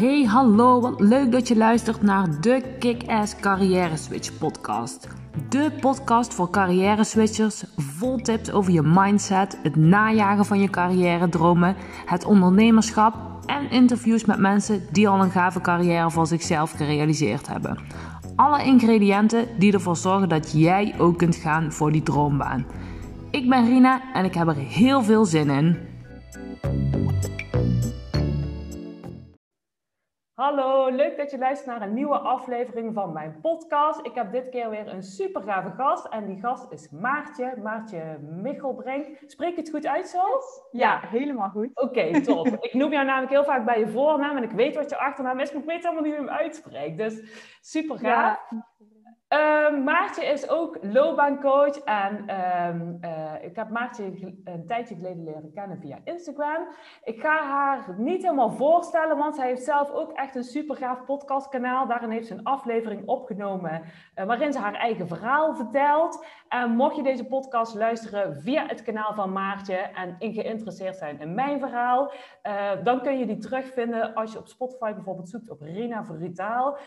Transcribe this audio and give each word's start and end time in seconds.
Hey, 0.00 0.24
hallo, 0.24 0.80
wat 0.80 1.00
leuk 1.00 1.32
dat 1.32 1.48
je 1.48 1.56
luistert 1.56 2.02
naar 2.02 2.40
de 2.40 2.62
Kick-Ass 2.78 3.36
Carrière 3.36 3.96
Switch 3.96 4.38
podcast. 4.38 5.08
De 5.48 5.72
podcast 5.80 6.34
voor 6.34 6.50
carrière 6.50 7.04
switchers, 7.04 7.64
vol 7.76 8.16
tips 8.16 8.50
over 8.50 8.72
je 8.72 8.82
mindset, 8.82 9.58
het 9.62 9.76
najagen 9.76 10.44
van 10.44 10.60
je 10.60 10.70
carrière 10.70 11.28
dromen, 11.28 11.76
het 12.06 12.24
ondernemerschap 12.24 13.14
en 13.46 13.70
interviews 13.70 14.24
met 14.24 14.38
mensen 14.38 14.82
die 14.92 15.08
al 15.08 15.22
een 15.22 15.30
gave 15.30 15.60
carrière 15.60 16.10
voor 16.10 16.26
zichzelf 16.26 16.70
gerealiseerd 16.70 17.48
hebben. 17.48 17.78
Alle 18.36 18.64
ingrediënten 18.64 19.48
die 19.58 19.72
ervoor 19.72 19.96
zorgen 19.96 20.28
dat 20.28 20.52
jij 20.52 20.94
ook 20.98 21.18
kunt 21.18 21.36
gaan 21.36 21.72
voor 21.72 21.92
die 21.92 22.02
droombaan. 22.02 22.66
Ik 23.30 23.48
ben 23.48 23.66
Rina 23.66 24.00
en 24.12 24.24
ik 24.24 24.34
heb 24.34 24.48
er 24.48 24.56
heel 24.56 25.02
veel 25.02 25.24
zin 25.24 25.50
in. 25.50 25.76
Hallo, 30.40 30.88
leuk 30.88 31.16
dat 31.16 31.30
je 31.30 31.38
luistert 31.38 31.66
naar 31.66 31.88
een 31.88 31.94
nieuwe 31.94 32.18
aflevering 32.18 32.94
van 32.94 33.12
mijn 33.12 33.40
podcast. 33.40 34.06
Ik 34.06 34.14
heb 34.14 34.32
dit 34.32 34.48
keer 34.48 34.70
weer 34.70 34.88
een 34.88 35.02
super 35.02 35.42
gave 35.42 35.70
gast 35.70 36.06
en 36.06 36.26
die 36.26 36.40
gast 36.40 36.72
is 36.72 36.90
Maartje, 36.90 37.54
Maartje 37.62 38.18
Michelbrink. 38.20 39.18
Spreek 39.26 39.54
je 39.54 39.60
het 39.60 39.70
goed 39.70 39.86
uit 39.86 40.08
zo? 40.08 40.18
Ja, 40.70 41.00
helemaal 41.06 41.48
goed. 41.48 41.70
Oké, 41.74 42.20
top. 42.20 42.46
ik 42.60 42.74
noem 42.74 42.92
jou 42.92 43.06
namelijk 43.06 43.32
heel 43.32 43.44
vaak 43.44 43.64
bij 43.64 43.78
je 43.78 43.88
voornaam 43.88 44.36
en 44.36 44.42
ik 44.42 44.50
weet 44.50 44.74
wat 44.74 44.90
je 44.90 44.96
achternaam 44.96 45.40
is, 45.40 45.52
maar 45.52 45.62
ik 45.62 45.68
weet 45.68 45.82
helemaal 45.82 46.02
niet 46.02 46.14
hoe 46.14 46.24
je 46.24 46.30
hem 46.30 46.38
uitspreekt. 46.38 46.98
Dus 46.98 47.22
super 47.60 47.98
gaaf. 47.98 48.50
Ja. 48.50 48.66
Uh, 49.32 49.84
Maartje 49.84 50.24
is 50.24 50.48
ook 50.48 50.78
loopbaancoach 50.82 51.78
en 51.78 52.14
um, 52.16 52.98
uh, 53.04 53.44
ik 53.44 53.56
heb 53.56 53.70
Maartje 53.70 54.04
een 54.44 54.66
tijdje 54.66 54.94
geleden 54.94 55.24
leren 55.24 55.52
kennen 55.54 55.78
via 55.80 55.98
Instagram. 56.04 56.66
Ik 57.04 57.20
ga 57.20 57.42
haar 57.42 57.94
niet 57.96 58.22
helemaal 58.22 58.50
voorstellen, 58.50 59.16
want 59.16 59.34
zij 59.34 59.46
heeft 59.46 59.62
zelf 59.62 59.90
ook 59.90 60.12
echt 60.12 60.34
een 60.34 60.44
super 60.44 60.76
gaaf 60.76 61.04
podcastkanaal. 61.04 61.86
Daarin 61.86 62.10
heeft 62.10 62.26
ze 62.26 62.34
een 62.34 62.44
aflevering 62.44 63.06
opgenomen 63.06 63.82
waarin 64.26 64.52
ze 64.52 64.58
haar 64.58 64.74
eigen 64.74 65.08
verhaal 65.08 65.54
vertelt. 65.54 66.26
En 66.48 66.70
mocht 66.70 66.96
je 66.96 67.02
deze 67.02 67.26
podcast 67.26 67.74
luisteren 67.74 68.40
via 68.40 68.66
het 68.66 68.82
kanaal 68.82 69.14
van 69.14 69.32
Maartje 69.32 69.76
en 69.76 70.16
geïnteresseerd 70.18 70.96
zijn 70.96 71.20
in 71.20 71.34
mijn 71.34 71.58
verhaal, 71.58 72.12
uh, 72.42 72.70
dan 72.84 73.02
kun 73.02 73.18
je 73.18 73.26
die 73.26 73.38
terugvinden 73.38 74.14
als 74.14 74.32
je 74.32 74.38
op 74.38 74.46
Spotify 74.46 74.94
bijvoorbeeld 74.94 75.28
zoekt 75.28 75.50
op 75.50 75.60
Rina 75.60 76.04
Veritaal. 76.04 76.78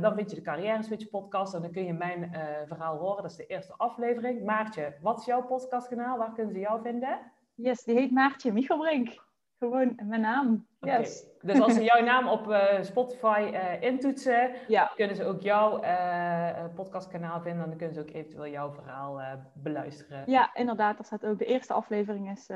dan 0.00 0.14
vind 0.14 0.30
je 0.30 0.36
de 0.36 0.42
Carrière 0.42 0.82
Switch 0.82 1.08
podcast 1.08 1.52
dan 1.52 1.72
kun 1.72 1.84
je 1.84 1.92
mijn 1.92 2.36
verhaal 2.66 2.98
horen. 2.98 3.22
Dat 3.22 3.30
is 3.30 3.36
de 3.36 3.46
eerste 3.46 3.74
aflevering. 3.76 4.44
Maartje, 4.44 4.94
wat 5.00 5.18
is 5.18 5.24
jouw 5.24 5.42
podcastkanaal? 5.42 6.18
Waar 6.18 6.32
kunnen 6.32 6.52
ze 6.52 6.58
jou 6.58 6.82
vinden? 6.82 7.18
Yes, 7.54 7.84
die 7.84 7.94
heet 7.94 8.10
Maartje 8.10 8.52
Michelbrink. 8.52 9.21
Gewoon 9.62 9.98
mijn 10.02 10.20
naam. 10.20 10.66
Yes. 10.80 11.24
Okay. 11.24 11.54
Dus 11.54 11.60
als 11.60 11.74
ze 11.74 11.82
jouw 11.94 12.04
naam 12.04 12.28
op 12.28 12.48
uh, 12.48 12.62
Spotify 12.80 13.50
uh, 13.52 13.82
intoetsen, 13.82 14.50
ja. 14.68 14.92
kunnen 14.94 15.16
ze 15.16 15.24
ook 15.24 15.40
jouw 15.40 15.80
podcastkanaal 16.74 17.40
vinden. 17.40 17.62
En 17.62 17.68
dan 17.68 17.78
kunnen 17.78 17.94
ze 17.94 18.00
ook 18.00 18.10
eventueel 18.10 18.48
jouw 18.48 18.72
verhaal 18.72 19.20
beluisteren. 19.54 20.22
Ja, 20.26 20.50
inderdaad. 20.54 20.96
Dat 20.96 21.06
staat 21.06 21.26
ook. 21.26 21.38
De 21.38 21.44
eerste 21.44 21.72
aflevering 21.72 22.30
is 22.30 22.48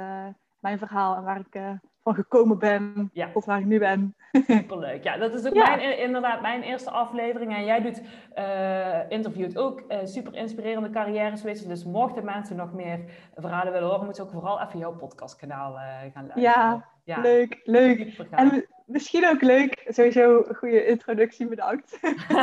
mijn 0.61 0.79
verhaal 0.79 1.17
en 1.17 1.23
waar 1.23 1.41
ik 1.41 1.79
van 2.07 2.15
gekomen 2.15 2.59
ben 2.59 3.11
ja. 3.13 3.31
tot 3.33 3.45
waar 3.45 3.59
ik 3.59 3.65
nu 3.65 3.79
ben. 3.79 4.17
Superleuk. 4.47 5.05
Ja, 5.05 5.17
dat 5.17 5.35
is 5.35 5.47
ook 5.47 5.55
mijn, 5.55 5.99
inderdaad 5.99 6.41
mijn 6.41 6.63
eerste 6.63 6.91
aflevering. 6.91 7.57
En 7.57 7.65
jij 7.65 7.81
doet, 7.81 8.03
uh, 8.39 9.11
interviewt 9.11 9.59
ook 9.59 9.85
uh, 9.89 9.99
super 10.05 10.35
inspirerende 10.35 10.91
carrière 10.91 11.37
switches. 11.37 11.67
Dus 11.67 11.85
mochten 11.85 12.25
mensen 12.25 12.57
nog 12.57 12.73
meer 12.73 13.01
verhalen 13.35 13.73
willen 13.73 13.89
horen, 13.89 14.05
moeten 14.05 14.25
ze 14.25 14.31
ook 14.31 14.41
vooral 14.41 14.61
even 14.61 14.79
jouw 14.79 14.93
podcastkanaal 14.93 15.73
uh, 15.73 15.83
gaan 16.13 16.27
luisteren. 16.27 16.43
Ja, 16.43 16.85
ja. 17.07 17.21
leuk, 17.21 17.61
leuk. 17.65 18.19
En 18.31 18.67
misschien 18.87 19.29
ook 19.29 19.41
leuk, 19.41 19.85
sowieso 19.89 20.45
een 20.49 20.55
goede 20.55 20.87
introductie, 20.87 21.47
bedankt. 21.47 21.99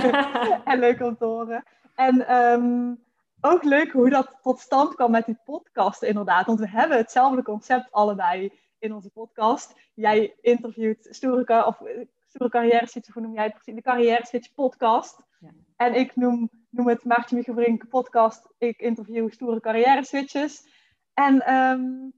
en 0.71 0.79
leuk 0.79 1.01
om 1.01 1.17
te 1.17 1.25
horen. 1.25 1.63
En 1.95 2.35
um, 2.35 3.03
ook 3.41 3.63
leuk 3.63 3.91
hoe 3.91 4.09
dat 4.09 4.37
tot 4.41 4.59
stand 4.59 4.95
kwam 4.95 5.11
met 5.11 5.25
die 5.25 5.39
podcast 5.43 6.03
inderdaad. 6.03 6.45
Want 6.45 6.59
we 6.59 6.69
hebben 6.69 6.97
hetzelfde 6.97 7.43
concept 7.43 7.91
allebei 7.91 8.51
in 8.79 8.93
onze 8.93 9.09
podcast. 9.09 9.75
Jij 9.93 10.35
interviewt 10.41 11.07
stoere, 11.09 11.65
of, 11.65 11.81
eh, 11.81 12.05
stoere 12.27 12.49
carrière 12.49 12.87
switch, 12.87 13.13
hoe 13.13 13.21
noem 13.21 13.33
jij 13.33 13.43
het 13.43 13.53
precies? 13.53 13.75
De 13.75 13.81
carrière 13.81 14.25
switch 14.25 14.53
podcast. 14.53 15.23
Ja. 15.39 15.49
En 15.75 15.95
ik 15.95 16.15
noem, 16.15 16.49
noem 16.69 16.87
het 16.87 17.03
Maartje 17.03 17.35
Michelbrink 17.35 17.87
podcast. 17.89 18.53
Ik 18.57 18.79
interview 18.79 19.31
stoere 19.31 19.59
carrière 19.59 20.05
switches. 20.05 20.67
En 21.13 21.53
um, 21.53 22.13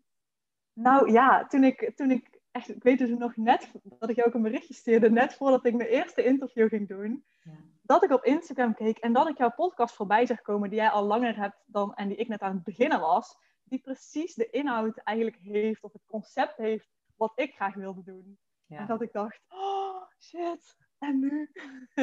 nou 0.73 1.11
ja, 1.11 1.45
toen 1.47 1.63
ik, 1.63 1.91
toen 1.95 2.11
ik 2.11 2.34
echt, 2.55 2.69
ik 2.69 2.83
weet 2.83 2.97
dus 2.97 3.09
nog 3.09 3.35
net 3.35 3.71
dat 3.83 4.09
ik 4.09 4.15
jou 4.15 4.27
ook 4.27 4.33
een 4.33 4.41
berichtje 4.41 4.73
stuurde, 4.73 5.09
net 5.09 5.33
voordat 5.33 5.65
ik 5.65 5.73
mijn 5.73 5.89
eerste 5.89 6.23
interview 6.23 6.67
ging 6.67 6.87
doen. 6.87 7.25
Ja. 7.43 7.51
Dat 7.81 8.03
ik 8.03 8.11
op 8.11 8.23
Instagram 8.23 8.73
keek 8.73 8.97
en 8.97 9.13
dat 9.13 9.29
ik 9.29 9.37
jouw 9.37 9.51
podcast 9.51 9.95
voorbij 9.95 10.25
zag 10.25 10.41
komen, 10.41 10.69
die 10.69 10.79
jij 10.79 10.89
al 10.89 11.03
langer 11.03 11.35
hebt 11.35 11.63
dan 11.65 11.95
en 11.95 12.07
die 12.07 12.17
ik 12.17 12.27
net 12.27 12.41
aan 12.41 12.55
het 12.55 12.63
beginnen 12.63 12.99
was 12.99 13.37
die 13.65 13.79
precies 13.79 14.33
de 14.33 14.49
inhoud 14.49 14.97
eigenlijk 14.97 15.37
heeft, 15.37 15.83
of 15.83 15.93
het 15.93 16.05
concept 16.05 16.57
heeft, 16.57 16.89
wat 17.15 17.31
ik 17.35 17.53
graag 17.53 17.73
wilde 17.73 18.03
doen. 18.03 18.39
Ja. 18.65 18.77
En 18.77 18.87
dat 18.87 19.01
ik 19.01 19.11
dacht, 19.11 19.39
oh 19.49 20.03
shit, 20.19 20.77
en 20.99 21.19
nu? 21.19 21.49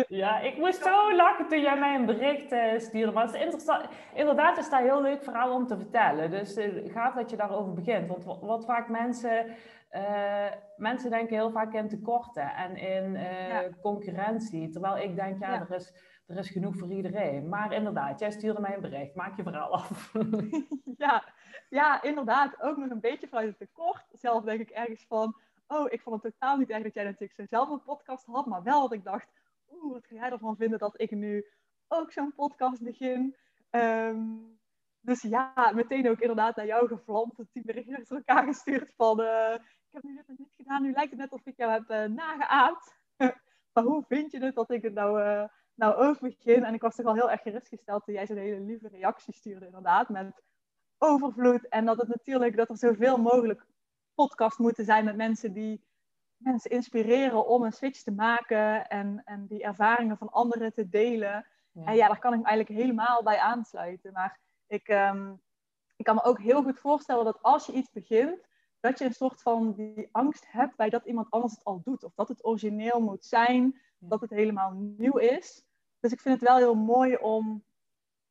Ja, 0.09 0.39
ik 0.39 0.57
moest 0.59 0.83
zo 0.83 1.15
lachen 1.15 1.49
toen 1.49 1.61
jij 1.61 1.79
mij 1.79 1.95
een 1.95 2.07
bericht 2.07 2.53
uh, 2.53 2.79
stuurde. 2.79 3.13
Maar 3.13 3.25
het 3.27 3.35
is 3.35 3.41
interessant. 3.41 3.87
Inderdaad 4.15 4.59
is 4.59 4.71
dat 4.71 4.81
een 4.81 4.87
heel 4.87 5.03
leuk 5.03 5.23
verhaal 5.23 5.55
om 5.55 5.67
te 5.67 5.77
vertellen. 5.77 6.31
Dus 6.31 6.57
uh, 6.57 6.93
gaaf 6.93 7.15
dat 7.15 7.31
je 7.31 7.37
daarover 7.37 7.73
begint. 7.73 8.09
Want 8.09 8.25
wat, 8.25 8.41
wat 8.41 8.65
vaak 8.65 8.89
mensen... 8.89 9.47
Uh, 9.93 10.47
mensen 10.77 11.11
denken 11.11 11.37
heel 11.37 11.51
vaak 11.51 11.73
in 11.73 11.89
tekorten 11.89 12.55
en 12.55 12.77
in 12.77 13.13
ja. 13.13 13.69
concurrentie. 13.83 14.69
Terwijl 14.69 14.99
ik 14.99 15.17
denk, 15.17 15.41
ja, 15.41 15.53
ja. 15.53 15.61
Er, 15.61 15.75
is, 15.75 15.93
er 16.27 16.39
is 16.39 16.51
genoeg 16.51 16.77
voor 16.77 16.93
iedereen. 16.93 17.49
Maar 17.49 17.73
inderdaad, 17.73 18.21
jij 18.21 18.31
stuurde 18.31 18.61
mij 18.61 18.75
een 18.75 18.81
bericht. 18.81 19.15
Maak 19.15 19.37
je 19.37 19.43
verhaal 19.43 19.73
af. 19.73 20.13
ja, 21.05 21.25
ja, 21.69 22.03
inderdaad, 22.03 22.63
ook 22.63 22.77
nog 22.77 22.91
een 22.91 23.01
beetje 23.01 23.29
vanuit 23.29 23.49
het 23.49 23.59
tekort. 23.59 24.05
Zelf 24.13 24.45
denk 24.45 24.61
ik 24.61 24.71
ergens 24.71 25.05
van, 25.09 25.37
oh, 25.73 25.93
ik 25.93 26.03
vond 26.03 26.23
het 26.23 26.33
totaal 26.33 26.57
niet 26.57 26.71
erg 26.71 26.83
dat 26.83 26.95
jij 26.95 27.05
natuurlijk 27.05 27.49
zelf 27.49 27.69
een 27.69 27.83
podcast 27.83 28.27
had, 28.27 28.47
maar 28.47 28.63
wel 28.63 28.81
dat 28.81 28.93
ik 28.93 29.05
dacht, 29.05 29.29
oeh, 29.71 29.93
wat 29.93 30.07
ga 30.07 30.15
jij 30.15 30.31
ervan 30.31 30.57
vinden 30.57 30.79
dat 30.79 31.01
ik 31.01 31.11
nu 31.11 31.47
ook 31.89 32.13
zo'n 32.13 32.35
podcast 32.35 32.83
begin? 32.83 33.37
Um, 33.71 34.61
dus 35.01 35.23
ja, 35.23 35.73
meteen 35.75 36.09
ook 36.09 36.21
inderdaad 36.21 36.57
naar 36.57 36.67
jou 36.67 36.89
gevlamd, 36.89 37.37
die 37.53 37.65
berichten 37.65 37.97
achter 37.97 38.17
elkaar 38.17 38.45
gestuurd 38.45 38.93
van, 38.97 39.21
uh, 39.21 39.55
ik 39.55 39.91
heb 39.91 40.03
nu 40.03 40.17
dit 40.17 40.29
en 40.29 40.37
dit 40.37 40.55
gedaan, 40.55 40.83
nu 40.83 40.93
lijkt 40.93 41.11
het 41.11 41.21
net 41.21 41.33
of 41.33 41.47
ik 41.47 41.57
jou 41.57 41.73
heb 41.73 41.91
uh, 41.91 42.17
nageaamd. 42.17 42.97
maar 43.73 43.85
hoe 43.85 44.05
vind 44.09 44.31
je 44.31 44.45
het 44.45 44.55
dat 44.55 44.71
ik 44.71 44.83
het 44.83 44.95
nou, 44.95 45.21
uh, 45.21 45.45
nou 45.75 45.95
ook 45.95 46.21
begin? 46.21 46.65
En 46.65 46.75
ik 46.75 46.83
was 46.83 46.95
toch 46.95 47.05
wel 47.05 47.15
heel 47.15 47.31
erg 47.31 47.43
gerustgesteld 47.43 48.05
toen 48.05 48.15
jij 48.15 48.27
zo'n 48.27 48.37
hele 48.37 48.61
lieve 48.61 48.89
reactie 48.89 49.35
stuurde 49.35 49.67
inderdaad, 49.67 50.09
met 50.09 50.43
overvloed. 50.99 51.69
En 51.69 51.85
dat 51.85 51.99
het 51.99 52.09
natuurlijk 52.09 52.57
dat 52.57 52.69
er 52.69 52.77
zoveel 52.77 53.19
mogelijk 53.19 53.67
podcasts 54.15 54.59
moeten 54.59 54.85
zijn 54.85 55.05
met 55.05 55.17
mensen 55.17 55.53
die 55.53 55.85
mensen 56.37 56.71
inspireren 56.71 57.47
om 57.47 57.63
een 57.63 57.73
switch 57.73 58.03
te 58.03 58.11
maken 58.11 58.89
en, 58.89 59.23
en 59.25 59.47
die 59.47 59.63
ervaringen 59.63 60.17
van 60.17 60.31
anderen 60.31 60.73
te 60.73 60.89
delen. 60.89 61.47
Ja. 61.73 61.85
En 61.85 61.95
ja, 61.95 62.07
daar 62.09 62.19
kan 62.19 62.33
ik 62.33 62.39
me 62.39 62.47
eigenlijk 62.47 62.81
helemaal 62.81 63.23
bij 63.23 63.39
aansluiten. 63.39 64.13
Maar 64.13 64.41
ik, 64.67 64.89
um, 64.89 65.41
ik 65.97 66.05
kan 66.05 66.15
me 66.15 66.23
ook 66.23 66.41
heel 66.41 66.63
goed 66.63 66.79
voorstellen 66.79 67.25
dat 67.25 67.43
als 67.43 67.67
je 67.67 67.73
iets 67.73 67.91
begint, 67.91 68.49
dat 68.81 68.99
je 68.99 69.05
een 69.05 69.15
soort 69.15 69.43
van 69.43 69.73
die 69.73 70.09
angst 70.13 70.45
hebt 70.49 70.77
bij 70.77 70.91
dat 70.91 71.05
iemand 71.05 71.31
anders 71.31 71.53
het 71.53 71.65
al 71.65 71.81
doet. 71.85 72.05
Of 72.05 72.15
dat 72.15 72.29
het 72.29 72.45
origineel 72.45 73.01
moet 73.01 73.25
zijn, 73.25 73.81
dat 73.99 74.21
het 74.21 74.31
helemaal 74.31 74.71
nieuw 74.73 75.17
is. 75.17 75.65
Dus 76.01 76.13
ik 76.13 76.21
vind 76.21 76.41
het 76.41 76.49
wel 76.49 76.57
heel 76.57 76.75
mooi 76.75 77.17
om 77.17 77.65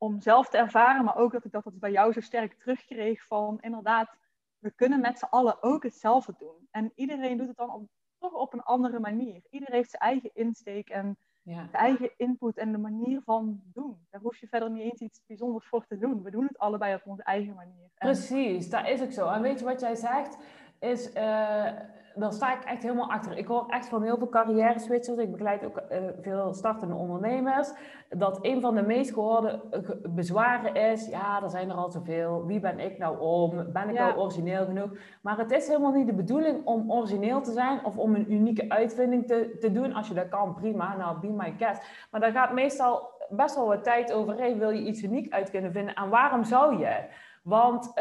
om 0.01 0.21
zelf 0.21 0.49
te 0.49 0.57
ervaren, 0.57 1.05
maar 1.05 1.15
ook 1.15 1.31
dat 1.31 1.45
ik 1.45 1.51
dat, 1.51 1.63
dat 1.63 1.79
bij 1.79 1.91
jou 1.91 2.13
zo 2.13 2.19
sterk 2.19 2.53
terugkreeg 2.53 3.25
van 3.25 3.57
inderdaad, 3.61 4.17
we 4.61 4.71
kunnen 4.75 4.99
met 4.99 5.19
z'n 5.19 5.25
allen 5.25 5.63
ook 5.63 5.83
hetzelfde 5.83 6.35
doen. 6.37 6.67
En 6.71 6.91
iedereen 6.95 7.37
doet 7.37 7.47
het 7.47 7.57
dan 7.57 7.73
op, 7.73 7.87
toch 8.17 8.33
op 8.33 8.53
een 8.53 8.63
andere 8.63 8.99
manier. 8.99 9.41
Iedereen 9.49 9.75
heeft 9.75 9.89
zijn 9.89 10.01
eigen 10.01 10.29
insteek 10.33 10.89
en 10.89 11.17
ja. 11.41 11.55
zijn 11.55 11.71
eigen 11.71 12.11
input 12.17 12.57
en 12.57 12.71
de 12.71 12.77
manier 12.77 13.21
van 13.21 13.61
doen. 13.73 14.05
Daar 14.09 14.21
hoef 14.21 14.37
je 14.37 14.47
verder 14.47 14.71
niet 14.71 14.83
eens 14.83 15.01
iets 15.01 15.21
bijzonders 15.25 15.67
voor 15.67 15.85
te 15.85 15.97
doen. 15.97 16.23
We 16.23 16.31
doen 16.31 16.45
het 16.45 16.57
allebei 16.57 16.95
op 16.95 17.01
onze 17.05 17.23
eigen 17.23 17.55
manier. 17.55 17.89
Precies, 17.95 18.69
dat 18.69 18.87
is 18.87 19.01
ook 19.01 19.11
zo. 19.11 19.27
En 19.27 19.41
weet 19.41 19.59
je 19.59 19.65
wat 19.65 19.79
jij 19.79 19.95
zegt? 19.95 20.37
Is, 20.79 21.15
uh, 21.15 21.71
daar 22.15 22.33
sta 22.33 22.57
ik 22.57 22.63
echt 22.63 22.83
helemaal 22.83 23.11
achter. 23.11 23.37
Ik 23.37 23.47
hoor 23.47 23.65
echt 23.69 23.89
van 23.89 24.03
heel 24.03 24.17
veel 24.17 24.29
carrière 24.29 24.79
switchers. 24.79 25.17
Ik 25.17 25.31
begeleid 25.31 25.65
ook 25.65 25.81
uh, 25.91 25.97
veel 26.21 26.53
startende 26.53 26.95
ondernemers. 26.95 27.71
Dat 28.09 28.39
een 28.41 28.61
van 28.61 28.75
de 28.75 28.81
meest 28.81 29.13
gehoorde 29.13 29.61
bezwaren 30.09 30.75
is: 30.75 31.07
ja, 31.07 31.43
er 31.43 31.49
zijn 31.49 31.69
er 31.69 31.75
al 31.75 31.91
zoveel. 31.91 32.45
Wie 32.45 32.59
ben 32.59 32.79
ik 32.79 32.97
nou 32.97 33.19
om? 33.19 33.71
Ben 33.73 33.89
ik 33.89 33.95
ja. 33.95 34.09
al 34.09 34.21
origineel 34.21 34.65
genoeg? 34.65 34.97
Maar 35.21 35.37
het 35.37 35.51
is 35.51 35.67
helemaal 35.67 35.91
niet 35.91 36.07
de 36.07 36.13
bedoeling 36.13 36.65
om 36.65 36.91
origineel 36.91 37.41
te 37.41 37.51
zijn 37.51 37.85
of 37.85 37.97
om 37.97 38.15
een 38.15 38.33
unieke 38.33 38.69
uitvinding 38.69 39.27
te, 39.27 39.57
te 39.59 39.71
doen. 39.71 39.93
Als 39.93 40.07
je 40.07 40.13
dat 40.13 40.29
kan, 40.29 40.53
prima. 40.53 40.95
Nou, 40.97 41.19
be 41.19 41.27
my 41.27 41.53
guest. 41.57 42.07
Maar 42.11 42.21
daar 42.21 42.31
gaat 42.31 42.53
meestal 42.53 43.09
best 43.29 43.55
wel 43.55 43.67
wat 43.67 43.83
tijd 43.83 44.13
overheen. 44.13 44.59
Wil 44.59 44.69
je 44.69 44.85
iets 44.85 45.03
uniek 45.03 45.33
uit 45.33 45.49
kunnen 45.49 45.71
vinden? 45.71 45.95
En 45.95 46.09
waarom 46.09 46.43
zou 46.43 46.79
je? 46.79 46.95
Want 47.43 47.91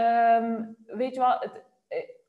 um, 0.40 0.76
weet 0.86 1.14
je 1.14 1.20
wel, 1.20 1.36
het, 1.38 1.62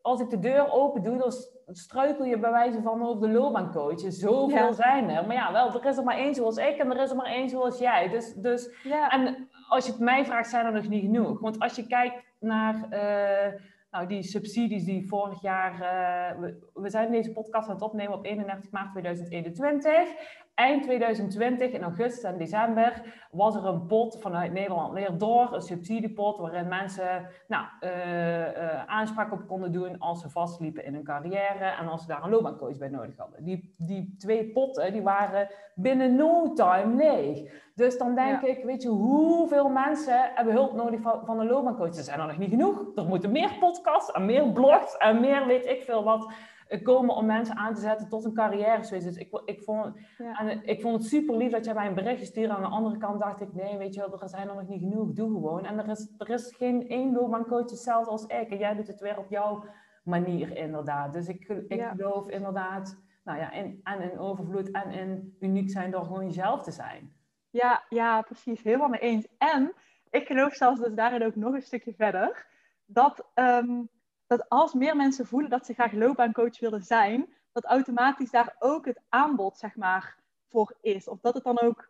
als 0.01 0.21
ik 0.21 0.29
de 0.29 0.39
deur 0.39 0.71
open 0.71 1.03
doe, 1.03 1.17
dan 1.17 1.31
struikel 1.77 2.25
je 2.25 2.39
bij 2.39 2.51
wijze 2.51 2.81
van 2.81 3.05
over 3.07 3.27
de 3.27 3.33
loopbaancoaches. 3.33 4.17
Zoveel 4.17 4.73
zijn 4.73 5.09
er. 5.09 5.27
Maar 5.27 5.35
ja, 5.35 5.51
wel, 5.51 5.73
er 5.73 5.85
is 5.85 5.97
er 5.97 6.03
maar 6.03 6.17
één 6.17 6.35
zoals 6.35 6.57
ik 6.57 6.77
en 6.77 6.91
er 6.91 7.01
is 7.01 7.09
er 7.09 7.15
maar 7.15 7.25
één 7.25 7.49
zoals 7.49 7.79
jij. 7.79 8.09
Dus, 8.09 8.33
dus, 8.33 8.69
En 9.09 9.49
als 9.69 9.85
je 9.85 9.91
het 9.91 10.01
mij 10.01 10.25
vraagt, 10.25 10.49
zijn 10.49 10.65
er 10.65 10.73
nog 10.73 10.87
niet 10.87 11.03
genoeg. 11.03 11.39
Want 11.39 11.59
als 11.59 11.75
je 11.75 11.87
kijkt 11.87 12.23
naar 12.39 12.75
uh, 12.75 13.59
nou, 13.91 14.07
die 14.07 14.23
subsidies 14.23 14.83
die 14.83 15.07
vorig 15.07 15.41
jaar... 15.41 15.73
Uh, 15.73 16.39
we, 16.39 16.69
we, 16.73 16.89
zijn 16.89 17.11
deze 17.11 17.31
podcast 17.31 17.67
aan 17.67 17.73
het 17.73 17.83
opnemen 17.83 18.13
op 18.13 18.25
31 18.25 18.71
maart 18.71 18.91
2021 18.91 20.09
eind 20.55 20.83
2020, 20.83 21.71
in 21.71 21.83
augustus 21.83 22.23
en 22.23 22.37
december, 22.37 23.01
was 23.31 23.55
er 23.55 23.65
een 23.65 23.85
pot 23.85 24.17
vanuit 24.21 24.51
Nederland 24.51 24.93
Leer 24.93 25.17
Door, 25.17 25.53
een 25.53 25.61
subsidiepot, 25.61 26.37
waarin 26.37 26.67
mensen 26.67 27.27
nou, 27.47 27.65
uh, 27.81 28.37
uh, 28.37 28.85
aanspraak 28.85 29.31
op 29.31 29.47
konden 29.47 29.71
doen 29.71 29.99
als 29.99 30.21
ze 30.21 30.29
vastliepen 30.29 30.85
in 30.85 30.93
hun 30.93 31.03
carrière 31.03 31.65
en 31.79 31.87
als 31.87 32.01
ze 32.01 32.07
daar 32.07 32.23
een 32.23 32.29
loopbaancoach 32.29 32.77
bij 32.77 32.89
nodig 32.89 33.17
hadden. 33.17 33.43
Die, 33.43 33.75
die 33.77 34.15
twee 34.17 34.51
potten 34.51 34.91
die 34.91 35.01
waren 35.01 35.47
binnen 35.75 36.15
no 36.15 36.53
time 36.53 36.95
leeg. 36.95 37.51
Dus 37.75 37.97
dan 37.97 38.15
denk 38.15 38.41
ik, 38.41 38.63
weet 38.63 38.81
je, 38.81 38.89
hoeveel 38.89 39.69
mensen 39.69 40.31
hebben 40.33 40.53
hulp 40.53 40.73
nodig 40.73 41.01
van, 41.01 41.25
van 41.25 41.39
een 41.39 41.47
loopbaancoach? 41.47 41.97
Er 41.97 42.03
zijn 42.03 42.19
er 42.19 42.27
nog 42.27 42.37
niet 42.37 42.49
genoeg. 42.49 42.85
Er 42.95 43.05
moeten 43.05 43.31
meer 43.31 43.57
podcasts 43.59 44.11
en 44.11 44.25
meer 44.25 44.51
blogs 44.51 44.97
en 44.97 45.19
meer 45.19 45.45
weet 45.45 45.65
ik 45.65 45.83
veel 45.83 46.03
wat 46.03 46.33
komen 46.79 47.15
om 47.15 47.25
mensen 47.25 47.55
aan 47.55 47.73
te 47.73 47.81
zetten 47.81 48.09
tot 48.09 48.25
een 48.25 48.33
carrière. 48.33 48.99
Dus 48.99 49.15
ik, 49.15 49.41
ik, 49.45 49.61
vond, 49.61 49.95
en 50.17 50.63
ik 50.63 50.81
vond 50.81 50.95
het 50.95 51.05
super 51.05 51.37
lief 51.37 51.51
dat 51.51 51.65
jij 51.65 51.73
mij 51.73 51.87
een 51.87 51.93
berichtje 51.93 52.25
stuurde. 52.25 52.53
Aan 52.53 52.61
de 52.61 52.67
andere 52.67 52.97
kant 52.97 53.19
dacht 53.19 53.41
ik, 53.41 53.53
nee, 53.53 53.77
weet 53.77 53.93
je 53.93 53.99
wel, 53.99 54.21
er 54.21 54.29
zijn 54.29 54.49
er 54.49 54.55
nog 54.55 54.67
niet 54.67 54.79
genoeg. 54.79 55.13
Doe 55.13 55.31
gewoon. 55.31 55.65
En 55.65 55.79
er 55.79 55.89
is, 55.89 56.13
er 56.17 56.29
is 56.29 56.55
geen 56.57 56.87
één 56.87 57.13
loopbaancoach 57.13 57.69
hetzelfde 57.69 58.11
als 58.11 58.25
ik. 58.25 58.49
En 58.49 58.57
jij 58.57 58.75
doet 58.75 58.87
het 58.87 58.99
weer 58.99 59.17
op 59.17 59.29
jouw 59.29 59.63
manier 60.03 60.57
inderdaad. 60.57 61.13
Dus 61.13 61.27
ik, 61.27 61.47
ik 61.67 61.81
geloof 61.81 62.29
inderdaad, 62.29 62.97
nou 63.23 63.39
ja, 63.39 63.51
in, 63.51 63.79
en 63.83 64.11
in 64.11 64.19
overvloed 64.19 64.71
en 64.71 64.91
in 64.91 65.35
uniek 65.39 65.69
zijn 65.69 65.91
door 65.91 66.03
gewoon 66.05 66.25
jezelf 66.25 66.63
te 66.63 66.71
zijn. 66.71 67.13
Ja, 67.49 67.83
ja, 67.89 68.21
precies. 68.21 68.63
Helemaal 68.63 68.89
mee 68.89 68.99
eens. 68.99 69.27
En 69.37 69.73
ik 70.09 70.27
geloof 70.27 70.53
zelfs 70.53 70.79
dus 70.79 70.93
daarin 70.93 71.23
ook 71.23 71.35
nog 71.35 71.53
een 71.53 71.61
stukje 71.61 71.93
verder. 71.93 72.47
Dat 72.85 73.25
ehm, 73.33 73.81
dat 74.31 74.49
als 74.49 74.73
meer 74.73 74.95
mensen 74.95 75.25
voelen 75.25 75.49
dat 75.49 75.65
ze 75.65 75.73
graag 75.73 75.91
loopbaancoach 75.91 76.59
willen 76.59 76.83
zijn, 76.83 77.33
dat 77.51 77.65
automatisch 77.65 78.31
daar 78.31 78.55
ook 78.59 78.85
het 78.85 79.01
aanbod, 79.09 79.57
zeg 79.57 79.75
maar, 79.75 80.17
voor 80.47 80.75
is. 80.81 81.07
Of 81.07 81.19
dat 81.19 81.33
het 81.33 81.43
dan 81.43 81.61
ook 81.61 81.89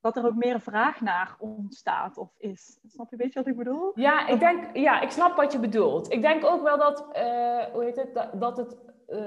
dat 0.00 0.16
er 0.16 0.26
ook 0.26 0.34
meer 0.34 0.60
vraag 0.60 1.00
naar 1.00 1.36
ontstaat 1.38 2.18
of 2.18 2.34
is. 2.36 2.78
Snap 2.86 3.10
je 3.10 3.16
een 3.16 3.24
beetje 3.24 3.38
wat 3.38 3.48
ik 3.48 3.56
bedoel? 3.56 3.92
Ja, 3.94 4.26
ik 4.26 4.38
denk, 4.38 4.76
ja, 4.76 5.00
ik 5.00 5.10
snap 5.10 5.36
wat 5.36 5.52
je 5.52 5.58
bedoelt. 5.58 6.12
Ik 6.12 6.22
denk 6.22 6.44
ook 6.44 6.62
wel 6.62 6.78
dat, 6.78 7.00
uh, 7.00 7.64
hoe 7.64 7.84
heet 7.84 7.96
het, 7.96 8.28
dat 8.40 8.56
het 8.56 8.76
uh, 9.08 9.20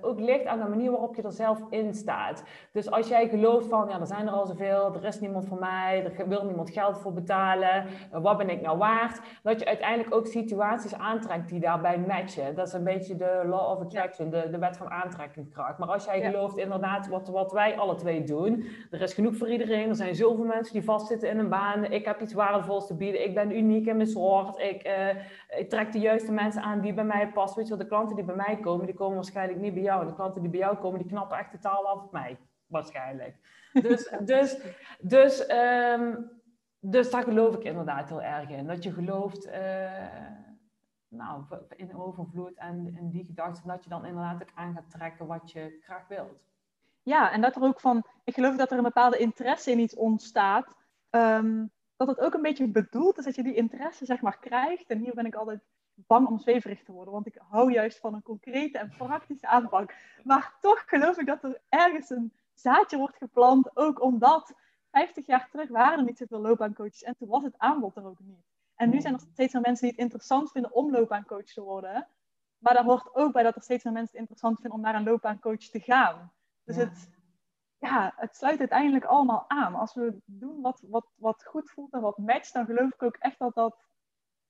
ook 0.00 0.20
ligt 0.20 0.46
aan 0.46 0.58
de 0.58 0.68
manier 0.68 0.90
waarop 0.90 1.14
je 1.14 1.22
er 1.22 1.32
zelf 1.32 1.58
in 1.70 1.94
staat. 1.94 2.42
Dus 2.72 2.90
als 2.90 3.08
jij 3.08 3.28
gelooft 3.28 3.68
van, 3.68 3.88
ja, 3.88 4.00
er 4.00 4.06
zijn 4.06 4.26
er 4.26 4.32
al 4.32 4.46
zoveel, 4.46 4.94
er 4.94 5.04
is 5.04 5.20
niemand 5.20 5.46
voor 5.46 5.58
mij, 5.58 6.12
er 6.18 6.28
wil 6.28 6.44
niemand 6.44 6.70
geld 6.70 6.98
voor 6.98 7.12
betalen, 7.12 7.86
uh, 8.14 8.20
wat 8.22 8.36
ben 8.36 8.50
ik 8.50 8.60
nou 8.60 8.78
waard? 8.78 9.20
Dat 9.42 9.60
je 9.60 9.66
uiteindelijk 9.66 10.14
ook 10.14 10.26
situaties 10.26 10.94
aantrekt 10.94 11.48
die 11.48 11.60
daarbij 11.60 11.98
matchen. 11.98 12.54
Dat 12.54 12.66
is 12.66 12.72
een 12.72 12.84
beetje 12.84 13.16
de 13.16 13.42
law 13.46 13.70
of 13.70 13.80
attraction, 13.80 14.30
de, 14.30 14.48
de 14.50 14.58
wet 14.58 14.76
van 14.76 14.90
aantrekkingskracht. 14.90 15.78
Maar 15.78 15.88
als 15.88 16.04
jij 16.04 16.20
gelooft 16.20 16.56
inderdaad 16.56 17.08
wat, 17.08 17.28
wat 17.28 17.52
wij 17.52 17.76
alle 17.78 17.94
twee 17.94 18.24
doen, 18.24 18.64
er 18.90 19.00
is 19.02 19.14
genoeg 19.14 19.36
voor 19.36 19.48
iedereen, 19.48 19.88
er 19.88 19.96
zijn 19.96 20.14
zoveel 20.14 20.44
mensen 20.44 20.72
die 20.72 20.84
vastzitten 20.84 21.28
in 21.28 21.38
een 21.38 21.48
baan, 21.48 21.84
ik 21.84 22.04
heb 22.04 22.20
iets 22.20 22.32
waardevols 22.32 22.86
te 22.86 22.96
bieden, 22.96 23.24
ik 23.24 23.34
ben 23.34 23.56
uniek 23.56 23.86
in 23.86 23.96
mijn 23.96 24.08
soort, 24.08 24.58
ik, 24.58 24.88
ik 25.58 25.70
trek 25.70 25.92
de 25.92 25.98
juiste 25.98 26.32
mensen 26.32 26.62
aan 26.62 26.80
die 26.80 26.94
bij 26.94 27.04
mij 27.04 27.28
passen. 27.28 27.58
Weet 27.58 27.68
je 27.68 27.76
wel, 27.76 27.82
de 27.82 27.88
klanten 27.88 28.16
die 28.16 28.24
bij 28.24 28.34
mij 28.34 28.58
komen, 28.60 28.86
die 28.86 28.94
komen 28.98 29.14
waarschijnlijk 29.14 29.60
niet 29.60 29.74
bij 29.74 29.82
jou. 29.82 30.00
En 30.00 30.06
de 30.06 30.14
klanten 30.14 30.40
die 30.40 30.50
bij 30.50 30.60
jou 30.60 30.76
komen, 30.76 30.98
die 30.98 31.08
knappen 31.08 31.38
echt 31.38 31.50
totaal 31.50 31.88
af 31.88 32.02
op 32.02 32.12
mij. 32.12 32.38
Waarschijnlijk. 32.66 33.36
Dus, 33.72 34.10
dus, 34.20 34.58
dus, 35.00 35.50
um, 35.50 36.30
dus 36.80 37.10
daar 37.10 37.22
geloof 37.22 37.54
ik 37.54 37.64
inderdaad 37.64 38.08
heel 38.08 38.22
erg 38.22 38.48
in. 38.50 38.66
Dat 38.66 38.82
je 38.82 38.92
gelooft 38.92 39.46
uh, 39.46 39.54
nou, 41.08 41.44
in 41.76 41.96
overvloed 41.96 42.54
en 42.54 42.96
in 42.96 43.10
die 43.10 43.24
gedachten. 43.24 43.68
Dat 43.68 43.84
je 43.84 43.90
dan 43.90 44.04
inderdaad 44.04 44.42
ook 44.42 44.52
aan 44.54 44.74
gaat 44.74 44.90
trekken 44.90 45.26
wat 45.26 45.50
je 45.50 45.78
graag 45.80 46.08
wilt. 46.08 46.46
Ja, 47.02 47.32
en 47.32 47.40
dat 47.40 47.56
er 47.56 47.62
ook 47.62 47.80
van, 47.80 48.04
ik 48.24 48.34
geloof 48.34 48.56
dat 48.56 48.70
er 48.70 48.76
een 48.76 48.82
bepaalde 48.82 49.18
interesse 49.18 49.70
in 49.70 49.78
iets 49.78 49.94
ontstaat. 49.94 50.76
Um, 51.10 51.70
dat 51.96 52.08
het 52.08 52.20
ook 52.20 52.34
een 52.34 52.42
beetje 52.42 52.68
bedoeld 52.68 53.18
is 53.18 53.24
dat 53.24 53.34
je 53.34 53.42
die 53.42 53.54
interesse 53.54 54.04
zeg 54.04 54.20
maar 54.20 54.38
krijgt. 54.38 54.90
En 54.90 54.98
hier 54.98 55.14
ben 55.14 55.26
ik 55.26 55.34
altijd 55.34 55.60
bang 56.06 56.26
om 56.26 56.38
zweverig 56.38 56.82
te 56.82 56.92
worden, 56.92 57.12
want 57.12 57.26
ik 57.26 57.40
hou 57.48 57.72
juist 57.72 57.98
van 57.98 58.14
een 58.14 58.22
concrete 58.22 58.78
en 58.78 58.92
praktische 58.98 59.46
aanpak. 59.46 59.94
Maar 60.24 60.56
toch 60.60 60.82
geloof 60.86 61.18
ik 61.18 61.26
dat 61.26 61.42
er 61.42 61.60
ergens 61.68 62.10
een 62.10 62.32
zaadje 62.54 62.96
wordt 62.96 63.16
geplant, 63.16 63.76
ook 63.76 64.02
omdat 64.02 64.54
50 64.90 65.26
jaar 65.26 65.48
terug 65.50 65.68
waren 65.68 65.98
er 65.98 66.04
niet 66.04 66.18
zoveel 66.18 66.40
loopbaancoaches 66.40 67.02
en 67.02 67.16
toen 67.16 67.28
was 67.28 67.42
het 67.42 67.58
aanbod 67.58 67.96
er 67.96 68.06
ook 68.06 68.20
niet. 68.20 68.46
En 68.74 68.90
nu 68.90 69.00
zijn 69.00 69.14
er 69.14 69.20
steeds 69.20 69.52
meer 69.52 69.62
mensen 69.62 69.86
die 69.86 69.94
het 69.94 70.04
interessant 70.04 70.50
vinden 70.50 70.72
om 70.72 70.90
loopbaancoach 70.90 71.52
te 71.52 71.62
worden. 71.62 72.08
Maar 72.58 72.74
daar 72.74 72.84
hoort 72.84 73.14
ook 73.14 73.32
bij 73.32 73.42
dat 73.42 73.56
er 73.56 73.62
steeds 73.62 73.84
meer 73.84 73.92
mensen 73.92 74.12
het 74.12 74.20
interessant 74.20 74.60
vinden 74.60 74.78
om 74.78 74.84
naar 74.84 74.94
een 74.94 75.04
loopbaancoach 75.04 75.64
te 75.64 75.80
gaan. 75.80 76.32
Dus 76.64 76.76
Het, 76.76 77.08
ja, 77.78 78.12
het 78.16 78.36
sluit 78.36 78.58
uiteindelijk 78.58 79.04
allemaal 79.04 79.44
aan. 79.48 79.74
Als 79.74 79.94
we 79.94 80.20
doen 80.24 80.60
wat, 80.60 80.82
wat, 80.88 81.06
wat 81.14 81.44
goed 81.44 81.70
voelt 81.70 81.92
en 81.92 82.00
wat 82.00 82.18
matcht, 82.18 82.52
dan 82.52 82.64
geloof 82.64 82.92
ik 82.92 83.02
ook 83.02 83.16
echt 83.16 83.38
dat 83.38 83.54
dat 83.54 83.84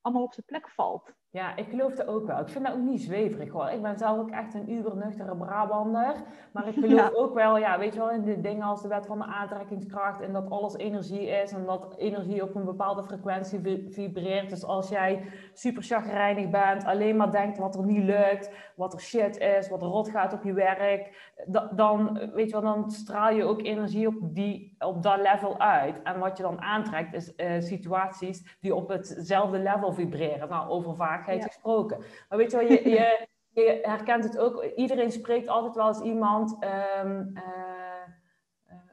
allemaal 0.00 0.22
op 0.22 0.32
zijn 0.32 0.46
plek 0.46 0.68
valt. 0.68 1.14
Ja, 1.30 1.56
ik 1.56 1.68
geloof 1.68 1.94
dat 1.94 2.06
ook 2.06 2.26
wel. 2.26 2.40
Ik 2.40 2.48
vind 2.48 2.64
dat 2.64 2.74
ook 2.74 2.80
niet 2.80 3.02
zweverig 3.02 3.50
hoor. 3.50 3.68
Ik 3.68 3.82
ben 3.82 3.98
zelf 3.98 4.18
ook 4.18 4.30
echt 4.30 4.54
een 4.54 4.72
ubernuchtere 4.72 5.36
Brabander. 5.36 6.14
Maar 6.52 6.68
ik 6.68 6.74
geloof 6.84 7.14
ook 7.14 7.34
wel, 7.34 7.58
ja, 7.58 7.78
weet 7.78 7.92
je 7.92 7.98
wel, 7.98 8.10
in 8.10 8.24
de 8.24 8.40
dingen 8.40 8.62
als 8.62 8.82
de 8.82 8.88
wet 8.88 9.06
van 9.06 9.18
de 9.18 9.24
aantrekkingskracht. 9.24 10.20
En 10.20 10.32
dat 10.32 10.50
alles 10.50 10.76
energie 10.76 11.26
is. 11.26 11.52
En 11.52 11.64
dat 11.64 11.94
energie 11.96 12.42
op 12.42 12.54
een 12.54 12.64
bepaalde 12.64 13.04
frequentie 13.04 13.86
vibreert. 13.90 14.50
Dus 14.50 14.64
als 14.64 14.88
jij 14.88 15.22
super 15.52 15.82
chagrijnig 15.82 16.50
bent, 16.50 16.84
alleen 16.84 17.16
maar 17.16 17.30
denkt 17.30 17.58
wat 17.58 17.74
er 17.74 17.84
niet 17.84 18.04
lukt, 18.04 18.50
wat 18.76 18.92
er 18.92 19.00
shit 19.00 19.36
is, 19.36 19.68
wat 19.68 19.82
er 19.82 19.88
rot 19.88 20.10
gaat 20.10 20.32
op 20.32 20.42
je 20.42 20.52
werk. 20.52 21.32
Dan, 21.72 22.18
weet 22.32 22.50
je 22.50 22.60
wel, 22.60 22.74
dan 22.74 22.90
straal 22.90 23.30
je 23.30 23.44
ook 23.44 23.62
energie 23.62 24.06
op, 24.06 24.34
die, 24.34 24.76
op 24.78 25.02
dat 25.02 25.20
level 25.20 25.60
uit. 25.60 26.02
En 26.02 26.18
wat 26.18 26.36
je 26.36 26.42
dan 26.42 26.60
aantrekt 26.60 27.14
is 27.14 27.32
uh, 27.36 27.60
situaties 27.60 28.56
die 28.60 28.74
op 28.74 28.88
hetzelfde 28.88 29.58
level 29.58 29.92
vibreren. 29.92 30.48
Nou, 30.48 30.68
over 30.68 30.96
vaak 30.96 31.17
gesproken. 31.24 31.98
Maar 32.28 32.38
weet 32.38 32.50
je 32.50 32.56
wel, 32.56 32.66
je, 32.66 32.88
je, 32.90 33.26
je, 33.48 33.78
herkent 33.82 34.24
het 34.24 34.38
ook. 34.38 34.64
Iedereen 34.76 35.12
spreekt 35.12 35.48
altijd 35.48 35.74
wel 35.74 35.88
eens 35.88 36.00
iemand 36.00 36.58
um, 37.04 37.32
uh, 37.34 37.42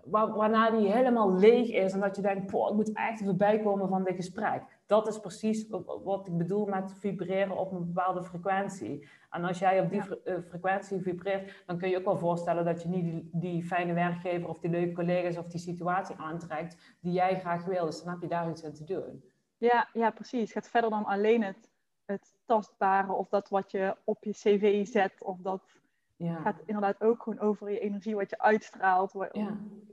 waarna 0.05 0.69
die 0.69 0.91
helemaal 0.91 1.33
leeg 1.33 1.69
is. 1.69 1.93
En 1.93 1.99
dat 1.99 2.15
je 2.15 2.21
denkt, 2.21 2.51
ik 2.51 2.73
moet 2.73 2.93
echt 2.93 3.21
even 3.21 3.37
bijkomen 3.37 3.89
van 3.89 4.03
dit 4.03 4.15
gesprek. 4.15 4.63
Dat 4.85 5.07
is 5.07 5.19
precies 5.19 5.67
wat 6.03 6.27
ik 6.27 6.37
bedoel 6.37 6.65
met 6.65 6.93
vibreren 6.99 7.57
op 7.57 7.71
een 7.71 7.85
bepaalde 7.85 8.23
frequentie. 8.23 9.07
En 9.29 9.43
als 9.43 9.59
jij 9.59 9.79
op 9.79 9.89
die 9.89 10.21
eh, 10.23 10.35
frequentie 10.47 11.01
vibreert, 11.01 11.63
dan 11.65 11.77
kun 11.77 11.89
je 11.89 11.97
ook 11.97 12.05
wel 12.05 12.17
voorstellen 12.17 12.65
dat 12.65 12.81
je 12.81 12.89
niet 12.89 13.03
die, 13.03 13.29
die, 13.31 13.63
fijne 13.63 13.93
werkgever 13.93 14.49
of 14.49 14.59
die 14.59 14.69
leuke 14.69 14.93
collega's 14.93 15.37
of 15.37 15.47
die 15.47 15.59
situatie 15.59 16.15
aantrekt 16.15 16.97
die 16.99 17.11
jij 17.11 17.39
graag 17.39 17.65
wil. 17.65 17.85
Dus 17.85 18.03
dan 18.03 18.13
heb 18.13 18.21
je 18.21 18.27
daar 18.27 18.49
iets 18.49 18.65
aan 18.65 18.73
te 18.73 18.83
doen. 18.83 19.23
Ja, 19.57 19.89
ja 19.93 20.09
precies. 20.09 20.41
Het 20.41 20.51
gaat 20.51 20.69
verder 20.69 20.89
dan 20.89 21.05
alleen 21.05 21.43
het 21.43 21.69
tastbare 22.45 23.13
of 23.13 23.29
dat 23.29 23.49
wat 23.49 23.71
je 23.71 23.95
op 24.03 24.23
je 24.23 24.31
cv 24.31 24.87
zet. 24.87 25.23
Of 25.23 25.37
dat 25.37 25.61
ja. 26.15 26.35
gaat 26.35 26.61
inderdaad 26.65 27.03
ook 27.03 27.23
gewoon 27.23 27.39
over 27.39 27.71
je 27.71 27.79
energie, 27.79 28.15
wat 28.15 28.29
je 28.29 28.39
uitstraalt, 28.39 29.11
hoe, 29.11 29.29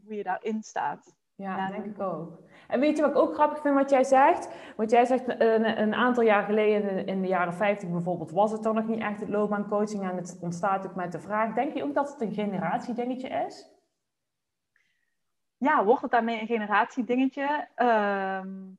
hoe 0.05 0.15
je 0.15 0.23
daarin 0.23 0.63
staat. 0.63 1.15
Ja, 1.35 1.71
denk 1.71 1.85
ik 1.85 2.01
ook. 2.01 2.41
En 2.69 2.81
weet 2.81 2.97
je 2.97 3.03
wat 3.03 3.11
ik 3.11 3.17
ook 3.17 3.35
grappig 3.35 3.61
vind 3.61 3.75
wat 3.75 3.91
jij 3.91 4.05
zegt? 4.05 4.49
Want 4.77 4.91
jij 4.91 5.05
zegt 5.05 5.29
een, 5.29 5.81
een 5.81 5.95
aantal 5.95 6.23
jaar 6.23 6.45
geleden, 6.45 7.07
in 7.07 7.23
de, 7.23 7.29
jaren 7.29 7.55
50 7.55 7.89
bijvoorbeeld, 7.89 8.31
was 8.31 8.53
het 8.53 8.63
dan 8.63 8.75
nog 8.75 8.87
niet 8.87 9.01
echt 9.01 9.21
het 9.21 9.29
loopbaancoaching 9.29 10.03
en 10.11 10.17
het 10.17 10.39
ontstaat 10.41 10.87
ook 10.87 10.95
met 10.95 11.13
de 11.13 11.21
vraag. 11.21 11.55
Denk 11.55 11.75
je 11.77 11.85
ook 11.85 11.95
dat 11.95 12.13
het 12.13 12.21
een 12.21 12.33
generatiedingetje 12.33 13.29
is? 13.29 13.71
Ja, 15.57 15.85
wordt 15.85 16.03
het 16.03 16.11
daarmee 16.11 16.41
een 16.41 16.47
generatiedingetje? 16.47 17.69
Um, 17.77 18.79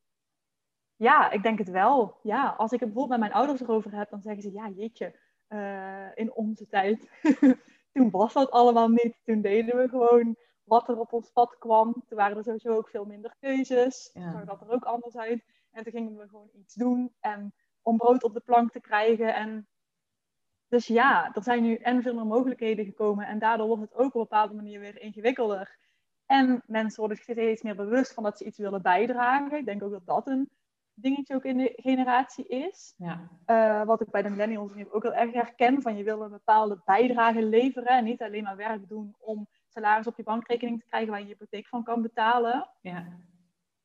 ja, 1.03 1.31
ik 1.31 1.43
denk 1.43 1.57
het 1.57 1.69
wel. 1.69 2.19
Ja, 2.21 2.55
als 2.57 2.71
ik 2.71 2.79
het 2.79 2.93
bijvoorbeeld 2.93 3.19
met 3.19 3.29
mijn 3.29 3.41
ouders 3.41 3.61
erover 3.61 3.95
heb, 3.95 4.09
dan 4.09 4.21
zeggen 4.21 4.41
ze, 4.41 4.51
ja, 4.51 4.69
jeetje, 4.69 5.15
uh, 5.49 6.07
in 6.15 6.33
onze 6.33 6.67
tijd, 6.67 7.09
toen 7.93 8.09
was 8.09 8.33
dat 8.33 8.51
allemaal 8.51 8.89
niet. 8.89 9.15
Toen 9.23 9.41
deden 9.41 9.77
we 9.77 9.89
gewoon 9.89 10.35
wat 10.63 10.89
er 10.89 10.99
op 10.99 11.13
ons 11.13 11.29
pad 11.29 11.57
kwam. 11.57 11.93
Toen 11.93 12.17
waren 12.17 12.37
er 12.37 12.43
sowieso 12.43 12.75
ook 12.75 12.89
veel 12.89 13.05
minder 13.05 13.35
keuzes. 13.39 14.11
Toen 14.13 14.31
zag 14.31 14.45
dat 14.45 14.61
er 14.61 14.69
ook 14.69 14.83
anders 14.83 15.17
uit. 15.17 15.43
En 15.71 15.83
toen 15.83 15.93
gingen 15.93 16.17
we 16.17 16.27
gewoon 16.27 16.49
iets 16.53 16.73
doen 16.73 17.13
en 17.19 17.53
om 17.81 17.97
brood 17.97 18.23
op 18.23 18.33
de 18.33 18.39
plank 18.39 18.71
te 18.71 18.79
krijgen. 18.79 19.35
En 19.35 19.67
dus 20.67 20.87
ja, 20.87 21.33
er 21.33 21.43
zijn 21.43 21.63
nu 21.63 21.75
en 21.75 22.01
veel 22.01 22.13
meer 22.13 22.25
mogelijkheden 22.25 22.85
gekomen. 22.85 23.27
En 23.27 23.39
daardoor 23.39 23.67
wordt 23.67 23.81
het 23.81 23.93
ook 23.93 24.05
op 24.05 24.13
een 24.13 24.21
bepaalde 24.21 24.53
manier 24.53 24.79
weer 24.79 25.01
ingewikkelder. 25.01 25.77
En 26.25 26.63
mensen 26.65 26.99
worden 26.99 27.17
steeds 27.17 27.61
meer 27.61 27.75
bewust 27.75 28.13
van 28.13 28.23
dat 28.23 28.37
ze 28.37 28.45
iets 28.45 28.57
willen 28.57 28.81
bijdragen. 28.81 29.57
Ik 29.57 29.65
denk 29.65 29.83
ook 29.83 29.91
dat 29.91 30.05
dat 30.05 30.27
een 30.27 30.49
dingetje 30.93 31.35
ook 31.35 31.45
in 31.45 31.57
de 31.57 31.73
generatie 31.75 32.47
is. 32.47 32.93
Ja. 32.97 33.29
Uh, 33.45 33.85
wat 33.85 34.01
ik 34.01 34.11
bij 34.11 34.21
de 34.21 34.29
millennials 34.29 34.71
ook 34.91 35.03
heel 35.03 35.13
erg 35.13 35.33
herken. 35.33 35.81
Van 35.81 35.97
je 35.97 36.03
wil 36.03 36.21
een 36.21 36.31
bepaalde 36.31 36.81
bijdrage 36.85 37.45
leveren. 37.45 37.97
En 37.97 38.03
niet 38.03 38.21
alleen 38.21 38.43
maar 38.43 38.55
werk 38.55 38.87
doen 38.87 39.15
om 39.19 39.47
salaris 39.67 40.07
op 40.07 40.17
je 40.17 40.23
bankrekening 40.23 40.79
te 40.79 40.87
krijgen 40.87 41.09
waar 41.09 41.19
je 41.19 41.25
je 41.25 41.31
hypotheek 41.31 41.67
van 41.67 41.83
kan 41.83 42.01
betalen. 42.01 42.69
Ja. 42.81 43.05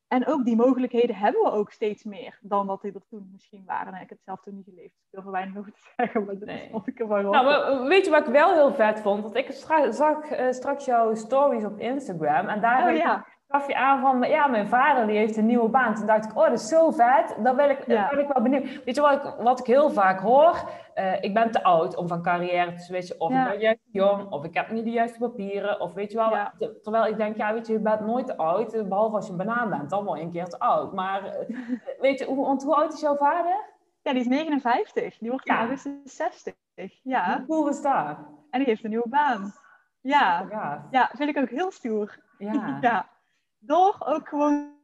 En 0.08 0.26
ook 0.26 0.44
die 0.44 0.56
mogelijkheden 0.56 1.16
hebben 1.16 1.42
we 1.42 1.50
ook 1.50 1.70
steeds 1.70 2.04
meer 2.04 2.38
dan 2.40 2.66
dat 2.66 2.82
die 2.82 2.92
er 2.92 3.06
toen 3.08 3.28
misschien 3.32 3.64
waren. 3.66 3.94
En 3.94 4.02
ik 4.02 4.08
heb 4.08 4.18
het 4.18 4.24
zelf 4.24 4.40
toen 4.40 4.54
niet 4.54 4.64
geleefd. 4.64 4.94
Dus 4.94 5.04
ik 5.04 5.10
wil 5.10 5.22
er 5.24 5.30
weinig 5.30 5.56
over 5.56 5.72
te 5.72 5.92
zeggen, 5.96 6.24
maar 6.24 6.38
dat 6.38 6.48
nee. 6.48 6.70
ik 6.84 7.00
er 7.00 7.08
wel 7.08 7.22
Nou, 7.22 7.88
weet 7.88 8.04
je 8.04 8.10
wat 8.10 8.26
ik 8.26 8.32
wel 8.32 8.52
heel 8.52 8.74
vet 8.74 9.00
vond? 9.00 9.22
Want 9.22 9.36
ik 9.36 9.50
zag 9.90 10.30
uh, 10.30 10.50
straks 10.50 10.84
jouw 10.84 11.14
stories 11.14 11.64
op 11.64 11.78
Instagram. 11.78 12.46
En 12.46 12.60
daar 12.60 12.90
oh, 12.90 12.96
ja 12.96 13.26
gaf 13.48 13.66
je 13.66 13.76
aan 13.76 14.00
van, 14.00 14.28
ja, 14.28 14.46
mijn 14.46 14.68
vader 14.68 15.06
die 15.06 15.16
heeft 15.16 15.36
een 15.36 15.46
nieuwe 15.46 15.68
baan. 15.68 15.94
Toen 15.94 16.06
dacht 16.06 16.24
ik, 16.24 16.36
oh, 16.36 16.44
dat 16.44 16.60
is 16.60 16.68
zo 16.68 16.90
vet. 16.90 17.36
Dan 17.42 17.56
ben 17.56 17.70
ik, 17.70 17.86
ja. 17.86 18.08
ben 18.08 18.18
ik 18.18 18.28
wel 18.32 18.42
benieuwd. 18.42 18.84
Weet 18.84 18.94
je 18.94 19.00
wat 19.00 19.24
ik, 19.24 19.34
wat 19.38 19.60
ik 19.60 19.66
heel 19.66 19.90
vaak 19.90 20.20
hoor? 20.20 20.70
Uh, 20.94 21.22
ik 21.22 21.34
ben 21.34 21.50
te 21.50 21.62
oud 21.62 21.96
om 21.96 22.08
van 22.08 22.22
carrière 22.22 22.72
te 22.72 22.82
switchen. 22.82 23.20
Of 23.20 23.30
ik 23.30 23.44
ben 23.44 23.60
juist 23.60 23.80
jong. 23.92 24.30
Of 24.30 24.44
ik 24.44 24.54
heb 24.54 24.70
niet 24.70 24.84
de 24.84 24.90
juiste 24.90 25.18
papieren. 25.18 25.80
Of 25.80 25.94
weet 25.94 26.12
je 26.12 26.16
wel. 26.16 26.48
Terwijl 26.82 27.06
ik 27.06 27.16
denk, 27.16 27.36
ja, 27.36 27.52
weet 27.52 27.66
je, 27.66 27.72
je 27.72 27.80
bent 27.80 28.00
nooit 28.00 28.26
te 28.26 28.36
oud. 28.36 28.88
Behalve 28.88 29.16
als 29.16 29.26
je 29.26 29.30
een 29.30 29.38
banaan 29.38 29.68
bent. 29.68 29.90
Dan 29.90 30.04
word 30.04 30.18
je 30.18 30.24
een 30.24 30.30
keer 30.30 30.48
te 30.48 30.58
oud. 30.58 30.92
Maar 30.92 31.22
uh, 31.24 31.58
weet 32.00 32.18
je, 32.18 32.24
hoe, 32.24 32.62
hoe 32.64 32.74
oud 32.74 32.92
is 32.92 33.00
jouw 33.00 33.16
vader? 33.16 33.76
Ja, 34.02 34.12
die 34.12 34.20
is 34.20 34.28
59. 34.28 35.18
Die 35.18 35.30
wordt 35.30 35.46
in 35.46 35.54
augustus 35.54 36.16
60. 36.16 36.54
Ja. 37.02 37.36
Hoe 37.36 37.46
cool 37.46 37.68
is 37.68 37.82
dat? 37.82 38.16
En 38.50 38.58
die 38.58 38.68
heeft 38.68 38.84
een 38.84 38.90
nieuwe 38.90 39.08
baan. 39.08 39.52
Ja. 40.00 40.46
Ja, 40.90 41.10
vind 41.16 41.28
ik 41.28 41.38
ook 41.38 41.50
heel 41.50 41.70
stoer. 41.70 42.18
Ja. 42.38 43.08
door 43.58 43.96
ook 43.98 44.28
gewoon 44.28 44.76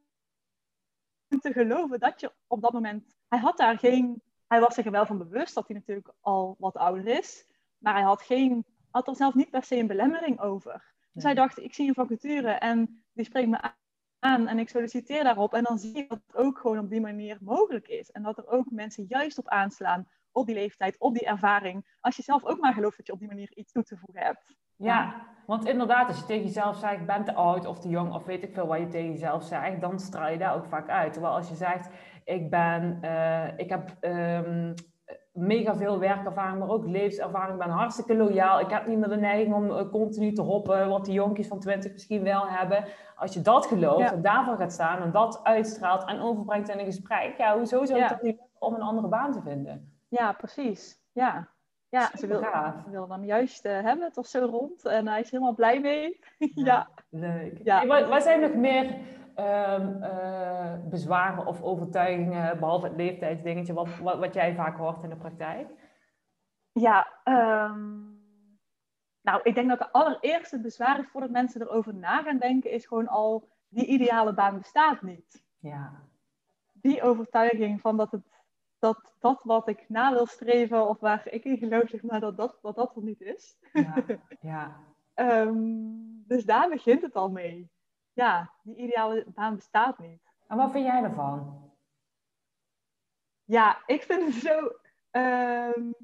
te 1.40 1.52
geloven 1.52 2.00
dat 2.00 2.20
je 2.20 2.32
op 2.46 2.62
dat 2.62 2.72
moment. 2.72 3.16
Hij 3.28 3.38
had 3.38 3.56
daar 3.56 3.78
geen. 3.78 4.22
Hij 4.46 4.60
was 4.60 4.74
zich 4.74 4.84
er 4.84 4.90
wel 4.90 5.06
van 5.06 5.18
bewust 5.18 5.54
dat 5.54 5.66
hij 5.66 5.76
natuurlijk 5.76 6.12
al 6.20 6.56
wat 6.58 6.76
ouder 6.76 7.06
is. 7.06 7.52
Maar 7.78 7.94
hij 7.94 8.02
had, 8.02 8.22
geen, 8.22 8.64
had 8.90 9.08
er 9.08 9.16
zelf 9.16 9.34
niet 9.34 9.50
per 9.50 9.64
se 9.64 9.76
een 9.76 9.86
belemmering 9.86 10.40
over. 10.40 10.94
Dus 11.12 11.22
hij 11.22 11.34
dacht: 11.34 11.58
ik 11.58 11.74
zie 11.74 11.88
een 11.88 11.94
vacature 11.94 12.50
en 12.50 13.04
die 13.12 13.24
spreekt 13.24 13.48
me 13.48 13.72
aan 14.18 14.48
en 14.48 14.58
ik 14.58 14.68
solliciteer 14.68 15.24
daarop. 15.24 15.54
En 15.54 15.62
dan 15.62 15.78
zie 15.78 15.96
je 15.96 16.06
dat 16.06 16.20
het 16.26 16.36
ook 16.36 16.58
gewoon 16.58 16.78
op 16.78 16.90
die 16.90 17.00
manier 17.00 17.38
mogelijk 17.40 17.88
is. 17.88 18.10
En 18.10 18.22
dat 18.22 18.38
er 18.38 18.46
ook 18.46 18.70
mensen 18.70 19.04
juist 19.08 19.38
op 19.38 19.48
aanslaan, 19.48 20.08
op 20.32 20.46
die 20.46 20.54
leeftijd, 20.54 20.98
op 20.98 21.14
die 21.14 21.26
ervaring. 21.26 21.96
Als 22.00 22.16
je 22.16 22.22
zelf 22.22 22.44
ook 22.44 22.60
maar 22.60 22.74
gelooft 22.74 22.96
dat 22.96 23.06
je 23.06 23.12
op 23.12 23.18
die 23.18 23.28
manier 23.28 23.56
iets 23.56 23.72
toe 23.72 23.82
te 23.82 23.96
voegen 23.96 24.22
hebt. 24.22 24.56
Ja, 24.76 25.14
want 25.46 25.66
inderdaad, 25.66 26.08
als 26.08 26.18
je 26.18 26.24
tegen 26.24 26.44
jezelf 26.44 26.76
zegt, 26.76 27.00
ik 27.00 27.06
ben 27.06 27.24
te 27.24 27.34
oud 27.34 27.66
of 27.66 27.78
te 27.78 27.88
jong 27.88 28.14
of 28.14 28.24
weet 28.24 28.42
ik 28.42 28.54
veel 28.54 28.66
wat 28.66 28.78
je 28.78 28.88
tegen 28.88 29.10
jezelf 29.10 29.42
zegt, 29.42 29.80
dan 29.80 29.98
straal 29.98 30.30
je 30.30 30.38
daar 30.38 30.54
ook 30.54 30.66
vaak 30.66 30.88
uit. 30.88 31.12
Terwijl 31.12 31.34
als 31.34 31.48
je 31.48 31.54
zegt, 31.54 31.88
ik 32.24 32.50
ben, 32.50 32.98
uh, 33.02 33.58
ik 33.58 33.68
heb 33.68 33.96
um, 34.00 34.74
mega 35.32 35.76
veel 35.76 35.98
werkervaring, 35.98 36.58
maar 36.58 36.68
ook 36.68 36.86
levenservaring, 36.86 37.52
ik 37.52 37.66
ben 37.66 37.74
hartstikke 37.74 38.16
loyaal, 38.16 38.60
ik 38.60 38.70
heb 38.70 38.86
niet 38.86 38.98
meer 38.98 39.08
de 39.08 39.16
neiging 39.16 39.54
om 39.54 39.70
uh, 39.70 39.90
continu 39.90 40.32
te 40.32 40.42
hoppen, 40.42 40.88
wat 40.88 41.04
die 41.04 41.14
jonkies 41.14 41.48
van 41.48 41.60
20 41.60 41.92
misschien 41.92 42.22
wel 42.22 42.48
hebben. 42.48 42.84
Als 43.16 43.34
je 43.34 43.40
dat 43.40 43.66
gelooft 43.66 44.12
en 44.12 44.22
daarvoor 44.22 44.56
gaat 44.56 44.72
staan 44.72 45.02
en 45.02 45.10
dat 45.10 45.40
uitstraalt 45.42 46.04
en 46.04 46.20
overbrengt 46.20 46.68
in 46.68 46.78
een 46.78 46.84
gesprek, 46.84 47.34
ja, 47.36 47.56
hoezo 47.56 47.84
zou 47.84 47.98
ja. 47.98 48.18
niet 48.22 48.40
om 48.58 48.74
een 48.74 48.82
andere 48.82 49.08
baan 49.08 49.32
te 49.32 49.40
vinden? 49.42 49.92
Ja, 50.08 50.32
precies. 50.32 51.02
Ja, 51.12 51.48
ja, 51.94 52.10
ze 52.16 52.26
wil, 52.26 52.38
ze 52.84 52.90
wil 52.90 53.08
hem 53.08 53.24
juist 53.24 53.66
uh, 53.66 53.80
hebben, 53.80 54.12
toch 54.12 54.26
zo 54.26 54.44
rond. 54.44 54.84
En 54.84 55.08
hij 55.08 55.20
is 55.20 55.30
helemaal 55.30 55.54
blij 55.54 55.80
mee. 55.80 56.20
ja, 56.68 56.88
Leuk. 57.08 57.60
Ja. 57.62 57.86
wat, 58.08 58.22
zijn 58.22 58.40
nog 58.40 58.54
meer 58.54 58.84
um, 59.36 60.02
uh, 60.02 60.72
bezwaren 60.84 61.46
of 61.46 61.62
overtuigingen, 61.62 62.58
behalve 62.58 62.86
het 62.86 62.96
leeftijdsdingetje, 62.96 63.72
wat, 63.72 63.88
wat, 63.98 64.18
wat, 64.18 64.34
jij 64.34 64.54
vaak 64.54 64.76
hoort 64.76 65.02
in 65.02 65.08
de 65.08 65.16
praktijk? 65.16 65.68
Ja, 66.72 67.08
um, 67.24 68.22
nou, 69.20 69.40
ik 69.42 69.54
denk 69.54 69.68
dat 69.68 69.78
de 69.78 69.92
allereerste 69.92 70.60
bezwaar 70.60 70.98
is 70.98 71.08
voordat 71.08 71.30
mensen 71.30 71.60
erover 71.60 71.94
na 71.94 72.22
gaan 72.22 72.38
denken, 72.38 72.70
is 72.70 72.86
gewoon 72.86 73.08
al, 73.08 73.48
die 73.68 73.86
ideale 73.86 74.34
baan 74.34 74.58
bestaat 74.58 75.02
niet. 75.02 75.44
Ja. 75.58 76.02
Die 76.72 77.02
overtuiging 77.02 77.80
van 77.80 77.96
dat 77.96 78.10
het 78.10 78.33
dat 78.84 79.12
dat 79.18 79.42
wat 79.42 79.68
ik 79.68 79.88
na 79.88 80.12
wil 80.12 80.26
streven 80.26 80.88
of 80.88 81.00
waar 81.00 81.28
ik 81.28 81.44
in 81.44 81.58
geloof, 81.58 81.88
zeg 81.88 82.02
maar, 82.02 82.20
dat 82.20 82.36
dat, 82.36 82.58
dat, 82.62 82.76
dat 82.76 82.96
er 82.96 83.02
niet 83.02 83.20
is. 83.20 83.56
Ja, 83.72 84.04
ja. 84.52 84.80
um, 85.14 86.24
dus 86.26 86.44
daar 86.44 86.68
begint 86.68 87.02
het 87.02 87.14
al 87.14 87.30
mee. 87.30 87.70
Ja, 88.12 88.52
die 88.62 88.76
ideale 88.76 89.24
baan 89.34 89.54
bestaat 89.54 89.98
niet. 89.98 90.22
En 90.46 90.56
wat 90.56 90.70
vind 90.70 90.84
jij 90.84 91.02
ervan? 91.02 91.70
Ja, 93.44 93.82
ik 93.86 94.02
vind 94.02 94.34
het 94.34 94.42
zo. 94.42 94.70
Um, 95.10 95.94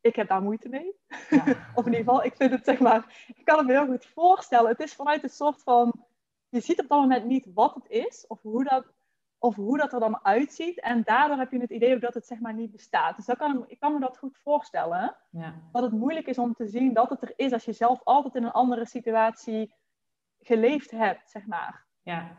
ik 0.00 0.16
heb 0.16 0.28
daar 0.28 0.42
moeite 0.42 0.68
mee. 0.68 0.96
Ja. 1.30 1.44
of 1.74 1.86
in 1.86 1.92
ieder 1.92 2.04
geval, 2.04 2.24
ik 2.24 2.36
vind 2.36 2.50
het 2.50 2.64
zeg 2.64 2.80
maar. 2.80 3.24
Ik 3.36 3.44
kan 3.44 3.58
het 3.58 3.66
me 3.66 3.72
heel 3.72 3.86
goed 3.86 4.06
voorstellen. 4.06 4.70
Het 4.70 4.80
is 4.80 4.94
vanuit 4.94 5.22
een 5.22 5.28
soort 5.28 5.62
van. 5.62 6.04
Je 6.48 6.60
ziet 6.60 6.80
op 6.80 6.88
dat 6.88 7.00
moment 7.00 7.24
niet 7.24 7.46
wat 7.54 7.74
het 7.74 7.88
is 7.88 8.26
of 8.26 8.42
hoe 8.42 8.64
dat 8.64 8.92
of 9.44 9.56
hoe 9.56 9.78
dat 9.78 9.92
er 9.92 10.00
dan 10.00 10.24
uitziet. 10.24 10.80
En 10.80 11.02
daardoor 11.02 11.36
heb 11.36 11.50
je 11.50 11.60
het 11.60 11.70
idee 11.70 11.94
ook 11.94 12.00
dat 12.00 12.14
het 12.14 12.26
zeg 12.26 12.40
maar 12.40 12.54
niet 12.54 12.70
bestaat. 12.70 13.16
Dus 13.16 13.26
dat 13.26 13.36
kan, 13.36 13.64
ik 13.66 13.80
kan 13.80 13.92
me 13.92 14.00
dat 14.00 14.18
goed 14.18 14.38
voorstellen. 14.38 15.16
Ja. 15.30 15.54
Dat 15.72 15.82
het 15.82 15.92
moeilijk 15.92 16.26
is 16.26 16.38
om 16.38 16.54
te 16.54 16.66
zien 16.66 16.94
dat 16.94 17.10
het 17.10 17.22
er 17.22 17.32
is 17.36 17.52
als 17.52 17.64
je 17.64 17.72
zelf 17.72 18.00
altijd 18.04 18.34
in 18.34 18.44
een 18.44 18.50
andere 18.50 18.86
situatie 18.86 19.74
geleefd 20.38 20.90
hebt, 20.90 21.30
zeg 21.30 21.46
maar. 21.46 21.86
Ja. 22.02 22.36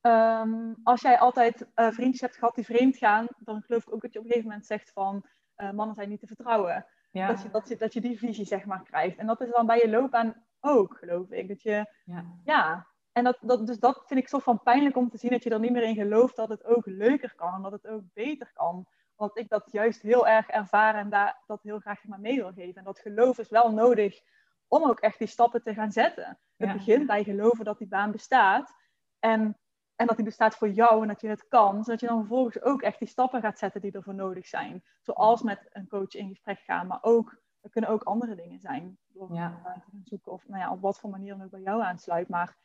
Ehm, 0.00 0.72
als 0.82 1.00
jij 1.00 1.18
altijd 1.18 1.66
uh, 1.74 1.90
vriendjes 1.90 2.20
hebt 2.20 2.36
gehad 2.36 2.54
die 2.54 2.64
vreemd 2.64 2.96
gaan, 2.96 3.26
dan 3.38 3.62
geloof 3.62 3.86
ik 3.86 3.94
ook 3.94 4.02
dat 4.02 4.12
je 4.12 4.18
op 4.18 4.24
een 4.24 4.30
gegeven 4.30 4.50
moment 4.50 4.66
zegt 4.66 4.92
van 4.92 5.24
uh, 5.56 5.70
mannen 5.70 5.94
zijn 5.94 6.08
niet 6.08 6.20
te 6.20 6.26
vertrouwen. 6.26 6.86
Ja. 7.10 7.26
Dat, 7.26 7.42
je, 7.42 7.50
dat, 7.50 7.68
je, 7.68 7.76
dat 7.76 7.92
je 7.92 8.00
die 8.00 8.18
visie 8.18 8.44
zeg 8.44 8.64
maar 8.64 8.82
krijgt. 8.82 9.16
En 9.16 9.26
dat 9.26 9.40
is 9.40 9.50
dan 9.50 9.66
bij 9.66 9.78
je 9.78 9.90
loopbaan 9.90 10.44
ook, 10.60 10.96
geloof 10.96 11.30
ik. 11.30 11.48
Dat 11.48 11.62
je, 11.62 11.92
ja, 12.04 12.24
ja 12.44 12.86
en 13.16 13.24
dat, 13.24 13.38
dat, 13.40 13.66
dus 13.66 13.78
dat 13.78 14.02
vind 14.06 14.20
ik 14.20 14.28
zo 14.28 14.38
van 14.38 14.62
pijnlijk 14.62 14.96
om 14.96 15.08
te 15.08 15.18
zien 15.18 15.30
dat 15.30 15.42
je 15.42 15.50
er 15.50 15.60
niet 15.60 15.72
meer 15.72 15.82
in 15.82 15.94
gelooft 15.94 16.36
dat 16.36 16.48
het 16.48 16.64
ook 16.64 16.86
leuker 16.86 17.34
kan 17.34 17.54
en 17.54 17.62
dat 17.62 17.72
het 17.72 17.86
ook 17.86 18.02
beter 18.12 18.50
kan. 18.54 18.86
Want 19.14 19.38
ik 19.38 19.48
dat 19.48 19.68
juist 19.72 20.02
heel 20.02 20.26
erg 20.26 20.48
ervaar 20.48 20.94
en 20.94 21.10
daar, 21.10 21.42
dat 21.46 21.62
heel 21.62 21.78
graag 21.78 22.04
maar 22.04 22.20
mee 22.20 22.36
wil 22.36 22.52
geven. 22.52 22.74
En 22.74 22.84
dat 22.84 22.98
geloof 22.98 23.38
is 23.38 23.48
wel 23.48 23.72
nodig 23.72 24.20
om 24.68 24.84
ook 24.84 25.00
echt 25.00 25.18
die 25.18 25.28
stappen 25.28 25.62
te 25.62 25.74
gaan 25.74 25.92
zetten. 25.92 26.38
Het 26.56 26.72
begint 26.72 27.06
bij 27.06 27.24
geloven 27.24 27.64
dat 27.64 27.78
die 27.78 27.88
baan 27.88 28.10
bestaat. 28.10 28.74
En, 29.18 29.58
en 29.94 30.06
dat 30.06 30.16
die 30.16 30.24
bestaat 30.24 30.56
voor 30.56 30.70
jou 30.70 31.02
en 31.02 31.08
dat 31.08 31.20
je 31.20 31.28
het 31.28 31.48
kan. 31.48 31.84
Zodat 31.84 32.00
je 32.00 32.06
dan 32.06 32.18
vervolgens 32.18 32.62
ook 32.62 32.82
echt 32.82 32.98
die 32.98 33.08
stappen 33.08 33.40
gaat 33.40 33.58
zetten 33.58 33.80
die 33.80 33.92
ervoor 33.92 34.14
nodig 34.14 34.46
zijn. 34.46 34.84
Zoals 35.00 35.42
met 35.42 35.66
een 35.72 35.88
coach 35.88 36.14
in 36.14 36.28
gesprek 36.28 36.58
gaan, 36.58 36.86
maar 36.86 37.02
ook, 37.02 37.36
er 37.60 37.70
kunnen 37.70 37.90
ook 37.90 38.02
andere 38.02 38.34
dingen 38.34 38.60
zijn. 38.60 38.98
Door 39.06 39.34
ja. 39.34 39.48
te 39.48 39.62
gaan 39.62 39.82
zoeken 40.04 40.32
of 40.32 40.48
nou 40.48 40.60
ja, 40.60 40.72
op 40.72 40.80
wat 40.80 40.98
voor 40.98 41.10
manier 41.10 41.36
dan 41.36 41.44
ook 41.44 41.50
bij 41.50 41.60
jou 41.60 41.82
aansluit. 41.82 42.28
Maar 42.28 42.56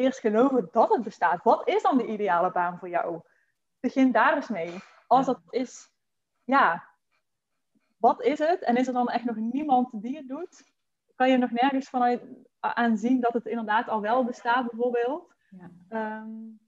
eerst 0.00 0.20
geloven 0.20 0.68
dat 0.72 0.88
het 0.88 1.02
bestaat. 1.02 1.42
Wat 1.42 1.68
is 1.68 1.82
dan 1.82 1.98
de 1.98 2.06
ideale 2.06 2.50
baan 2.50 2.78
voor 2.78 2.88
jou? 2.88 3.20
Begin 3.80 4.12
daar 4.12 4.34
eens 4.34 4.48
mee. 4.48 4.74
Als 5.06 5.26
dat 5.26 5.40
is, 5.50 5.90
ja, 6.44 6.88
wat 7.96 8.22
is 8.22 8.38
het? 8.38 8.62
En 8.62 8.76
is 8.76 8.86
er 8.86 8.92
dan 8.92 9.08
echt 9.08 9.24
nog 9.24 9.36
niemand 9.36 9.88
die 9.92 10.16
het 10.16 10.28
doet? 10.28 10.64
Kan 11.14 11.30
je 11.30 11.36
nog 11.36 11.50
nergens 11.50 11.88
vanuit 11.88 12.22
aan 12.60 12.96
zien 12.96 13.20
dat 13.20 13.32
het 13.32 13.46
inderdaad 13.46 13.88
al 13.88 14.00
wel 14.00 14.24
bestaat, 14.24 14.70
bijvoorbeeld? 14.70 15.34
Ja, 15.50 16.20
um, 16.22 16.60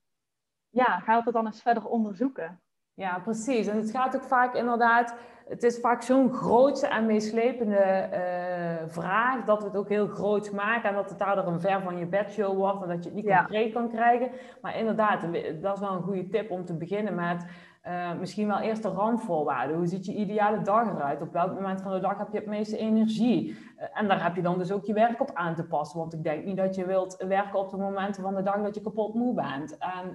ja 0.69 1.01
ga 1.01 1.23
het 1.25 1.35
dan 1.35 1.47
eens 1.47 1.63
verder 1.63 1.87
onderzoeken. 1.87 2.62
Ja, 2.95 3.19
precies. 3.19 3.67
En 3.67 3.77
het 3.77 3.91
gaat 3.91 4.17
ook 4.17 4.25
vaak 4.25 4.55
inderdaad, 4.55 5.15
het 5.49 5.63
is 5.63 5.81
vaak 5.81 6.03
zo'n 6.03 6.33
grootse 6.33 6.87
en 6.87 7.07
meeslepende 7.07 8.09
uh, 8.13 8.89
vraag 8.89 9.45
dat 9.45 9.59
we 9.59 9.67
het 9.67 9.77
ook 9.77 9.89
heel 9.89 10.07
groot 10.07 10.53
maken 10.53 10.89
en 10.89 10.95
dat 10.95 11.11
het 11.11 11.19
daardoor 11.19 11.47
een 11.47 11.61
ver 11.61 11.83
van 11.83 11.99
je 11.99 12.07
bedshow 12.07 12.57
wordt 12.57 12.83
en 12.83 12.89
dat 12.89 13.05
je 13.05 13.11
het 13.11 13.25
niet 13.25 13.37
concreet 13.37 13.73
kan 13.73 13.89
krijgen. 13.89 14.31
Maar 14.61 14.79
inderdaad, 14.79 15.21
dat 15.61 15.75
is 15.75 15.81
wel 15.81 15.93
een 15.93 16.03
goede 16.03 16.29
tip 16.29 16.51
om 16.51 16.65
te 16.65 16.77
beginnen 16.77 17.15
met 17.15 17.47
uh, 17.87 18.13
misschien 18.19 18.47
wel 18.47 18.59
eerst 18.61 18.83
de 18.83 18.89
randvoorwaarden. 18.89 19.77
Hoe 19.77 19.87
ziet 19.87 20.07
je 20.07 20.15
ideale 20.15 20.63
dag 20.63 20.95
eruit? 20.95 21.23
Op 21.23 21.33
welk 21.33 21.55
moment 21.55 21.83
van 21.83 21.93
de 21.93 22.01
dag 22.01 22.19
heb 22.19 22.29
je 22.33 22.39
het 22.39 22.47
meeste 22.47 22.77
energie? 22.77 23.49
Uh, 23.49 23.85
en 23.95 24.09
daar 24.09 24.23
heb 24.23 24.37
je 24.37 24.43
dan 24.43 24.59
dus 24.59 24.73
ook 24.73 24.85
je 24.85 24.93
werk 24.93 25.21
op 25.21 25.31
aan 25.35 25.55
te 25.55 25.65
passen. 25.65 25.99
Want 25.99 26.13
ik 26.13 26.23
denk 26.23 26.45
niet 26.45 26.57
dat 26.57 26.75
je 26.75 26.87
wilt 26.87 27.25
werken 27.29 27.59
op 27.59 27.71
de 27.71 27.77
momenten 27.77 28.23
van 28.23 28.35
de 28.35 28.43
dag 28.43 28.63
dat 28.63 28.75
je 28.75 28.81
kapot 28.81 29.15
moe 29.15 29.35
bent. 29.35 29.79
En 29.79 30.15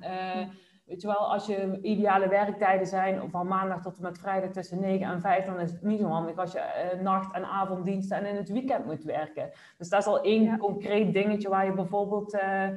Weet 0.87 1.01
je 1.01 1.07
wel, 1.07 1.31
als 1.31 1.45
je 1.45 1.79
ideale 1.81 2.27
werktijden 2.27 2.87
zijn 2.87 3.29
van 3.29 3.47
maandag 3.47 3.81
tot 3.81 3.97
en 3.97 4.03
met 4.03 4.19
vrijdag 4.19 4.49
tussen 4.49 4.79
9 4.79 5.07
en 5.07 5.21
5, 5.21 5.45
dan 5.45 5.59
is 5.59 5.71
het 5.71 5.81
niet 5.81 5.99
zo 5.99 6.07
handig 6.07 6.37
als 6.37 6.51
je 6.51 6.91
uh, 6.95 7.01
nacht- 7.01 7.33
en 7.33 7.45
avonddiensten 7.45 8.17
en 8.17 8.25
in 8.25 8.35
het 8.35 8.49
weekend 8.49 8.85
moet 8.85 9.03
werken. 9.03 9.49
Dus 9.77 9.89
dat 9.89 9.99
is 9.99 10.05
al 10.05 10.21
één 10.21 10.57
concreet 10.57 11.13
dingetje 11.13 11.49
waar 11.49 11.65
je 11.65 11.71
bijvoorbeeld 11.73 12.33
uh, 12.33 12.69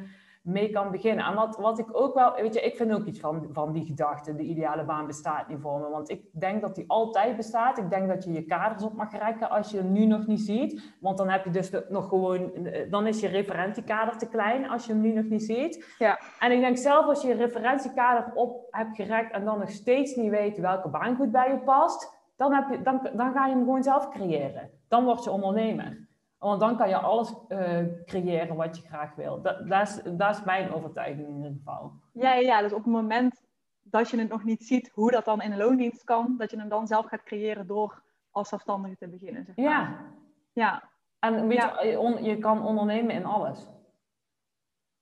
mee 0.42 0.70
kan 0.70 0.90
beginnen. 0.90 1.24
En 1.24 1.34
wat, 1.34 1.56
wat 1.56 1.78
ik 1.78 1.86
ook 1.92 2.14
wel, 2.14 2.34
weet 2.34 2.54
je, 2.54 2.60
ik 2.60 2.76
vind 2.76 2.92
ook 2.92 3.04
iets 3.04 3.20
van, 3.20 3.48
van 3.52 3.72
die 3.72 3.86
gedachte, 3.86 4.34
de 4.34 4.42
ideale 4.42 4.84
baan 4.84 5.06
bestaat 5.06 5.48
niet 5.48 5.60
voor 5.60 5.80
me. 5.80 5.88
Want 5.88 6.10
ik 6.10 6.22
denk 6.32 6.60
dat 6.60 6.74
die 6.74 6.84
altijd 6.86 7.36
bestaat. 7.36 7.78
Ik 7.78 7.90
denk 7.90 8.08
dat 8.08 8.24
je 8.24 8.32
je 8.32 8.44
kaders 8.44 8.82
op 8.82 8.92
mag 8.92 9.18
rekken 9.18 9.50
als 9.50 9.70
je 9.70 9.76
hem 9.76 9.92
nu 9.92 10.06
nog 10.06 10.26
niet 10.26 10.40
ziet. 10.40 10.94
Want 11.00 11.18
dan 11.18 11.28
heb 11.28 11.44
je 11.44 11.50
dus 11.50 11.70
nog 11.88 12.08
gewoon, 12.08 12.52
dan 12.90 13.06
is 13.06 13.20
je 13.20 13.28
referentiekader 13.28 14.18
te 14.18 14.28
klein 14.28 14.68
als 14.68 14.86
je 14.86 14.92
hem 14.92 15.00
nu 15.00 15.12
nog 15.12 15.24
niet 15.24 15.42
ziet. 15.42 15.94
Ja. 15.98 16.18
En 16.38 16.52
ik 16.52 16.60
denk 16.60 16.76
zelf 16.76 17.06
als 17.06 17.22
je 17.22 17.28
je 17.28 17.34
referentiekader 17.34 18.32
op 18.34 18.66
hebt 18.70 18.96
gerekt 18.96 19.32
en 19.32 19.44
dan 19.44 19.58
nog 19.58 19.70
steeds 19.70 20.14
niet 20.14 20.30
weet 20.30 20.58
welke 20.58 20.88
baan 20.88 21.16
goed 21.16 21.32
bij 21.32 21.50
je 21.50 21.58
past, 21.58 22.18
dan, 22.36 22.52
heb 22.52 22.70
je, 22.70 22.82
dan, 22.82 23.08
dan 23.14 23.32
ga 23.32 23.46
je 23.46 23.52
hem 23.52 23.64
gewoon 23.64 23.82
zelf 23.82 24.08
creëren. 24.08 24.70
Dan 24.88 25.04
word 25.04 25.24
je 25.24 25.30
ondernemer. 25.30 26.08
Want 26.40 26.60
dan 26.60 26.76
kan 26.76 26.88
je 26.88 26.96
alles 26.96 27.34
uh, 27.48 27.78
creëren 28.04 28.56
wat 28.56 28.76
je 28.76 28.86
graag 28.86 29.14
wil. 29.14 29.42
Dat, 29.42 29.68
dat, 29.68 29.88
is, 29.88 30.02
dat 30.16 30.36
is 30.36 30.44
mijn 30.44 30.72
overtuiging 30.72 31.28
in 31.28 31.36
ieder 31.36 31.52
geval. 31.52 31.92
Ja, 32.12 32.34
ja, 32.34 32.62
dus 32.62 32.72
op 32.72 32.84
het 32.84 32.92
moment 32.92 33.42
dat 33.82 34.10
je 34.10 34.18
het 34.18 34.28
nog 34.28 34.44
niet 34.44 34.64
ziet 34.64 34.90
hoe 34.94 35.10
dat 35.10 35.24
dan 35.24 35.40
in 35.40 35.52
een 35.52 35.58
loondienst 35.58 36.04
kan, 36.04 36.34
dat 36.38 36.50
je 36.50 36.58
hem 36.58 36.68
dan 36.68 36.86
zelf 36.86 37.06
gaat 37.06 37.22
creëren 37.22 37.66
door 37.66 38.02
als 38.30 38.48
zelfstandige 38.48 38.96
te 38.96 39.08
beginnen. 39.08 39.44
Zeg 39.44 39.56
maar. 39.56 39.64
Ja. 39.64 39.96
ja. 40.52 40.88
En 41.18 41.46
weet 41.46 41.62
Je, 41.62 42.18
je 42.22 42.38
kan 42.38 42.66
ondernemen 42.66 43.14
in 43.14 43.24
alles. 43.24 43.66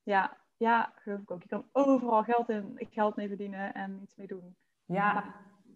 Ja, 0.03 0.37
ja, 0.57 0.93
geloof 0.95 1.21
ik 1.21 1.31
ook. 1.31 1.43
Je 1.43 1.49
kan 1.49 1.65
overal 1.73 2.23
geld, 2.23 2.49
in, 2.49 2.77
geld 2.91 3.17
mee 3.17 3.29
verdienen 3.29 3.75
en 3.75 3.99
iets 4.03 4.17
mee 4.17 4.27
doen. 4.27 4.57
Ja. 4.85 5.13
Maar 5.13 5.35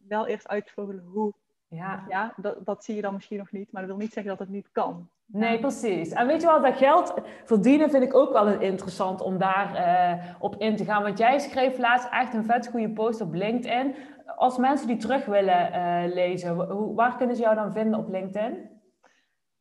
wel 0.08 0.26
eerst 0.26 0.48
uitvogelen 0.48 1.04
hoe. 1.04 1.32
Ja, 1.68 2.04
ja 2.08 2.34
dat, 2.36 2.66
dat 2.66 2.84
zie 2.84 2.94
je 2.94 3.02
dan 3.02 3.14
misschien 3.14 3.38
nog 3.38 3.52
niet, 3.52 3.72
maar 3.72 3.82
dat 3.82 3.90
wil 3.90 4.00
niet 4.00 4.12
zeggen 4.12 4.30
dat 4.30 4.40
het 4.40 4.48
niet 4.48 4.68
kan. 4.72 5.10
Nee, 5.32 5.58
precies. 5.58 6.10
En 6.10 6.26
weet 6.26 6.40
je 6.40 6.46
wel, 6.46 6.60
dat 6.60 6.76
geld 6.76 7.14
verdienen 7.44 7.90
vind 7.90 8.02
ik 8.02 8.14
ook 8.14 8.32
wel 8.32 8.60
interessant 8.60 9.20
om 9.20 9.38
daar 9.38 9.74
uh, 9.74 10.24
op 10.38 10.56
in 10.56 10.76
te 10.76 10.84
gaan. 10.84 11.02
Want 11.02 11.18
jij 11.18 11.38
schreef 11.38 11.78
laatst 11.78 12.08
echt 12.10 12.34
een 12.34 12.44
vet 12.44 12.68
goede 12.68 12.90
post 12.90 13.20
op 13.20 13.34
LinkedIn. 13.34 13.94
Als 14.36 14.58
mensen 14.58 14.86
die 14.86 14.96
terug 14.96 15.24
willen 15.24 15.70
uh, 15.74 16.14
lezen, 16.14 16.94
waar 16.94 17.16
kunnen 17.16 17.36
ze 17.36 17.42
jou 17.42 17.54
dan 17.54 17.72
vinden 17.72 17.98
op 17.98 18.08
LinkedIn? 18.08 18.71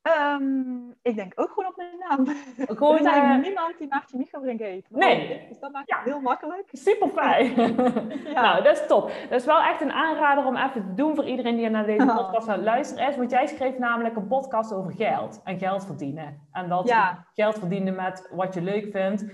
Um, 0.03 0.95
ik 1.01 1.15
denk 1.15 1.33
ook 1.35 1.49
gewoon 1.49 1.69
op 1.69 1.75
mijn 1.75 1.97
naam. 2.09 2.35
Gewoon, 2.77 2.93
er 2.93 2.99
is 2.99 3.05
eigenlijk 3.05 3.39
uh, 3.39 3.45
niemand 3.45 3.77
die 3.77 3.87
Maartje 3.87 4.17
Michelbrink 4.17 4.59
heet. 4.59 4.85
Nee. 4.89 5.45
Dus 5.49 5.59
dat 5.59 5.71
maakt 5.71 5.95
het 5.95 6.03
heel 6.03 6.19
makkelijk. 6.21 6.69
Super 6.71 7.09
fijn. 7.09 7.53
ja. 8.33 8.41
Nou, 8.41 8.63
dat 8.63 8.77
is 8.77 8.87
top. 8.87 9.11
Dat 9.29 9.39
is 9.39 9.45
wel 9.45 9.61
echt 9.61 9.81
een 9.81 9.91
aanrader 9.91 10.45
om 10.45 10.55
even 10.55 10.71
te 10.71 10.93
doen 10.93 11.15
voor 11.15 11.25
iedereen 11.25 11.55
die 11.55 11.69
naar 11.69 11.85
deze 11.85 12.05
podcast 12.05 12.47
aan 12.47 12.55
het 12.55 12.63
luisteren 12.63 13.07
is. 13.07 13.17
Want 13.17 13.31
jij 13.31 13.47
schreef 13.47 13.77
namelijk 13.77 14.15
een 14.15 14.27
podcast 14.27 14.73
over 14.73 14.91
geld 14.93 15.41
en 15.43 15.59
geld 15.59 15.85
verdienen. 15.85 16.47
En 16.51 16.69
dat 16.69 16.87
ja. 16.87 17.25
geld 17.33 17.59
verdienen 17.59 17.95
met 17.95 18.29
wat 18.31 18.53
je 18.53 18.61
leuk 18.61 18.91
vindt. 18.91 19.25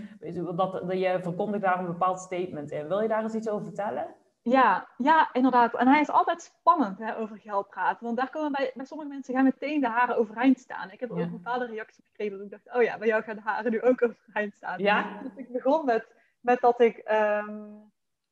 Dat, 0.56 0.72
dat 0.72 1.00
je 1.00 1.20
verkondigt 1.22 1.64
daar 1.64 1.80
een 1.80 1.86
bepaald 1.86 2.20
statement 2.20 2.72
in. 2.72 2.88
Wil 2.88 3.02
je 3.02 3.08
daar 3.08 3.24
eens 3.24 3.36
iets 3.36 3.50
over 3.50 3.66
vertellen? 3.66 4.06
Ja, 4.50 4.88
ja, 4.98 5.30
inderdaad. 5.34 5.75
En 5.75 5.88
hij 5.88 6.01
is 6.01 6.10
altijd 6.10 6.42
spannend 6.42 7.00
hè, 7.00 7.18
over 7.18 7.38
geld 7.38 7.70
praten. 7.70 8.06
Want 8.06 8.18
daar 8.18 8.30
komen 8.30 8.51
bij, 8.51 8.72
bij 8.75 8.86
sommige 8.86 9.10
mensen 9.10 9.34
gaan 9.34 9.44
meteen 9.44 9.82
de 9.82 9.88
haren 9.88 10.18
overeind 10.18 10.60
staan. 10.60 10.92
Ik 10.92 11.00
heb 11.00 11.12
ook 11.12 11.18
een 11.18 11.32
bepaalde 11.32 11.66
reacties 11.66 12.06
gekregen 12.06 12.38
dat 12.38 12.46
ik 12.46 12.51
dacht, 12.51 12.77
oh 12.77 12.84
ja, 12.84 12.98
bij 12.98 13.08
jou 13.08 13.24
gaan 13.24 13.36
de 13.36 13.42
haren 13.42 13.72
nu 13.72 13.82
ook 13.82 14.04
overeind 14.04 14.56
staan. 14.56 14.80
Ja. 14.80 15.22
Dus 15.22 15.36
ik 15.36 15.51
begon 15.51 15.86
met, 15.86 16.08
met 16.39 16.62
dat, 16.62 16.82
ik, 16.82 16.98
ehm, 16.98 17.72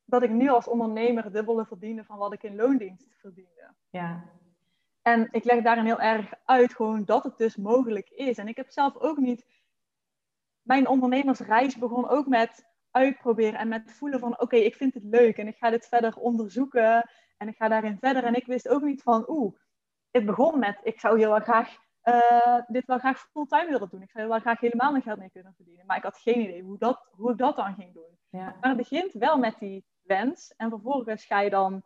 dat 0.05 0.23
ik 0.23 0.29
nu 0.29 0.49
als 0.49 0.67
ondernemer 0.67 1.31
dubbele 1.31 1.65
verdiende 1.65 2.03
van 2.03 2.17
wat 2.17 2.33
ik 2.33 2.43
in 2.43 2.55
loondienst 2.55 3.15
verdiende. 3.17 3.73
Ja. 3.89 4.23
En 5.01 5.27
ik 5.31 5.43
leg 5.43 5.63
daarin 5.63 5.85
heel 5.85 6.01
erg 6.01 6.33
uit 6.45 6.73
gewoon 6.73 7.05
dat 7.05 7.23
het 7.23 7.37
dus 7.37 7.55
mogelijk 7.55 8.09
is. 8.09 8.37
En 8.37 8.47
ik 8.47 8.55
heb 8.55 8.69
zelf 8.69 8.95
ook 8.97 9.17
niet... 9.17 9.45
Mijn 10.61 10.87
ondernemersreis 10.87 11.77
begon 11.77 12.09
ook 12.09 12.27
met 12.27 12.65
uitproberen 12.95 13.59
en 13.59 13.67
met 13.67 13.91
voelen 13.91 14.19
van 14.19 14.39
oké, 14.39 14.55
ik 14.55 14.75
vind 14.75 14.93
het 14.93 15.03
leuk 15.03 15.37
en 15.37 15.47
ik 15.47 15.57
ga 15.57 15.69
dit 15.69 15.87
verder 15.87 16.15
onderzoeken 16.15 17.09
en 17.37 17.47
ik 17.47 17.55
ga 17.55 17.67
daarin 17.67 17.97
verder. 17.99 18.23
En 18.23 18.35
ik 18.35 18.45
wist 18.45 18.67
ook 18.67 18.81
niet 18.81 19.01
van 19.01 19.25
oeh, 19.27 19.55
het 20.11 20.25
begon 20.25 20.59
met 20.59 20.79
ik 20.83 20.99
zou 20.99 21.19
heel 21.19 21.29
wel 21.29 21.39
graag 21.39 21.77
uh, 22.03 22.59
dit 22.67 22.85
wel 22.85 22.97
graag 22.97 23.27
fulltime 23.31 23.69
willen 23.69 23.89
doen. 23.89 24.01
Ik 24.01 24.11
zou 24.11 24.27
wel 24.27 24.39
graag 24.39 24.59
helemaal 24.59 24.91
mijn 24.91 25.03
geld 25.03 25.19
mee 25.19 25.29
kunnen 25.29 25.53
verdienen. 25.55 25.85
Maar 25.85 25.97
ik 25.97 26.03
had 26.03 26.17
geen 26.17 26.39
idee 26.39 26.61
hoe, 26.61 26.77
dat, 26.77 27.07
hoe 27.11 27.31
ik 27.31 27.37
dat 27.37 27.55
dan 27.55 27.75
ging 27.75 27.93
doen. 27.93 28.17
Ja. 28.29 28.55
Maar 28.61 28.69
het 28.69 28.77
begint 28.77 29.13
wel 29.13 29.37
met 29.37 29.55
die 29.59 29.85
wens 30.01 30.53
en 30.55 30.69
vervolgens 30.69 31.25
ga 31.25 31.39
je 31.39 31.49
dan, 31.49 31.83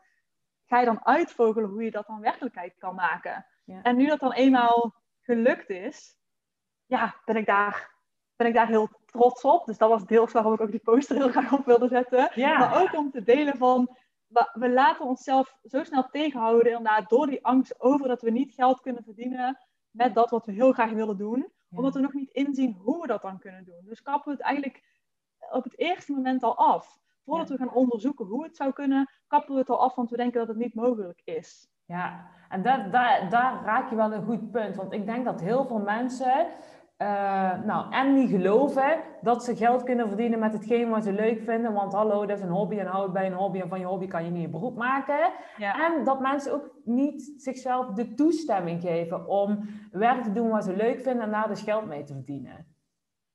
ga 0.66 0.80
je 0.80 0.86
dan 0.86 1.06
uitvogelen 1.06 1.70
hoe 1.70 1.84
je 1.84 1.92
dat 1.92 2.08
dan 2.08 2.20
werkelijkheid 2.20 2.78
kan 2.78 2.96
maken. 2.96 3.46
Ja. 3.66 3.82
En 3.82 3.96
nu 3.96 4.08
dat 4.08 4.20
dan 4.20 4.34
eenmaal 4.34 4.96
gelukt 5.20 5.70
is, 5.70 6.18
ja, 6.86 7.16
ben 7.26 7.36
ik 7.36 7.46
daar 7.46 7.98
ben 8.40 8.48
ik 8.48 8.54
daar 8.54 8.68
heel 8.68 8.90
trots 9.06 9.42
op. 9.42 9.66
Dus 9.66 9.78
dat 9.78 9.90
was 9.90 10.06
deels 10.06 10.32
waarom 10.32 10.54
ik 10.54 10.62
ook 10.62 10.72
die 10.72 10.80
poster 10.80 11.16
heel 11.16 11.30
graag 11.30 11.54
op 11.54 11.66
wilde 11.66 11.88
zetten. 11.88 12.30
Maar 12.36 12.82
ook 12.82 12.94
om 12.94 13.12
te 13.12 13.24
delen 13.24 13.58
van, 13.58 13.98
we 14.54 14.70
laten 14.70 15.06
onszelf 15.06 15.58
zo 15.64 15.84
snel 15.84 16.08
tegenhouden 16.12 16.72
inderdaad 16.72 17.10
door 17.10 17.28
die 17.28 17.46
angst 17.46 17.82
over 17.82 18.08
dat 18.08 18.22
we 18.22 18.32
niet 18.32 18.54
geld 18.54 18.82
kunnen 18.82 19.04
verdienen 19.04 19.58
met 19.92 20.14
dat 20.16 20.30
wat 20.30 20.46
we 20.46 20.52
heel 20.52 20.72
graag 20.72 20.92
willen 20.92 21.18
doen. 21.18 21.52
Omdat 21.72 21.94
we 21.94 22.00
nog 22.00 22.14
niet 22.14 22.32
inzien 22.32 22.74
hoe 22.74 23.02
we 23.02 23.08
dat 23.08 23.22
dan 23.22 23.40
kunnen 23.40 23.66
doen. 23.66 23.82
Dus 23.84 24.02
kappen 24.02 24.32
we 24.32 24.38
het 24.38 24.48
eigenlijk 24.48 24.84
op 25.52 25.64
het 25.64 25.80
eerste 25.80 26.12
moment 26.12 26.44
al 26.44 26.58
af. 26.58 27.00
Voordat 27.26 27.50
we 27.50 27.58
gaan 27.58 27.74
onderzoeken 27.74 28.26
hoe 28.26 28.44
het 28.44 28.56
zou 28.56 28.74
kunnen, 28.74 29.10
kappen 29.28 29.54
we 29.54 29.60
het 29.60 29.70
al 29.70 29.80
af, 29.80 29.96
want 29.96 30.10
we 30.10 30.18
denken 30.18 30.40
dat 30.40 30.48
het 30.48 30.58
niet 30.58 30.74
mogelijk 30.74 31.22
is. 31.24 31.68
Ja, 31.86 32.30
en 32.50 32.62
dat, 32.62 32.92
daar, 32.92 33.30
daar 33.30 33.64
raak 33.64 33.90
je 33.90 33.96
wel 33.96 34.14
een 34.14 34.26
goed 34.26 34.52
punt. 34.52 34.76
Want 34.76 34.94
ik 34.94 35.06
denk 35.06 35.26
dat 35.26 35.42
heel 35.42 35.66
veel 35.66 35.80
mensen 35.80 36.48
uh, 37.02 37.64
nou, 37.64 37.94
en 37.94 38.14
niet 38.14 38.30
geloven 38.30 39.04
dat 39.22 39.44
ze 39.44 39.56
geld 39.56 39.84
kunnen 39.84 40.08
verdienen 40.08 40.40
met 40.40 40.54
hetgeen 40.54 40.90
wat 40.90 41.04
ze 41.04 41.12
leuk 41.12 41.42
vinden. 41.42 41.74
Want 41.74 41.94
hallo, 41.94 42.26
dat 42.26 42.38
is 42.38 42.44
een 42.44 42.50
hobby 42.50 42.78
en 42.78 42.86
houd 42.86 43.14
bij 43.14 43.26
een 43.26 43.34
hobby. 43.34 43.60
En 43.60 43.70
van 43.70 43.80
je 43.80 43.86
hobby 43.86 44.08
kan 44.08 44.26
je 44.26 44.32
niet 44.32 44.46
een 44.46 44.52
beroep 44.52 44.78
maken. 44.78 45.32
En 45.58 46.04
dat 46.04 46.20
mensen 46.20 46.54
ook 46.54 46.70
niet 46.84 47.34
zichzelf 47.38 47.88
de 47.88 48.14
toestemming 48.14 48.82
geven 48.82 49.28
om 49.28 49.70
werk 49.92 50.24
te 50.24 50.32
doen 50.32 50.50
wat 50.50 50.64
ze 50.64 50.76
leuk 50.76 51.02
vinden 51.02 51.24
en 51.24 51.32
daar 51.32 51.48
dus 51.48 51.62
geld 51.62 51.86
mee 51.86 52.04
te 52.04 52.14
verdienen. 52.14 52.76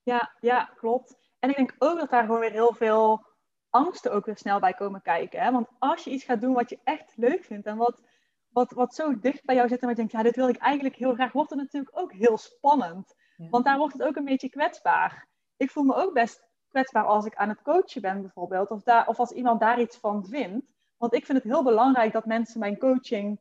Ja, 0.03 0.33
ja, 0.40 0.70
klopt. 0.77 1.16
En 1.38 1.50
ik 1.50 1.57
denk 1.57 1.74
ook 1.79 1.98
dat 1.98 2.11
daar 2.11 2.24
gewoon 2.24 2.40
weer 2.40 2.50
heel 2.53 2.74
veel 2.74 3.24
angsten 3.70 4.12
ook 4.12 4.27
weer 4.27 4.37
snel 4.37 4.61
bij 4.61 4.72
komen 4.72 5.03
kijken. 5.03 5.40
Hè? 5.40 5.53
Want 5.53 5.68
als 5.79 6.05
je 6.05 6.11
iets 6.11 6.24
gaat 6.24 6.40
doen 6.40 6.55
wat 6.55 6.70
je 6.70 6.79
echt 6.85 7.12
leuk 7.16 7.44
vindt 7.44 7.66
en 7.66 7.77
wat, 7.77 8.00
wat, 8.48 8.72
wat 8.72 8.94
zo 8.94 9.18
dicht 9.18 9.44
bij 9.44 9.55
jou 9.55 9.68
zit 9.68 9.81
en 9.81 9.87
wat 9.87 9.96
je 9.96 10.03
denkt, 10.03 10.12
ja, 10.12 10.22
dit 10.22 10.37
wil 10.37 10.48
ik 10.48 10.57
eigenlijk 10.57 10.96
heel 10.96 11.14
graag, 11.14 11.33
wordt 11.33 11.50
het 11.50 11.59
natuurlijk 11.59 11.98
ook 11.98 12.12
heel 12.12 12.38
spannend. 12.38 13.14
Want 13.37 13.64
daar 13.64 13.79
wordt 13.79 13.92
het 13.92 14.03
ook 14.03 14.16
een 14.16 14.25
beetje 14.25 14.49
kwetsbaar. 14.49 15.29
Ik 15.57 15.70
voel 15.70 15.85
me 15.85 15.94
ook 15.94 16.12
best 16.12 16.49
kwetsbaar 16.68 17.05
als 17.05 17.27
ik 17.27 17.35
aan 17.35 17.49
het 17.49 17.62
coachen 17.62 18.01
ben 18.01 18.20
bijvoorbeeld. 18.20 18.70
Of, 18.70 18.83
daar, 18.83 19.09
of 19.09 19.18
als 19.18 19.31
iemand 19.31 19.61
daar 19.61 19.81
iets 19.81 19.97
van 19.97 20.27
vindt. 20.27 20.73
Want 20.97 21.14
ik 21.14 21.27
vind 21.27 21.38
het 21.38 21.53
heel 21.53 21.64
belangrijk 21.64 22.12
dat 22.12 22.27
mensen 22.27 22.61
mijn 22.61 22.79
coaching 22.79 23.40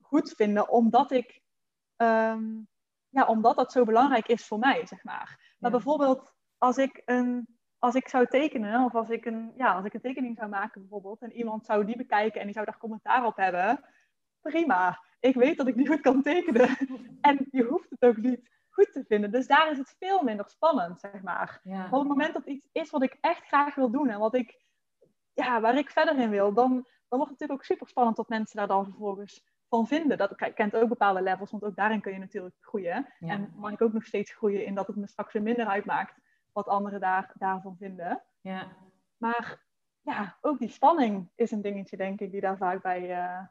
goed 0.00 0.32
vinden. 0.36 0.68
Omdat 0.68 1.10
ik... 1.10 1.40
Ehm, 1.96 2.60
ja, 3.08 3.26
omdat 3.26 3.56
dat 3.56 3.72
zo 3.72 3.84
belangrijk 3.84 4.28
is 4.28 4.46
voor 4.46 4.58
mij, 4.58 4.86
zeg 4.86 5.04
maar. 5.04 5.54
Maar 5.58 5.70
bijvoorbeeld 5.70 6.34
als 6.58 6.76
ik 6.76 7.02
een 7.04 7.46
als 7.82 7.94
ik 7.94 8.08
zou 8.08 8.26
tekenen, 8.26 8.84
of 8.84 8.94
als 8.94 9.08
ik, 9.08 9.24
een, 9.24 9.52
ja, 9.56 9.74
als 9.74 9.84
ik 9.84 9.94
een 9.94 10.00
tekening 10.00 10.36
zou 10.36 10.48
maken 10.48 10.80
bijvoorbeeld, 10.80 11.22
en 11.22 11.32
iemand 11.32 11.66
zou 11.66 11.84
die 11.84 11.96
bekijken 11.96 12.40
en 12.40 12.46
die 12.46 12.54
zou 12.54 12.66
daar 12.66 12.78
commentaar 12.78 13.26
op 13.26 13.36
hebben, 13.36 13.84
prima. 14.40 15.02
Ik 15.20 15.34
weet 15.34 15.56
dat 15.56 15.66
ik 15.66 15.74
niet 15.74 15.88
goed 15.88 16.00
kan 16.00 16.22
tekenen. 16.22 16.68
En 17.20 17.46
je 17.50 17.62
hoeft 17.62 17.90
het 17.90 18.02
ook 18.02 18.16
niet 18.16 18.50
goed 18.72 18.92
te 18.92 19.04
vinden. 19.04 19.30
Dus 19.30 19.46
daar 19.46 19.70
is 19.70 19.78
het 19.78 19.94
veel 19.98 20.22
minder 20.22 20.48
spannend, 20.48 21.00
zeg 21.00 21.22
maar. 21.22 21.60
Ja. 21.62 21.84
op 21.84 21.98
het 21.98 22.08
moment 22.08 22.34
dat 22.34 22.46
iets 22.46 22.68
is 22.72 22.90
wat 22.90 23.02
ik 23.02 23.18
echt 23.20 23.46
graag 23.46 23.74
wil 23.74 23.90
doen 23.90 24.08
en 24.08 24.18
wat 24.18 24.34
ik, 24.34 24.64
ja, 25.32 25.60
waar 25.60 25.78
ik 25.78 25.90
verder 25.90 26.18
in 26.18 26.30
wil, 26.30 26.52
dan, 26.52 26.70
dan 26.72 27.18
wordt 27.18 27.30
het 27.30 27.30
natuurlijk 27.30 27.60
ook 27.60 27.64
super 27.64 27.88
spannend 27.88 28.16
wat 28.16 28.28
mensen 28.28 28.56
daar 28.56 28.66
dan 28.66 28.84
vervolgens 28.84 29.44
van 29.68 29.86
vinden. 29.86 30.18
Dat 30.18 30.52
kent 30.54 30.76
ook 30.76 30.88
bepaalde 30.88 31.22
levels, 31.22 31.50
want 31.50 31.64
ook 31.64 31.76
daarin 31.76 32.00
kun 32.00 32.12
je 32.12 32.18
natuurlijk 32.18 32.56
groeien. 32.60 33.06
En 33.18 33.52
mag 33.56 33.72
ik 33.72 33.82
ook 33.82 33.92
nog 33.92 34.04
steeds 34.04 34.32
groeien 34.32 34.64
in 34.64 34.74
dat 34.74 34.86
het 34.86 34.96
me 34.96 35.06
straks 35.06 35.32
weer 35.32 35.42
minder 35.42 35.66
uitmaakt 35.66 36.20
wat 36.52 36.66
anderen 36.66 37.00
daar, 37.00 37.32
daarvan 37.34 37.76
vinden. 37.76 38.22
Ja. 38.40 38.76
Maar 39.16 39.64
ja, 40.00 40.38
ook 40.40 40.58
die 40.58 40.68
spanning 40.68 41.30
is 41.34 41.50
een 41.50 41.62
dingetje, 41.62 41.96
denk 41.96 42.20
ik, 42.20 42.30
die 42.30 42.40
daar 42.40 42.56
vaak 42.56 42.82
bij, 42.82 43.10
uh, 43.10 43.46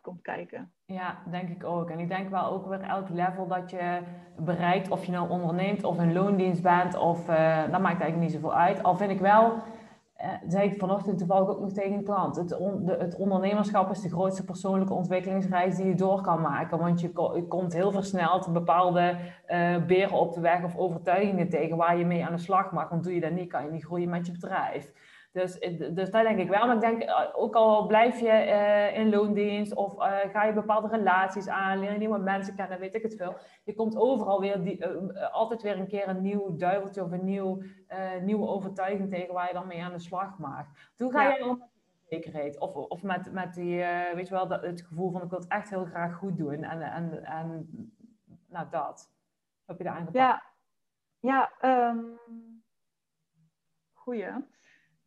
komt 0.00 0.22
kijken. 0.22 0.72
Ja, 0.84 1.18
denk 1.30 1.48
ik 1.48 1.64
ook. 1.64 1.90
En 1.90 1.98
ik 1.98 2.08
denk 2.08 2.30
wel 2.30 2.44
ook 2.44 2.66
weer 2.66 2.80
elk 2.80 3.08
level 3.08 3.46
dat 3.46 3.70
je 3.70 4.00
bereikt, 4.38 4.90
of 4.90 5.04
je 5.04 5.12
nou 5.12 5.30
onderneemt 5.30 5.84
of 5.84 5.98
een 5.98 6.12
loondienst 6.12 6.62
bent, 6.62 6.96
of 6.96 7.28
uh, 7.28 7.60
dat 7.70 7.80
maakt 7.80 8.00
eigenlijk 8.00 8.18
niet 8.18 8.32
zoveel 8.32 8.54
uit. 8.54 8.82
Al 8.82 8.96
vind 8.96 9.10
ik 9.10 9.20
wel, 9.20 9.52
uh, 9.52 10.28
zei 10.46 10.70
ik 10.70 10.78
vanochtend 10.78 11.18
toevallig 11.18 11.48
ook 11.48 11.60
nog 11.60 11.72
tegen 11.72 11.92
een 11.92 12.04
klant, 12.04 12.36
het, 12.36 12.48
de, 12.48 12.96
het 12.98 13.16
ondernemerschap 13.16 13.90
is 13.90 14.00
de 14.00 14.08
grootste 14.08 14.44
persoonlijke 14.44 14.94
ontwikkelingsreis 14.94 15.76
die 15.76 15.86
je 15.86 15.94
door 15.94 16.20
kan 16.20 16.40
maken. 16.40 16.78
Want 16.78 17.00
je, 17.00 17.10
je 17.34 17.46
komt 17.48 17.72
heel 17.72 17.92
versneld 17.92 18.52
bepaalde 18.52 19.16
uh, 19.48 19.86
beren 19.86 20.18
op 20.18 20.32
de 20.32 20.40
weg 20.40 20.64
of 20.64 20.76
overtuigingen 20.76 21.48
tegen 21.48 21.76
waar 21.76 21.96
je 21.96 22.04
mee 22.04 22.24
aan 22.24 22.34
de 22.34 22.38
slag 22.38 22.72
mag. 22.72 22.88
Want 22.88 23.04
doe 23.04 23.14
je 23.14 23.20
dat 23.20 23.32
niet, 23.32 23.48
kan 23.48 23.64
je 23.64 23.70
niet 23.70 23.84
groeien 23.84 24.08
met 24.08 24.26
je 24.26 24.32
bedrijf. 24.32 24.92
Dus, 25.32 25.58
dus 25.92 26.10
daar 26.10 26.22
denk 26.22 26.38
ik 26.38 26.48
wel. 26.48 26.66
Maar 26.66 26.74
ik 26.74 26.80
denk, 26.80 27.04
ook 27.32 27.54
al 27.54 27.86
blijf 27.86 28.20
je 28.20 28.92
in 28.94 29.10
loondienst 29.10 29.74
of 29.74 29.94
ga 30.32 30.44
je 30.44 30.52
bepaalde 30.52 30.88
relaties 30.88 31.48
aan, 31.48 31.78
leer 31.78 31.92
je 31.92 31.98
nieuwe 31.98 32.18
mensen 32.18 32.54
kennen, 32.54 32.78
weet 32.78 32.94
ik 32.94 33.02
het 33.02 33.16
veel. 33.16 33.36
Je 33.64 33.74
komt 33.74 33.96
overal 33.96 34.40
weer, 34.40 34.62
die, 34.62 34.86
altijd 35.16 35.62
weer 35.62 35.78
een 35.78 35.88
keer 35.88 36.08
een 36.08 36.22
nieuw 36.22 36.56
duiveltje 36.56 37.02
of 37.02 37.12
een 37.12 37.24
nieuw, 37.24 37.62
nieuwe 38.20 38.46
overtuiging 38.46 39.10
tegen 39.10 39.34
waar 39.34 39.46
je 39.48 39.54
dan 39.54 39.66
mee 39.66 39.82
aan 39.82 39.92
de 39.92 39.98
slag 39.98 40.38
mag. 40.38 40.66
Hoe 40.96 41.12
ga 41.12 41.22
je 41.22 41.44
om 41.44 41.70
zekerheid. 42.12 42.58
Of, 42.58 42.74
of 42.74 43.02
met, 43.02 43.32
met 43.32 43.54
die, 43.54 43.76
weet 44.14 44.28
je 44.28 44.34
wel, 44.34 44.48
dat, 44.48 44.62
het 44.62 44.82
gevoel 44.82 45.10
van 45.10 45.22
ik 45.22 45.30
wil 45.30 45.38
het 45.38 45.48
echt 45.48 45.70
heel 45.70 45.84
graag 45.84 46.14
goed 46.14 46.36
doen. 46.36 46.62
En, 46.62 46.82
en, 46.82 47.24
en 47.24 47.68
nou, 48.48 48.66
dat. 48.70 49.10
Heb 49.64 49.78
je 49.78 49.84
daar 49.84 49.94
aangepakt? 49.94 50.16
Ja, 50.16 50.42
ja 51.20 51.50
um, 51.90 52.18
goeie. 53.92 54.30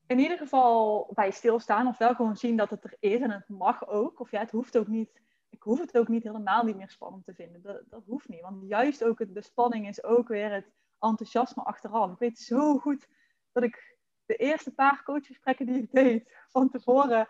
In 0.07 0.19
ieder 0.19 0.37
geval 0.37 1.09
bij 1.13 1.31
stilstaan 1.31 1.87
of 1.87 1.97
wel 1.97 2.15
gewoon 2.15 2.37
zien 2.37 2.57
dat 2.57 2.69
het 2.69 2.83
er 2.83 2.95
is 2.99 3.21
en 3.21 3.31
het 3.31 3.49
mag 3.49 3.87
ook. 3.87 4.19
Of 4.19 4.31
ja, 4.31 4.39
het 4.39 4.51
hoeft 4.51 4.77
ook 4.77 4.87
niet. 4.87 5.21
Ik 5.49 5.61
hoef 5.61 5.79
het 5.79 5.97
ook 5.97 6.07
niet 6.07 6.23
helemaal 6.23 6.63
niet 6.63 6.77
meer 6.77 6.89
spannend 6.89 7.25
te 7.25 7.33
vinden. 7.33 7.61
Dat, 7.61 7.81
dat 7.89 8.03
hoeft 8.05 8.27
niet. 8.29 8.41
Want 8.41 8.67
juist 8.67 9.03
ook 9.03 9.33
de 9.33 9.41
spanning 9.41 9.87
is 9.87 10.03
ook 10.03 10.27
weer 10.27 10.53
het 10.53 10.71
enthousiasme 10.99 11.63
achteraf. 11.63 12.11
Ik 12.11 12.19
weet 12.19 12.39
zo 12.39 12.77
goed 12.77 13.07
dat 13.51 13.63
ik 13.63 13.97
de 14.25 14.35
eerste 14.35 14.73
paar 14.73 15.03
coachgesprekken 15.03 15.65
die 15.65 15.77
ik 15.77 15.91
deed 15.91 16.31
van 16.49 16.69
tevoren, 16.69 17.27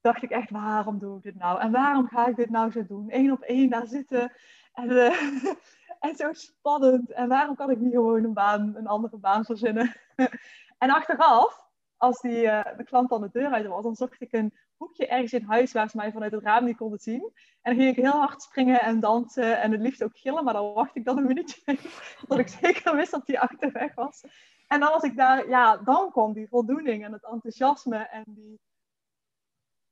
dacht 0.00 0.22
ik 0.22 0.30
echt, 0.30 0.50
waarom 0.50 0.98
doe 0.98 1.16
ik 1.16 1.22
dit 1.22 1.34
nou? 1.34 1.60
En 1.60 1.72
waarom 1.72 2.08
ga 2.08 2.26
ik 2.26 2.36
dit 2.36 2.50
nou 2.50 2.70
zo 2.70 2.86
doen? 2.86 3.06
Eén 3.08 3.32
op 3.32 3.40
één 3.40 3.70
daar 3.70 3.86
zitten. 3.86 4.32
En, 4.72 4.90
uh, 4.90 5.22
en 6.06 6.16
zo 6.16 6.32
spannend. 6.32 7.10
En 7.10 7.28
waarom 7.28 7.54
kan 7.54 7.70
ik 7.70 7.78
niet 7.78 7.92
gewoon 7.92 8.24
een 8.24 8.32
baan, 8.32 8.76
een 8.76 8.86
andere 8.86 9.16
baan 9.16 9.44
verzinnen? 9.44 9.94
en 10.78 10.90
achteraf, 10.90 11.70
als 12.02 12.20
die, 12.20 12.42
uh, 12.42 12.64
de 12.76 12.84
klant 12.84 13.08
dan 13.08 13.20
de 13.20 13.28
deur 13.32 13.50
uit 13.50 13.66
was, 13.66 13.82
dan 13.82 13.94
zocht 13.94 14.20
ik 14.20 14.32
een 14.32 14.54
hoekje 14.76 15.06
ergens 15.06 15.32
in 15.32 15.44
huis 15.44 15.72
waar 15.72 15.90
ze 15.90 15.96
mij 15.96 16.12
vanuit 16.12 16.32
het 16.32 16.42
raam 16.42 16.64
niet 16.64 16.76
konden 16.76 16.98
zien. 16.98 17.22
En 17.62 17.74
dan 17.74 17.84
ging 17.84 17.96
ik 17.96 18.02
heel 18.02 18.20
hard 18.20 18.42
springen 18.42 18.80
en 18.80 19.00
dansen 19.00 19.60
en 19.60 19.72
het 19.72 19.80
liefst 19.80 20.02
ook 20.02 20.16
gillen, 20.16 20.44
maar 20.44 20.54
dan 20.54 20.72
wacht 20.72 20.96
ik 20.96 21.04
dan 21.04 21.18
een 21.18 21.26
minuutje, 21.26 21.78
tot 22.28 22.38
ik 22.38 22.48
zeker 22.48 22.96
wist 22.96 23.10
dat 23.10 23.26
die 23.26 23.40
achterweg 23.40 23.94
was. 23.94 24.24
En 24.68 24.80
dan 24.80 24.90
was 24.90 25.02
ik 25.02 25.16
daar, 25.16 25.48
ja, 25.48 25.76
dan 25.76 26.10
kwam 26.10 26.32
die 26.32 26.48
voldoening 26.48 27.04
en 27.04 27.12
het 27.12 27.24
enthousiasme 27.24 27.96
en 27.96 28.24
die, 28.26 28.60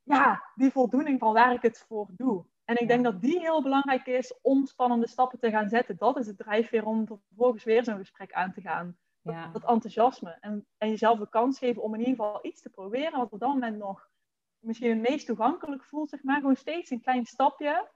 ja, 0.03 0.51
die 0.55 0.71
voldoening 0.71 1.19
van 1.19 1.33
waar 1.33 1.53
ik 1.53 1.63
het 1.63 1.85
voor 1.89 2.07
doe. 2.11 2.45
En 2.65 2.77
ik 2.77 2.89
denk 2.89 3.05
dat 3.05 3.21
die 3.21 3.41
heel 3.41 3.63
belangrijk 3.63 4.07
is 4.07 4.39
om 4.43 4.67
spannende 4.67 5.09
stappen 5.09 5.39
te 5.39 5.51
gaan 5.51 5.69
zetten. 5.69 5.97
Dat 5.97 6.17
is 6.17 6.27
het 6.27 6.39
drijfveer 6.39 6.85
om 6.85 7.07
vervolgens 7.07 7.65
weer 7.65 7.85
zo'n 7.85 7.99
gesprek 7.99 8.33
aan 8.33 8.53
te 8.53 8.61
gaan. 8.61 8.97
Ja. 9.23 9.47
Dat, 9.47 9.65
enthousiasme. 9.65 10.39
En, 10.41 10.67
en 10.79 10.89
jezelf 10.89 11.19
de 11.19 11.29
kans 11.29 11.59
geven 11.59 11.83
om 11.83 11.95
in 11.95 12.01
ieder 12.01 12.15
geval 12.15 12.39
iets 12.43 12.63
te 12.63 12.71
proberen. 12.71 13.19
Wat 13.19 13.33
op 13.33 13.41
dat 13.41 13.49
moment 13.49 13.77
nog 13.77 14.09
misschien 14.59 14.91
het 14.91 15.09
meest 15.09 15.27
toegankelijk 15.27 15.85
voelt. 15.85 16.11
Zeg 16.11 16.23
maar. 16.23 16.41
Gewoon 16.41 16.57
steeds 16.57 16.91
een 16.91 17.01
klein 17.01 17.27
stapje. 17.27 17.89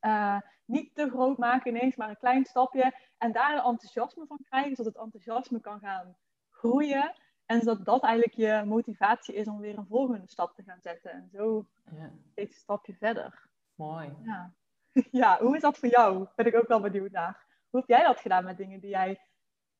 Uh, 0.00 0.40
niet 0.64 0.94
te 0.94 1.10
groot 1.10 1.38
maken 1.38 1.74
ineens, 1.74 1.96
maar 1.96 2.08
een 2.08 2.18
klein 2.18 2.44
stapje. 2.44 2.94
En 3.18 3.32
daar 3.32 3.52
een 3.52 3.64
enthousiasme 3.64 4.26
van 4.26 4.40
krijgen, 4.42 4.76
zodat 4.76 4.92
het 4.92 5.02
enthousiasme 5.02 5.60
kan 5.60 5.80
gaan 5.80 6.16
groeien. 6.50 7.14
En 7.46 7.60
zodat 7.60 7.84
dat 7.84 8.02
eigenlijk 8.02 8.34
je 8.34 8.62
motivatie 8.66 9.34
is 9.34 9.46
om 9.46 9.60
weer 9.60 9.78
een 9.78 9.86
volgende 9.86 10.26
stap 10.26 10.54
te 10.54 10.62
gaan 10.62 10.80
zetten. 10.80 11.10
En 11.10 11.28
zo 11.32 11.66
ja. 11.96 12.10
steeds 12.30 12.54
een 12.54 12.60
stapje 12.60 12.94
verder. 12.94 13.48
Mooi. 13.74 14.12
Ja. 14.22 14.52
ja, 15.10 15.38
hoe 15.40 15.56
is 15.56 15.62
dat 15.62 15.78
voor 15.78 15.88
jou? 15.88 16.26
Ben 16.36 16.46
ik 16.46 16.54
ook 16.54 16.68
wel 16.68 16.80
benieuwd 16.80 17.10
naar. 17.10 17.44
Hoe 17.70 17.80
heb 17.80 17.88
jij 17.88 18.06
dat 18.06 18.20
gedaan 18.20 18.44
met 18.44 18.56
dingen 18.56 18.80
die 18.80 18.90
jij... 18.90 19.20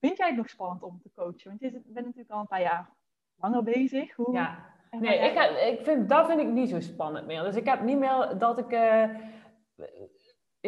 Vind 0.07 0.19
jij 0.19 0.27
het 0.27 0.37
nog 0.37 0.49
spannend 0.49 0.83
om 0.83 1.01
te 1.03 1.11
coachen? 1.14 1.49
Want 1.49 1.61
je 1.61 1.71
bent 1.71 2.07
natuurlijk 2.07 2.31
al 2.31 2.40
een 2.40 2.47
paar 2.47 2.61
jaar 2.61 2.90
langer 3.37 3.62
bezig. 3.62 4.14
Hoe... 4.14 4.33
Ja. 4.33 4.75
Nee, 4.90 5.19
ik, 5.19 5.38
ik 5.79 5.85
vind, 5.85 6.09
dat 6.09 6.27
vind 6.27 6.40
ik 6.40 6.47
niet 6.47 6.69
zo 6.69 6.81
spannend 6.81 7.27
meer. 7.27 7.42
Dus 7.42 7.57
ik 7.57 7.66
heb 7.66 7.83
niet 7.83 7.99
meer 7.99 8.35
dat 8.38 8.59
ik... 8.59 8.73
Uh, 8.73 9.05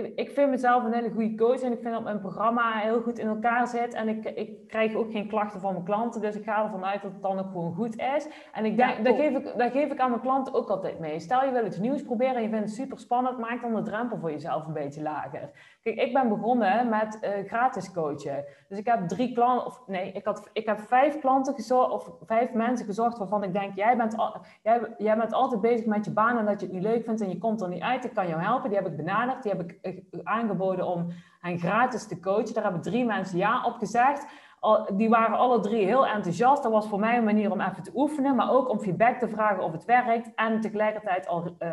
ik 0.04 0.30
vind 0.30 0.50
mezelf 0.50 0.84
een 0.84 0.92
hele 0.92 1.10
goede 1.10 1.34
coach 1.34 1.60
en 1.60 1.72
ik 1.72 1.80
vind 1.80 1.94
dat 1.94 2.02
mijn 2.02 2.20
programma 2.20 2.78
heel 2.78 3.00
goed 3.00 3.18
in 3.18 3.26
elkaar 3.26 3.66
zit. 3.66 3.94
En 3.94 4.08
ik, 4.08 4.24
ik 4.24 4.68
krijg 4.68 4.94
ook 4.94 5.10
geen 5.10 5.28
klachten 5.28 5.60
van 5.60 5.72
mijn 5.72 5.84
klanten, 5.84 6.20
dus 6.20 6.36
ik 6.36 6.44
ga 6.44 6.64
ervan 6.64 6.84
uit 6.84 7.02
dat 7.02 7.12
het 7.12 7.22
dan 7.22 7.38
ook 7.38 7.50
gewoon 7.50 7.74
goed 7.74 7.98
is. 8.16 8.28
En 8.52 8.64
ik 8.64 8.76
denk, 8.76 9.04
dat, 9.04 9.16
geef 9.16 9.36
ik, 9.36 9.58
dat 9.58 9.72
geef 9.72 9.92
ik 9.92 9.98
aan 9.98 10.10
mijn 10.10 10.22
klanten 10.22 10.54
ook 10.54 10.68
altijd 10.68 10.98
mee. 10.98 11.20
Stel 11.20 11.44
je 11.44 11.52
wil 11.52 11.66
iets 11.66 11.78
nieuws 11.78 12.02
proberen 12.02 12.34
en 12.34 12.42
je 12.42 12.48
vindt 12.48 12.64
het 12.64 12.74
super 12.74 12.98
spannend, 12.98 13.38
maak 13.38 13.62
dan 13.62 13.74
de 13.74 13.82
drempel 13.82 14.18
voor 14.18 14.30
jezelf 14.30 14.66
een 14.66 14.72
beetje 14.72 15.02
lager. 15.02 15.50
Kijk, 15.82 15.96
ik 15.96 16.12
ben 16.12 16.28
begonnen 16.28 16.88
met 16.88 17.18
uh, 17.20 17.48
gratis 17.48 17.92
coachen. 17.92 18.44
Dus 18.68 18.78
ik 18.78 18.86
heb 18.86 19.08
drie 19.08 19.32
klanten, 19.32 19.66
of 19.66 19.82
nee, 19.86 20.12
ik, 20.12 20.24
had, 20.24 20.50
ik 20.52 20.66
heb 20.66 20.80
vijf 20.80 21.18
klanten 21.18 21.54
gezocht, 21.54 21.92
of 21.92 22.10
vijf 22.26 22.52
mensen 22.52 22.86
gezocht 22.86 23.18
waarvan 23.18 23.42
ik 23.42 23.52
denk, 23.52 23.74
jij 23.74 23.96
bent, 23.96 24.16
al, 24.16 24.36
jij, 24.62 24.94
jij 24.98 25.16
bent 25.16 25.32
altijd 25.32 25.60
bezig 25.60 25.86
met 25.86 26.04
je 26.04 26.10
baan 26.10 26.38
en 26.38 26.46
dat 26.46 26.60
je 26.60 26.66
het 26.66 26.74
niet 26.74 26.84
leuk 26.84 27.04
vindt 27.04 27.20
en 27.20 27.28
je 27.28 27.38
komt 27.38 27.60
er 27.60 27.68
niet 27.68 27.82
uit. 27.82 28.04
Ik 28.04 28.14
kan 28.14 28.28
jou 28.28 28.42
helpen. 28.42 28.70
Die 28.70 28.78
heb 28.78 28.88
ik 28.88 28.96
benaderd, 28.96 29.42
die 29.42 29.52
heb 29.52 29.60
ik 29.60 29.78
eh, 29.82 29.87
aangeboden 30.22 30.86
om 30.86 31.06
hen 31.40 31.58
gratis 31.58 32.06
te 32.06 32.20
coachen. 32.20 32.54
Daar 32.54 32.62
hebben 32.62 32.82
drie 32.82 33.04
mensen 33.04 33.38
ja 33.38 33.64
op 33.64 33.76
gezegd 33.76 34.26
die 34.92 35.08
waren 35.08 35.38
alle 35.38 35.60
drie 35.60 35.84
heel 35.84 36.06
enthousiast. 36.06 36.62
Dat 36.62 36.72
was 36.72 36.88
voor 36.88 36.98
mij 37.00 37.16
een 37.16 37.24
manier 37.24 37.50
om 37.50 37.60
even 37.60 37.82
te 37.82 37.90
oefenen, 37.94 38.36
maar 38.36 38.52
ook 38.52 38.68
om 38.68 38.80
feedback 38.80 39.18
te 39.18 39.28
vragen 39.28 39.62
of 39.62 39.72
het 39.72 39.84
werkt. 39.84 40.34
En 40.34 40.60
tegelijkertijd 40.60 41.26
al, 41.26 41.56
uh, 41.58 41.68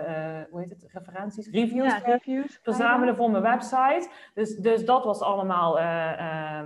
hoe 0.50 0.60
heet 0.60 0.70
het, 0.70 0.86
referenties, 0.94 1.50
reviews, 1.50 1.92
ja, 1.92 1.98
reviews 1.98 2.60
verzamelen 2.64 3.16
voor 3.16 3.32
mijn 3.32 3.44
website. 3.44 4.10
Dus, 4.34 4.56
dus 4.56 4.86
dat 4.86 5.04
was 5.04 5.22
allemaal, 5.22 5.80
uh, 5.80 5.84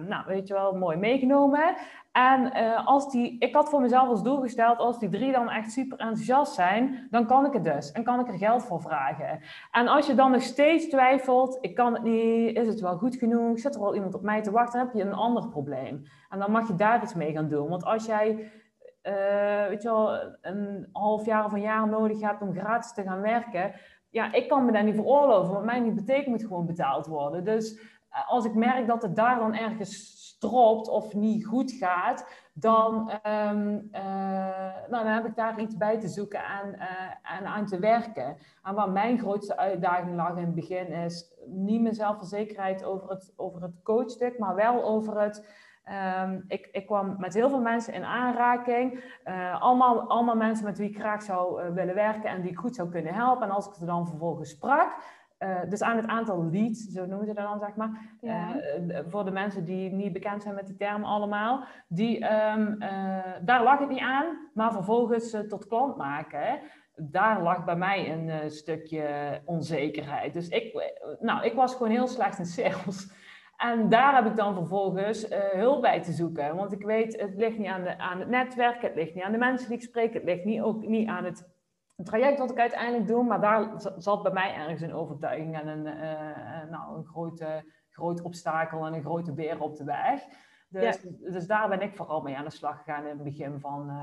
nou 0.08 0.24
weet 0.26 0.48
je 0.48 0.54
wel, 0.54 0.74
mooi 0.74 0.98
meegenomen. 0.98 1.76
En 2.12 2.58
uh, 2.58 2.88
als 2.88 3.12
die, 3.12 3.36
ik 3.40 3.56
had 3.56 3.70
voor 3.70 3.82
mezelf 3.82 4.08
als 4.08 4.24
doel 4.24 4.42
gesteld, 4.42 4.78
als 4.78 5.00
die 5.00 5.10
drie 5.10 5.32
dan 5.32 5.50
echt 5.50 5.72
super 5.72 5.98
enthousiast 5.98 6.54
zijn, 6.54 7.08
dan 7.10 7.26
kan 7.26 7.46
ik 7.46 7.54
het 7.54 7.64
dus. 7.64 7.92
En 7.92 8.04
kan 8.04 8.20
ik 8.20 8.28
er 8.28 8.38
geld 8.38 8.64
voor 8.64 8.82
vragen. 8.82 9.40
En 9.72 9.88
als 9.88 10.08
je 10.08 10.16
dan 10.16 10.32
nog 10.32 10.42
steeds 10.42 10.90
twijfelt, 10.90 11.58
ik 11.62 11.76
kan 11.76 11.94
het 11.94 12.04
niet, 12.04 12.58
is 12.58 12.68
het 12.68 12.80
wel 12.80 12.98
goed 12.98 13.16
genoeg, 13.16 13.60
zit 13.60 13.76
er 13.76 13.82
wel 13.82 13.96
iemand 13.96 14.14
op 14.14 14.22
mij 14.22 14.42
te 14.42 14.52
wachten, 14.52 14.80
dan 14.80 14.88
heb 14.88 14.96
je 14.96 15.04
een 15.04 15.14
ander 15.14 15.48
probleem. 15.48 16.04
En 16.30 16.40
dan 16.40 16.52
mag 16.52 16.68
je 16.68 16.76
daar 16.76 17.04
iets 17.04 17.14
mee 17.14 17.32
gaan 17.32 17.50
doen. 17.50 17.70
Want 17.70 17.84
als 17.84 18.06
jij, 18.06 18.30
uh, 19.04 19.68
weet 19.68 19.82
je 19.82 19.90
wel, 19.90 20.38
een 20.42 20.90
half 20.92 21.26
jaar 21.26 21.46
of 21.46 21.52
een 21.52 21.62
jaar 21.62 21.88
nodig 21.88 22.22
hebt 22.22 22.42
om 22.42 22.54
gratis 22.54 22.94
te 22.94 23.04
gaan 23.04 23.22
werken, 23.22 23.74
ja, 24.10 24.34
ik 24.34 24.48
kan 24.48 24.66
me 24.66 24.72
daar 24.72 24.84
niet 24.84 24.96
veroorloven, 24.96 25.54
want 25.54 25.66
mijn 25.66 25.84
hypotheek 25.84 26.28
moet 26.28 26.42
gewoon 26.42 26.66
betaald 26.66 27.08
worden. 27.08 27.44
Dus 27.44 27.80
eh, 27.80 27.86
als 28.28 28.46
ik 28.46 28.54
merk 28.54 28.88
dat 28.88 29.02
het 29.02 29.16
daar 29.16 29.40
dan 29.40 29.56
ergens 29.56 30.18
stropt 30.40 30.88
of 30.88 31.14
niet 31.14 31.46
goed 31.46 31.72
gaat, 31.72 32.26
dan, 32.54 33.12
um, 33.28 33.90
nou, 34.90 35.04
dan 35.04 35.06
heb 35.06 35.26
ik 35.26 35.36
daar 35.36 35.60
iets 35.60 35.78
bij 35.78 36.00
te 36.00 36.08
zoeken 36.08 36.40
en, 36.44 36.80
en 37.40 37.46
aan 37.46 37.66
te 37.66 37.80
werken. 37.80 38.38
En 38.64 38.76
wat 38.76 38.92
mijn 38.92 39.20
grootste 39.20 39.58
uitdaging 39.58 40.16
lag 40.16 40.30
in 40.30 40.46
het 40.46 40.56
begin 40.56 40.88
is 40.88 41.34
niet 41.46 41.82
mijn 41.82 41.96
zelfverzekerheid 41.96 42.84
over 42.84 43.10
het, 43.10 43.34
over 43.36 43.62
het 43.62 43.82
coachstuk, 43.84 44.40
maar 44.40 44.56
wel 44.56 44.84
over 44.84 45.22
het. 45.22 45.68
Um, 46.24 46.44
ik, 46.48 46.70
ik, 46.72 46.86
kwam 46.86 47.16
met 47.18 47.34
heel 47.34 47.50
veel 47.50 47.62
mensen 47.62 47.94
in 47.94 48.04
aanraking. 48.04 49.04
Allemaal, 49.60 50.10
allemaal 50.10 50.36
mensen 50.36 50.66
met 50.66 50.78
wie 50.78 50.90
ik 50.90 51.00
graag 51.00 51.22
zou 51.22 51.74
willen 51.74 51.96
werken 51.96 52.30
en 52.30 52.42
die 52.42 52.52
ik 52.52 52.58
goed 52.58 52.76
zou 52.76 52.90
kunnen 52.90 53.14
helpen. 53.14 53.48
En 53.48 53.54
als 53.54 53.68
ik 53.68 53.74
ze 53.74 53.86
dan 53.86 54.08
vervolgens 54.08 54.50
sprak, 54.50 54.96
uh, 55.40 55.60
dus 55.70 55.82
aan 55.82 55.98
het 55.98 56.08
aantal 56.08 56.50
leads, 56.50 56.88
zo 56.88 57.06
noemen 57.06 57.28
ze 57.28 57.34
dat 57.34 57.46
dan, 57.46 57.60
zeg 57.60 57.76
maar. 57.76 58.18
Uh, 58.22 58.50
voor 59.08 59.26
de 59.26 59.32
mensen 59.32 59.64
die 59.64 59.92
niet 59.92 60.14
bekend 60.14 60.42
zijn 60.42 60.56
met 60.56 60.68
die 60.68 60.76
term 60.76 61.04
allemaal. 61.04 61.64
Die, 61.88 62.24
um, 62.34 62.76
uh, 62.80 63.18
daar 63.42 63.64
lag 63.64 63.80
het 63.80 63.90
niet 63.90 64.02
aan, 64.02 64.50
maar 64.54 64.72
vervolgens 64.72 65.38
tot 65.48 65.68
klant 65.68 65.98
maken. 65.98 66.60
Daar 66.96 67.42
lag 67.42 67.66
bij 67.66 67.76
mij 67.76 68.12
een 68.12 68.52
stukje 68.52 69.08
onzekerheid. 69.46 70.34
Dus 70.34 70.48
ik, 70.48 70.92
nou, 71.20 71.46
ik 71.46 71.54
was 71.54 71.76
gewoon 71.76 71.92
heel 71.92 72.08
slecht 72.08 72.40
in 72.40 72.46
sales. 72.46 73.12
En 73.58 73.90
daar 73.90 74.16
heb 74.16 74.26
ik 74.26 74.36
dan 74.36 74.54
vervolgens 74.54 75.28
hulp 75.52 75.82
bij 75.82 76.02
te 76.02 76.12
zoeken. 76.12 76.56
Want 76.56 76.72
ik 76.72 76.84
weet, 76.84 77.22
het 77.22 77.36
ligt 77.36 77.58
niet 77.58 77.68
aan, 77.68 77.84
de, 77.84 77.98
aan 77.98 78.20
het 78.20 78.30
netwerk, 78.30 78.82
het 78.82 78.96
ligt 78.96 79.16
niet 79.16 79.24
aan 79.24 79.32
de 79.32 79.38
mensen 79.38 79.70
die 79.70 79.78
ik 79.78 79.84
spreek, 79.84 80.14
het 80.14 80.24
ligt 80.24 80.46
niet, 80.46 80.62
ook 80.62 80.88
niet 80.88 81.08
aan 81.08 81.24
het 81.26 81.59
een 82.00 82.06
traject 82.06 82.40
wat 82.40 82.52
ik 82.52 82.60
uiteindelijk 82.60 83.08
doe, 83.08 83.24
maar 83.24 83.42
daar 83.42 83.72
zat 83.98 84.24
bij 84.24 84.32
mij 84.32 84.54
ergens 84.54 84.82
een 84.82 84.94
overtuiging 84.94 85.60
en 85.60 85.68
een, 85.68 85.86
uh, 85.86 86.72
nou, 86.72 86.98
een 86.98 87.06
grote, 87.06 87.64
groot 87.90 88.22
obstakel 88.22 88.86
en 88.86 88.94
een 88.94 89.04
grote 89.04 89.34
beer 89.34 89.62
op 89.62 89.76
de 89.76 89.84
weg. 89.84 90.22
Dus, 90.72 91.02
dus 91.20 91.48
daar 91.48 91.70
ben 91.70 91.82
ik 91.82 91.96
vooral 91.96 92.22
mee 92.22 92.38
aan 92.38 92.44
de 92.44 92.52
slag 92.52 92.78
gegaan 92.78 93.04
in 93.04 93.10
het 93.10 93.24
begin 93.24 93.60
van 93.60 93.90
uh, 93.90 93.96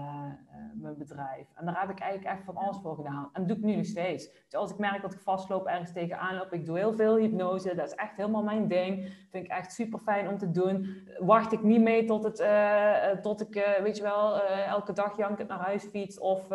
mijn 0.74 0.96
bedrijf. 0.98 1.46
En 1.54 1.66
daar 1.66 1.80
heb 1.80 1.90
ik 1.90 1.98
eigenlijk 1.98 2.34
echt 2.34 2.44
van 2.44 2.56
alles 2.56 2.78
voor 2.82 2.94
gedaan. 2.96 3.30
En 3.32 3.46
dat 3.46 3.48
doe 3.48 3.56
ik 3.56 3.62
nu 3.62 3.76
nog 3.76 3.86
steeds. 3.86 4.32
Dus 4.32 4.54
als 4.54 4.70
ik 4.70 4.78
merk 4.78 5.02
dat 5.02 5.12
ik 5.12 5.20
vastloop, 5.20 5.66
ergens 5.66 5.92
tegenaan 5.92 6.36
loop, 6.36 6.52
ik 6.52 6.66
doe 6.66 6.78
heel 6.78 6.92
veel 6.92 7.16
hypnose. 7.16 7.74
Dat 7.74 7.86
is 7.86 7.94
echt 7.94 8.16
helemaal 8.16 8.42
mijn 8.42 8.68
ding. 8.68 9.26
Vind 9.30 9.44
ik 9.44 9.50
echt 9.50 9.72
super 9.72 9.98
fijn 9.98 10.28
om 10.28 10.38
te 10.38 10.50
doen. 10.50 11.06
Wacht 11.18 11.52
ik 11.52 11.62
niet 11.62 11.82
mee 11.82 12.04
tot, 12.04 12.24
het, 12.24 12.40
uh, 12.40 13.20
tot 13.22 13.40
ik, 13.40 13.78
weet 13.82 13.96
je 13.96 14.02
wel, 14.02 14.40
elke 14.46 14.92
dag 14.92 15.16
jankend 15.16 15.48
naar 15.48 15.60
huis 15.60 15.84
fiets. 15.84 16.18
Of 16.18 16.48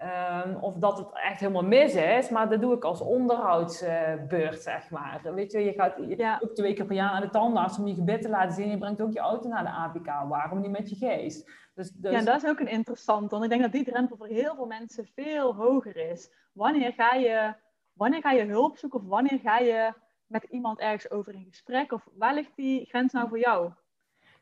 Ehm, 0.00 0.54
of 0.60 0.74
dat 0.74 0.98
het 0.98 1.08
echt 1.12 1.40
helemaal 1.40 1.62
mis 1.62 1.94
is, 1.94 2.30
maar 2.30 2.48
dat 2.48 2.60
doe 2.60 2.74
ik 2.74 2.84
als 2.84 3.00
onderhoudsbeurt, 3.00 4.62
zeg 4.62 4.90
maar. 4.90 5.20
Weet 5.34 5.52
je, 5.52 5.58
je 5.58 5.72
gaat 5.72 5.94
ja. 6.16 6.40
ook 6.42 6.54
twee 6.54 6.74
keer 6.74 6.84
per 6.84 6.94
jaar 6.94 7.12
naar 7.12 7.20
de 7.20 7.30
tandarts 7.30 7.78
om 7.78 7.86
je 7.86 7.94
gebit 7.94 8.22
te 8.22 8.28
laten 8.28 8.54
zien. 8.54 8.70
Je 8.70 8.78
brengt 8.78 9.00
ook 9.00 9.12
je 9.12 9.18
auto 9.18 9.48
naar 9.48 9.62
de 9.62 9.70
APK. 9.70 10.28
Waarom 10.28 10.60
niet 10.60 10.70
met 10.70 10.90
je 10.90 10.96
geest? 10.96 11.50
Dus, 11.74 11.90
dus... 11.90 12.12
Ja, 12.12 12.22
dat 12.22 12.42
is 12.42 12.48
ook 12.48 12.60
een 12.60 12.68
interessant. 12.68 13.30
Want 13.30 13.44
ik 13.44 13.50
denk 13.50 13.62
dat 13.62 13.72
die 13.72 13.84
drempel 13.84 14.16
voor 14.16 14.26
heel 14.26 14.54
veel 14.54 14.66
mensen 14.66 15.06
veel 15.14 15.54
hoger 15.54 15.96
is. 15.96 16.32
Wanneer 16.52 16.92
ga 16.92 17.14
je, 17.14 17.54
wanneer 17.92 18.20
ga 18.20 18.30
je 18.30 18.44
hulp 18.44 18.76
zoeken 18.76 19.00
of 19.00 19.06
wanneer 19.06 19.38
ga 19.38 19.58
je 19.58 19.92
met 20.26 20.42
iemand 20.42 20.78
ergens 20.78 21.10
over 21.10 21.34
in 21.34 21.46
gesprek? 21.48 21.92
Of 21.92 22.08
waar 22.14 22.34
ligt 22.34 22.56
die 22.56 22.86
grens 22.86 23.12
nou 23.12 23.28
voor 23.28 23.38
jou? 23.38 23.72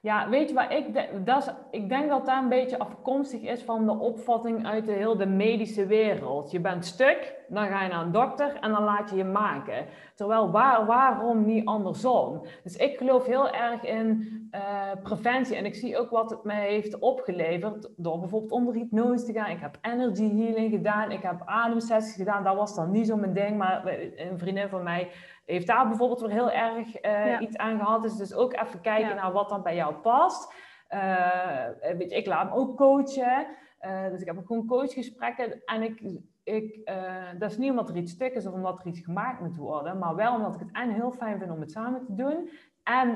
Ja, 0.00 0.28
weet 0.28 0.48
je 0.48 0.54
waar 0.54 0.72
ik 0.72 0.92
denk? 0.92 1.26
Dat 1.26 1.42
is, 1.42 1.52
ik 1.70 1.88
denk 1.88 2.08
dat 2.08 2.26
dat 2.26 2.36
een 2.36 2.48
beetje 2.48 2.78
afkomstig 2.78 3.40
is 3.40 3.62
van 3.62 3.86
de 3.86 3.98
opvatting 3.98 4.66
uit 4.66 4.86
de 4.86 4.92
hele 4.92 5.26
medische 5.26 5.86
wereld. 5.86 6.50
Je 6.50 6.60
bent 6.60 6.84
stuk, 6.84 7.34
dan 7.48 7.66
ga 7.66 7.82
je 7.82 7.88
naar 7.88 8.04
een 8.04 8.12
dokter 8.12 8.54
en 8.60 8.70
dan 8.70 8.82
laat 8.82 9.10
je 9.10 9.16
je 9.16 9.24
maken. 9.24 9.86
Terwijl 10.14 10.50
waar, 10.50 10.86
waarom 10.86 11.44
niet 11.44 11.66
andersom? 11.66 12.42
Dus 12.62 12.76
ik 12.76 12.96
geloof 12.96 13.26
heel 13.26 13.50
erg 13.50 13.84
in 13.84 14.26
uh, 14.50 15.02
preventie. 15.02 15.56
En 15.56 15.64
ik 15.64 15.74
zie 15.74 15.98
ook 15.98 16.10
wat 16.10 16.30
het 16.30 16.44
mij 16.44 16.68
heeft 16.68 16.98
opgeleverd 16.98 17.90
door 17.96 18.18
bijvoorbeeld 18.18 18.52
onder 18.52 18.74
hypnose 18.74 19.24
te 19.24 19.32
gaan. 19.32 19.50
Ik 19.50 19.60
heb 19.60 19.78
energy 19.80 20.36
healing 20.36 20.70
gedaan, 20.70 21.10
ik 21.10 21.22
heb 21.22 21.42
ademsessies 21.44 22.16
gedaan. 22.16 22.44
Dat 22.44 22.56
was 22.56 22.74
dan 22.74 22.90
niet 22.90 23.06
zo 23.06 23.16
mijn 23.16 23.32
ding, 23.32 23.56
maar 23.56 23.86
een 24.16 24.38
vriendin 24.38 24.68
van 24.68 24.82
mij 24.82 25.10
heeft 25.52 25.66
daar 25.66 25.88
bijvoorbeeld 25.88 26.20
weer 26.20 26.30
heel 26.30 26.50
erg 26.50 27.04
uh, 27.04 27.40
iets 27.40 27.56
aan 27.56 27.78
gehad. 27.78 28.02
Dus, 28.02 28.16
dus 28.16 28.34
ook 28.34 28.52
even 28.52 28.80
kijken 28.80 29.16
naar 29.16 29.32
wat 29.32 29.48
dan 29.48 29.62
bij 29.62 29.74
jou 29.74 29.94
past. 29.94 30.54
Uh, 30.90 31.66
weet 31.80 32.10
je, 32.10 32.16
ik 32.16 32.26
laat 32.26 32.48
hem 32.48 32.58
ook 32.58 32.76
coachen. 32.76 33.46
Uh, 33.80 34.08
dus 34.08 34.20
ik 34.20 34.26
heb 34.26 34.38
ook 34.38 34.46
gewoon 34.46 34.66
coachgesprekken. 34.66 35.62
En 35.64 35.82
ik, 35.82 36.02
ik, 36.44 36.90
dat 37.38 37.50
is 37.50 37.56
niet 37.56 37.70
omdat 37.70 37.88
er 37.88 37.96
iets 37.96 38.12
stuk 38.12 38.34
is 38.34 38.46
of 38.46 38.52
omdat 38.52 38.80
er 38.80 38.86
iets 38.86 39.00
gemaakt 39.00 39.40
moet 39.40 39.56
worden. 39.56 39.98
Maar 39.98 40.14
wel 40.14 40.34
omdat 40.34 40.54
ik 40.54 40.60
het 40.60 40.72
en 40.72 40.90
heel 40.90 41.12
fijn 41.12 41.38
vind 41.38 41.50
om 41.50 41.60
het 41.60 41.70
samen 41.70 42.04
te 42.04 42.14
doen. 42.14 42.50
En 42.82 43.08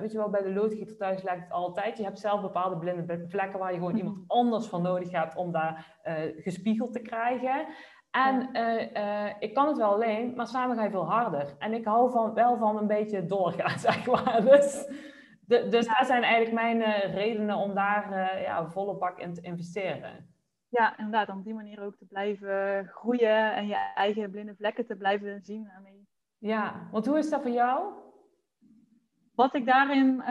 weet 0.00 0.12
je 0.12 0.18
wel, 0.18 0.30
bij 0.30 0.42
de 0.42 0.52
loodgieter 0.52 0.96
thuis 0.96 1.22
lijkt 1.22 1.42
het 1.42 1.52
altijd. 1.52 1.96
Je 1.96 2.04
hebt 2.04 2.18
zelf 2.18 2.40
bepaalde 2.40 2.76
blinde 2.76 3.24
vlekken 3.28 3.58
waar 3.58 3.72
je 3.72 3.78
gewoon 3.78 3.96
iemand 3.96 4.16
mhm. 4.16 4.24
anders 4.26 4.68
voor 4.68 4.80
nodig 4.80 5.10
hebt 5.10 5.36
om 5.36 5.52
daar 5.52 6.00
gespiegeld 6.36 6.92
te 6.92 7.02
krijgen. 7.02 7.66
En 8.12 8.48
uh, 8.52 8.92
uh, 8.92 9.30
ik 9.38 9.54
kan 9.54 9.66
het 9.68 9.76
wel 9.76 9.92
alleen, 9.92 10.34
maar 10.34 10.46
samen 10.46 10.76
ga 10.76 10.84
je 10.84 10.90
veel 10.90 11.10
harder. 11.10 11.54
En 11.58 11.72
ik 11.72 11.84
hou 11.84 12.10
van, 12.10 12.34
wel 12.34 12.56
van 12.56 12.76
een 12.76 12.86
beetje 12.86 13.26
doorgaan, 13.26 13.78
zeg 13.88 14.06
maar. 14.06 14.40
Dus, 14.44 14.86
de, 15.46 15.68
dus 15.68 15.86
dat 15.86 16.06
zijn 16.06 16.22
eigenlijk 16.22 16.54
mijn 16.54 16.76
uh, 16.76 17.14
redenen 17.14 17.56
om 17.56 17.74
daar 17.74 18.40
ja, 18.40 18.68
volle 18.68 18.96
bak 18.96 19.18
in 19.18 19.34
te 19.34 19.40
investeren. 19.40 20.30
Ja, 20.68 20.98
inderdaad. 20.98 21.28
Om 21.28 21.38
op 21.38 21.44
die 21.44 21.54
manier 21.54 21.82
ook 21.82 21.96
te 21.96 22.06
blijven 22.06 22.86
groeien 22.86 23.54
en 23.54 23.66
je 23.66 23.92
eigen 23.94 24.30
blinde 24.30 24.54
vlekken 24.54 24.86
te 24.86 24.96
blijven 24.96 25.42
zien. 25.42 25.64
Daarmee. 25.64 26.08
Ja, 26.38 26.88
want 26.90 27.06
hoe 27.06 27.18
is 27.18 27.30
dat 27.30 27.42
voor 27.42 27.50
jou? 27.50 27.92
Wat 29.42 29.54
ik 29.54 29.66
daarin 29.66 30.22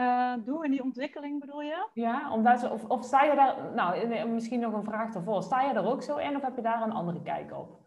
doe, 0.44 0.64
in 0.64 0.70
die 0.70 0.82
ontwikkeling 0.82 1.40
bedoel 1.40 1.62
je? 1.62 1.88
Ja, 1.92 2.32
omdat, 2.32 2.70
of, 2.70 2.84
of 2.84 3.04
sta 3.04 3.22
je 3.22 3.34
daar, 3.34 3.72
nou 3.74 4.26
misschien 4.26 4.60
nog 4.60 4.72
een 4.72 4.84
vraag 4.84 5.14
ervoor. 5.14 5.42
Sta 5.42 5.62
je 5.62 5.72
er 5.72 5.86
ook 5.86 6.02
zo 6.02 6.16
in 6.16 6.36
of 6.36 6.42
heb 6.42 6.56
je 6.56 6.62
daar 6.62 6.82
een 6.82 6.92
andere 6.92 7.22
kijk 7.22 7.52
op? 7.52 7.80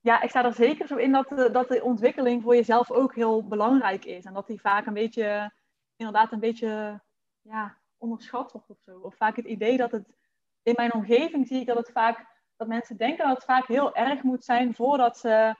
Ja, 0.00 0.22
ik 0.22 0.30
sta 0.30 0.44
er 0.44 0.52
zeker 0.52 0.86
zo 0.86 0.96
in 0.96 1.12
dat 1.12 1.28
de, 1.28 1.50
dat 1.50 1.68
de 1.68 1.82
ontwikkeling 1.82 2.42
voor 2.42 2.54
jezelf 2.54 2.90
ook 2.90 3.14
heel 3.14 3.46
belangrijk 3.46 4.04
is. 4.04 4.24
En 4.24 4.34
dat 4.34 4.46
die 4.46 4.60
vaak 4.60 4.86
een 4.86 4.94
beetje, 4.94 5.52
inderdaad 5.96 6.32
een 6.32 6.40
beetje 6.40 7.00
ja, 7.40 7.78
onderschat 7.98 8.52
wordt 8.52 8.70
of 8.70 8.78
zo. 8.80 8.98
Of 8.98 9.16
vaak 9.16 9.36
het 9.36 9.46
idee 9.46 9.76
dat 9.76 9.90
het, 9.90 10.14
in 10.62 10.74
mijn 10.76 10.94
omgeving 10.94 11.46
zie 11.46 11.60
ik 11.60 11.66
dat 11.66 11.76
het 11.76 11.90
vaak, 11.92 12.26
dat 12.56 12.68
mensen 12.68 12.96
denken 12.96 13.26
dat 13.26 13.34
het 13.34 13.44
vaak 13.44 13.66
heel 13.66 13.94
erg 13.94 14.22
moet 14.22 14.44
zijn 14.44 14.74
voordat 14.74 15.18
ze, 15.18 15.54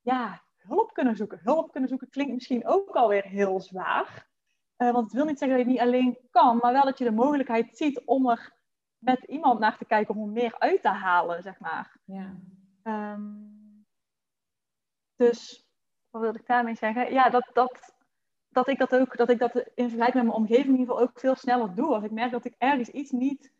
ja, 0.00 0.42
hulp 0.68 0.92
kunnen 0.92 1.16
zoeken. 1.16 1.40
Hulp 1.42 1.70
kunnen 1.72 1.88
zoeken 1.88 2.08
klinkt 2.10 2.32
misschien 2.32 2.66
ook 2.66 2.96
alweer 2.96 3.24
heel 3.24 3.60
zwaar. 3.60 4.26
Uh, 4.78 4.90
want 4.92 5.04
het 5.04 5.14
wil 5.14 5.24
niet 5.24 5.38
zeggen 5.38 5.58
dat 5.58 5.66
je 5.66 5.72
het 5.72 5.82
niet 5.82 5.94
alleen 5.94 6.18
kan, 6.30 6.56
maar 6.56 6.72
wel 6.72 6.84
dat 6.84 6.98
je 6.98 7.04
de 7.04 7.10
mogelijkheid 7.10 7.76
ziet 7.76 8.02
om 8.04 8.28
er 8.28 8.52
met 8.98 9.24
iemand 9.24 9.58
naar 9.58 9.78
te 9.78 9.84
kijken 9.84 10.14
om 10.14 10.22
er 10.22 10.32
meer 10.32 10.58
uit 10.58 10.82
te 10.82 10.88
halen, 10.88 11.42
zeg 11.42 11.58
maar. 11.60 11.96
Ja. 12.04 12.34
Um, 12.82 13.86
dus 15.16 15.68
wat 16.10 16.22
wil 16.22 16.34
ik 16.34 16.46
daarmee 16.46 16.74
zeggen? 16.74 17.12
Ja, 17.12 17.28
dat, 17.28 17.50
dat, 17.52 17.94
dat 18.48 18.68
ik 18.68 18.78
dat 18.78 18.94
ook, 18.94 19.16
dat 19.16 19.30
ik 19.30 19.38
dat 19.38 19.54
in 19.54 19.88
vergelijking 19.88 20.14
met 20.14 20.24
mijn 20.24 20.36
omgeving 20.36 20.66
in 20.66 20.78
ieder 20.78 20.86
geval 20.86 21.00
ook 21.00 21.20
veel 21.20 21.34
sneller 21.34 21.74
doe. 21.74 21.94
Als 21.94 22.04
ik 22.04 22.10
merk 22.10 22.30
dat 22.30 22.44
ik 22.44 22.54
ergens 22.58 22.88
iets 22.88 23.10
niet, 23.10 23.52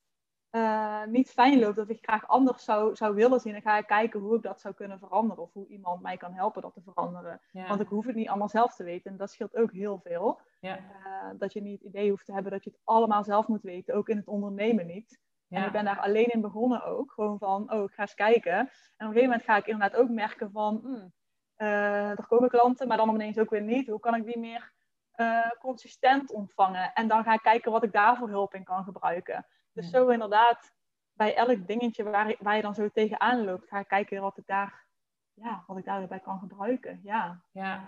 uh, 0.51 1.05
niet 1.05 1.31
fijn 1.31 1.59
loop, 1.59 1.75
dat 1.75 1.89
ik 1.89 2.05
graag 2.05 2.29
anders 2.29 2.65
zou, 2.65 2.97
zou 2.97 3.15
willen 3.15 3.41
zien, 3.41 3.53
dan 3.53 3.63
ga 3.63 3.79
ik 3.79 3.87
kijken 3.87 4.21
hoe 4.21 4.37
ik 4.37 4.43
dat 4.43 4.61
zou 4.61 4.75
kunnen 4.75 4.99
veranderen. 4.99 5.43
Of 5.43 5.53
hoe 5.53 5.67
iemand 5.67 6.03
mij 6.03 6.17
kan 6.17 6.33
helpen 6.33 6.63
dat 6.63 6.75
te 6.75 6.83
veranderen. 6.83 7.41
Want 7.53 7.81
ik 7.81 7.89
hoef 7.89 8.07
het 8.07 8.15
niet 8.15 8.29
allemaal 8.29 8.49
zelf 8.49 8.75
te 8.75 8.85
weten. 8.85 9.11
En 9.11 9.17
dat 9.17 9.31
scheelt 9.31 9.57
ook 9.57 9.73
heel 9.73 10.01
veel. 10.05 10.41
Ja. 10.61 10.79
Uh, 10.79 10.85
dat 11.39 11.53
je 11.53 11.63
niet 11.63 11.79
het 11.79 11.89
idee 11.89 12.11
hoeft 12.11 12.25
te 12.25 12.33
hebben 12.33 12.53
dat 12.53 12.65
je 12.65 12.71
het 12.71 12.81
allemaal 12.85 13.25
zelf 13.25 13.49
moet 13.49 13.63
weten. 13.63 13.95
Ook 13.95 14.09
in 14.09 14.17
het 14.17 14.29
ondernemen 14.29 14.87
niet. 14.87 15.21
En 15.49 15.65
ik 15.65 15.73
ben 15.73 15.85
daar 15.85 16.01
alleen 16.01 16.27
in 16.27 16.41
begonnen 16.41 16.85
ook. 16.85 17.13
Gewoon 17.13 17.39
van, 17.39 17.73
oh, 17.73 17.83
ik 17.83 17.93
ga 17.93 18.03
eens 18.03 18.15
kijken. 18.15 18.53
En 18.53 18.67
op 18.67 18.69
een 18.99 19.07
gegeven 19.07 19.23
moment 19.23 19.43
ga 19.43 19.57
ik 19.57 19.67
inderdaad 19.67 20.01
ook 20.01 20.09
merken 20.09 20.51
van... 20.51 20.81
Hmm, 20.83 21.13
uh, 21.59 22.11
er 22.11 22.27
komen 22.27 22.49
klanten, 22.49 22.89
maar 22.89 22.97
dan 22.97 23.15
ineens 23.15 23.39
ook 23.39 23.51
weer 23.51 23.63
niet. 23.63 23.89
Hoe 23.89 24.01
kan 24.01 24.15
ik 24.15 24.25
die 24.25 24.39
meer 24.39 24.73
uh, 25.17 25.51
consistent 25.61 26.33
ontvangen? 26.33 26.93
En 26.93 27.09
dan 27.09 27.23
ga 27.23 27.33
ik 27.33 27.43
kijken 27.43 27.73
wat 27.73 27.83
ik 27.83 27.93
daarvoor 27.93 28.29
hulp 28.29 28.55
in 28.55 28.65
kan 28.65 28.85
gebruiken. 28.85 29.47
Dus 29.79 29.91
zo 29.91 30.09
inderdaad, 30.09 30.73
bij 31.13 31.35
elk 31.35 31.67
dingetje 31.67 32.03
waar, 32.03 32.37
waar 32.41 32.57
je 32.57 32.63
dan 32.63 32.75
zo 32.75 32.89
tegenaan 32.89 33.45
loopt, 33.45 33.69
ga 33.69 33.79
ik 33.79 33.89
kijken 33.89 34.21
wat 34.21 34.39
ik 34.39 34.47
daar, 34.47 34.87
ja, 35.35 35.65
wat 35.67 35.79
ik 35.79 35.85
daarbij 35.85 36.21
kan 36.21 36.39
gebruiken. 36.39 37.01
Ja. 37.03 37.41
ja. 37.53 37.81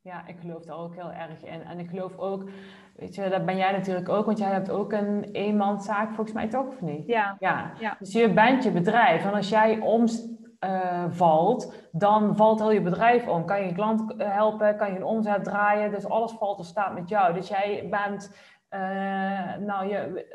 Ja, 0.00 0.26
ik 0.26 0.36
geloof 0.40 0.64
daar 0.64 0.76
ook 0.76 0.94
heel 0.94 1.12
erg 1.12 1.44
in. 1.44 1.62
En 1.62 1.78
ik 1.78 1.88
geloof 1.88 2.18
ook, 2.18 2.48
weet 2.96 3.14
je, 3.14 3.28
dat 3.28 3.44
ben 3.44 3.56
jij 3.56 3.72
natuurlijk 3.72 4.08
ook, 4.08 4.26
want 4.26 4.38
jij 4.38 4.50
hebt 4.50 4.70
ook 4.70 4.92
een 4.92 5.24
eenmanszaak 5.32 6.06
volgens 6.06 6.32
mij 6.32 6.48
toch, 6.48 6.66
of 6.66 6.80
niet? 6.80 7.06
Ja. 7.06 7.36
ja. 7.38 7.72
ja. 7.78 7.96
Dus 7.98 8.12
je 8.12 8.32
bent 8.32 8.64
je 8.64 8.70
bedrijf. 8.70 9.24
En 9.24 9.34
als 9.34 9.48
jij 9.48 9.78
om, 9.78 10.06
uh, 10.64 11.04
valt, 11.08 11.88
dan 11.92 12.36
valt 12.36 12.60
heel 12.60 12.70
je 12.70 12.82
bedrijf 12.82 13.28
om. 13.28 13.44
Kan 13.44 13.60
je 13.60 13.68
een 13.68 13.74
klant 13.74 14.16
eh, 14.16 14.32
helpen, 14.32 14.76
kan 14.76 14.90
je 14.90 14.96
een 14.96 15.04
omzet 15.04 15.44
draaien, 15.44 15.90
dus 15.90 16.06
alles 16.06 16.32
valt 16.32 16.58
of 16.58 16.66
staat 16.66 16.94
met 16.94 17.08
jou. 17.08 17.34
Dus 17.34 17.48
jij 17.48 17.86
bent, 17.90 18.36
uh, 18.70 19.56
nou, 19.56 19.88
je, 19.88 20.26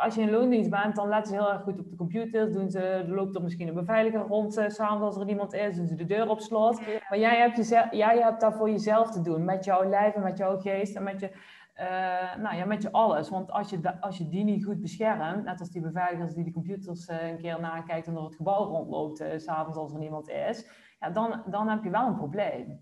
als 0.00 0.14
je 0.14 0.20
in 0.20 0.30
loondienst 0.30 0.70
bent, 0.70 0.96
dan 0.96 1.08
letten 1.08 1.34
ze 1.34 1.40
heel 1.40 1.52
erg 1.52 1.62
goed 1.62 1.78
op 1.78 1.90
de 1.90 1.96
computers. 1.96 2.52
Doen 2.52 2.70
ze, 2.70 2.80
er 2.80 3.14
loopt 3.14 3.36
er 3.36 3.42
misschien 3.42 3.68
een 3.68 3.74
beveiliger 3.74 4.20
rond, 4.20 4.58
uh, 4.58 4.68
s'avonds 4.68 5.02
als 5.02 5.16
er 5.16 5.28
iemand 5.28 5.52
is, 5.52 5.76
doen 5.76 5.86
ze 5.86 5.94
de 5.94 6.04
deur 6.04 6.28
op 6.28 6.40
slot. 6.40 6.80
Maar 7.08 7.18
jij 7.18 7.38
hebt, 7.38 7.56
jezelf, 7.56 7.92
jij 7.92 8.18
hebt 8.18 8.40
dat 8.40 8.54
voor 8.54 8.70
jezelf 8.70 9.10
te 9.10 9.20
doen, 9.20 9.44
met 9.44 9.64
jouw 9.64 9.84
lijf 9.84 10.14
en 10.14 10.22
met 10.22 10.38
jouw 10.38 10.58
geest 10.58 10.96
en 10.96 11.02
met 11.02 11.20
je 11.20 11.30
uh, 11.80 12.42
nou 12.42 12.56
ja, 12.56 12.64
met 12.64 12.82
je 12.82 12.92
alles. 12.92 13.28
Want 13.28 13.50
als 13.50 13.70
je, 13.70 14.00
als 14.00 14.18
je 14.18 14.28
die 14.28 14.44
niet 14.44 14.64
goed 14.64 14.80
beschermt, 14.80 15.44
net 15.44 15.60
als 15.60 15.70
die 15.70 15.82
beveiligers 15.82 16.34
die 16.34 16.44
de 16.44 16.52
computers 16.52 17.08
uh, 17.08 17.28
een 17.28 17.38
keer 17.38 17.60
nakijkt 17.60 18.06
en 18.06 18.14
door 18.14 18.24
het 18.24 18.36
gebouw 18.36 18.64
rondloopt, 18.64 19.24
s'avonds 19.36 19.78
als 19.78 19.92
er 19.92 19.98
niemand 19.98 20.28
is, 20.28 20.70
ja, 21.00 21.10
dan, 21.10 21.42
dan 21.46 21.68
heb 21.68 21.84
je 21.84 21.90
wel 21.90 22.06
een 22.06 22.16
probleem. 22.16 22.80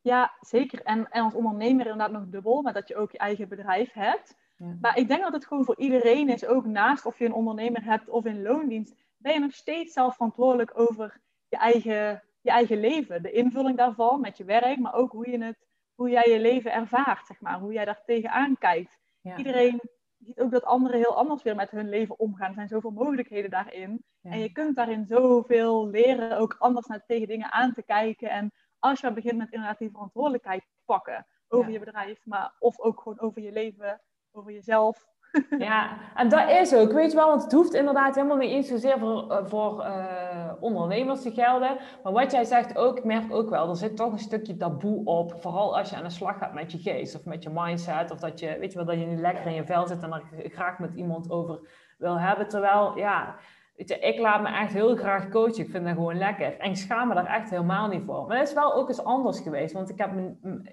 Ja, 0.00 0.32
zeker. 0.40 0.82
En, 0.82 1.10
en 1.10 1.22
als 1.22 1.34
ondernemer 1.34 1.86
inderdaad 1.86 2.12
nog 2.12 2.28
dubbel, 2.28 2.62
maar 2.62 2.72
dat 2.72 2.88
je 2.88 2.96
ook 2.96 3.12
je 3.12 3.18
eigen 3.18 3.48
bedrijf 3.48 3.92
hebt. 3.92 4.37
Ja. 4.58 4.76
Maar 4.80 4.98
ik 4.98 5.08
denk 5.08 5.22
dat 5.22 5.32
het 5.32 5.46
gewoon 5.46 5.64
voor 5.64 5.78
iedereen 5.78 6.28
is, 6.28 6.46
ook 6.46 6.64
naast 6.64 7.06
of 7.06 7.18
je 7.18 7.24
een 7.24 7.32
ondernemer 7.32 7.84
hebt 7.84 8.08
of 8.08 8.24
in 8.24 8.42
loondienst, 8.42 8.94
ben 9.16 9.32
je 9.32 9.38
nog 9.38 9.52
steeds 9.52 9.92
zelf 9.92 10.14
verantwoordelijk 10.14 10.78
over 10.78 11.20
je 11.48 11.56
eigen, 11.56 12.22
je 12.40 12.50
eigen 12.50 12.80
leven. 12.80 13.22
De 13.22 13.30
invulling 13.30 13.76
daarvan 13.76 14.20
met 14.20 14.36
je 14.36 14.44
werk, 14.44 14.78
maar 14.78 14.94
ook 14.94 15.12
hoe 15.12 15.30
je 15.30 15.44
het 15.44 15.66
hoe 15.98 16.10
jij 16.10 16.32
je 16.32 16.40
leven 16.40 16.72
ervaart, 16.72 17.26
zeg 17.26 17.40
maar. 17.40 17.58
Hoe 17.58 17.72
jij 17.72 17.84
daar 17.84 18.02
tegenaan 18.04 18.58
kijkt. 18.58 18.98
Iedereen 19.36 19.80
ziet 20.18 20.40
ook 20.40 20.50
dat 20.50 20.64
anderen 20.64 20.98
heel 20.98 21.16
anders 21.16 21.42
weer 21.42 21.54
met 21.54 21.70
hun 21.70 21.88
leven 21.88 22.18
omgaan. 22.18 22.48
Er 22.48 22.54
zijn 22.54 22.68
zoveel 22.68 22.90
mogelijkheden 22.90 23.50
daarin. 23.50 24.04
En 24.22 24.38
je 24.38 24.52
kunt 24.52 24.76
daarin 24.76 25.06
zoveel 25.06 25.88
leren, 25.88 26.38
ook 26.38 26.56
anders 26.58 26.86
naar 26.86 27.04
tegen 27.06 27.28
dingen 27.28 27.52
aan 27.52 27.72
te 27.72 27.82
kijken. 27.82 28.30
En 28.30 28.52
als 28.78 29.00
je 29.00 29.12
begint 29.12 29.36
met 29.36 29.52
inderdaad 29.52 29.78
die 29.78 29.90
verantwoordelijkheid 29.90 30.66
pakken 30.84 31.26
over 31.48 31.70
je 31.70 31.78
bedrijf, 31.78 32.20
maar 32.24 32.54
of 32.58 32.80
ook 32.80 33.00
gewoon 33.00 33.20
over 33.20 33.42
je 33.42 33.52
leven, 33.52 34.00
over 34.32 34.52
jezelf. 34.52 35.06
Ja, 35.58 35.98
en 36.14 36.28
dat 36.28 36.50
is 36.50 36.74
ook, 36.74 36.92
weet 36.92 37.10
je 37.10 37.16
wel, 37.16 37.28
want 37.28 37.42
het 37.42 37.52
hoeft 37.52 37.74
inderdaad 37.74 38.14
helemaal 38.14 38.36
niet 38.36 38.50
eens 38.50 38.68
zozeer 38.68 38.98
voor, 38.98 39.30
eh, 39.30 39.46
voor 39.46 39.84
uh, 39.84 40.52
ondernemers 40.60 41.22
te 41.22 41.30
gelden. 41.30 41.76
Maar 42.02 42.12
wat 42.12 42.32
jij 42.32 42.44
zegt 42.44 42.76
ook, 42.76 42.98
ik 42.98 43.04
merk 43.04 43.32
ook 43.32 43.50
wel, 43.50 43.68
er 43.68 43.76
zit 43.76 43.96
toch 43.96 44.12
een 44.12 44.18
stukje 44.18 44.56
taboe 44.56 45.04
op. 45.04 45.34
Vooral 45.40 45.78
als 45.78 45.90
je 45.90 45.96
aan 45.96 46.04
de 46.04 46.10
slag 46.10 46.38
gaat 46.38 46.54
met 46.54 46.72
je 46.72 46.78
geest 46.78 47.14
of 47.14 47.24
met 47.24 47.42
je 47.42 47.50
mindset. 47.52 48.10
Of 48.10 48.18
dat 48.18 48.40
je, 48.40 48.56
weet 48.58 48.72
je 48.72 48.78
wel, 48.78 48.86
dat 48.86 48.98
je 48.98 49.06
niet 49.06 49.18
lekker 49.18 49.46
in 49.46 49.54
je 49.54 49.64
vel 49.64 49.86
zit 49.86 50.02
en 50.02 50.12
er 50.12 50.50
graag 50.50 50.78
met 50.78 50.94
iemand 50.94 51.30
over 51.30 51.60
wil 51.98 52.18
hebben. 52.18 52.48
Terwijl, 52.48 52.96
ja, 52.96 53.36
Ik 53.78 54.18
laat 54.18 54.42
me 54.42 54.48
echt 54.48 54.72
heel 54.72 54.96
graag 54.96 55.28
coachen. 55.28 55.64
Ik 55.64 55.70
vind 55.70 55.84
dat 55.84 55.94
gewoon 55.94 56.18
lekker. 56.18 56.58
En 56.58 56.70
ik 56.70 56.76
schaam 56.76 57.08
me 57.08 57.14
daar 57.14 57.26
echt 57.26 57.50
helemaal 57.50 57.88
niet 57.88 58.04
voor. 58.04 58.26
Maar 58.26 58.38
het 58.38 58.48
is 58.48 58.54
wel 58.54 58.74
ook 58.74 58.88
eens 58.88 59.04
anders 59.04 59.40
geweest. 59.40 59.72
Want 59.72 59.90
ik 59.90 59.98
heb, 59.98 60.10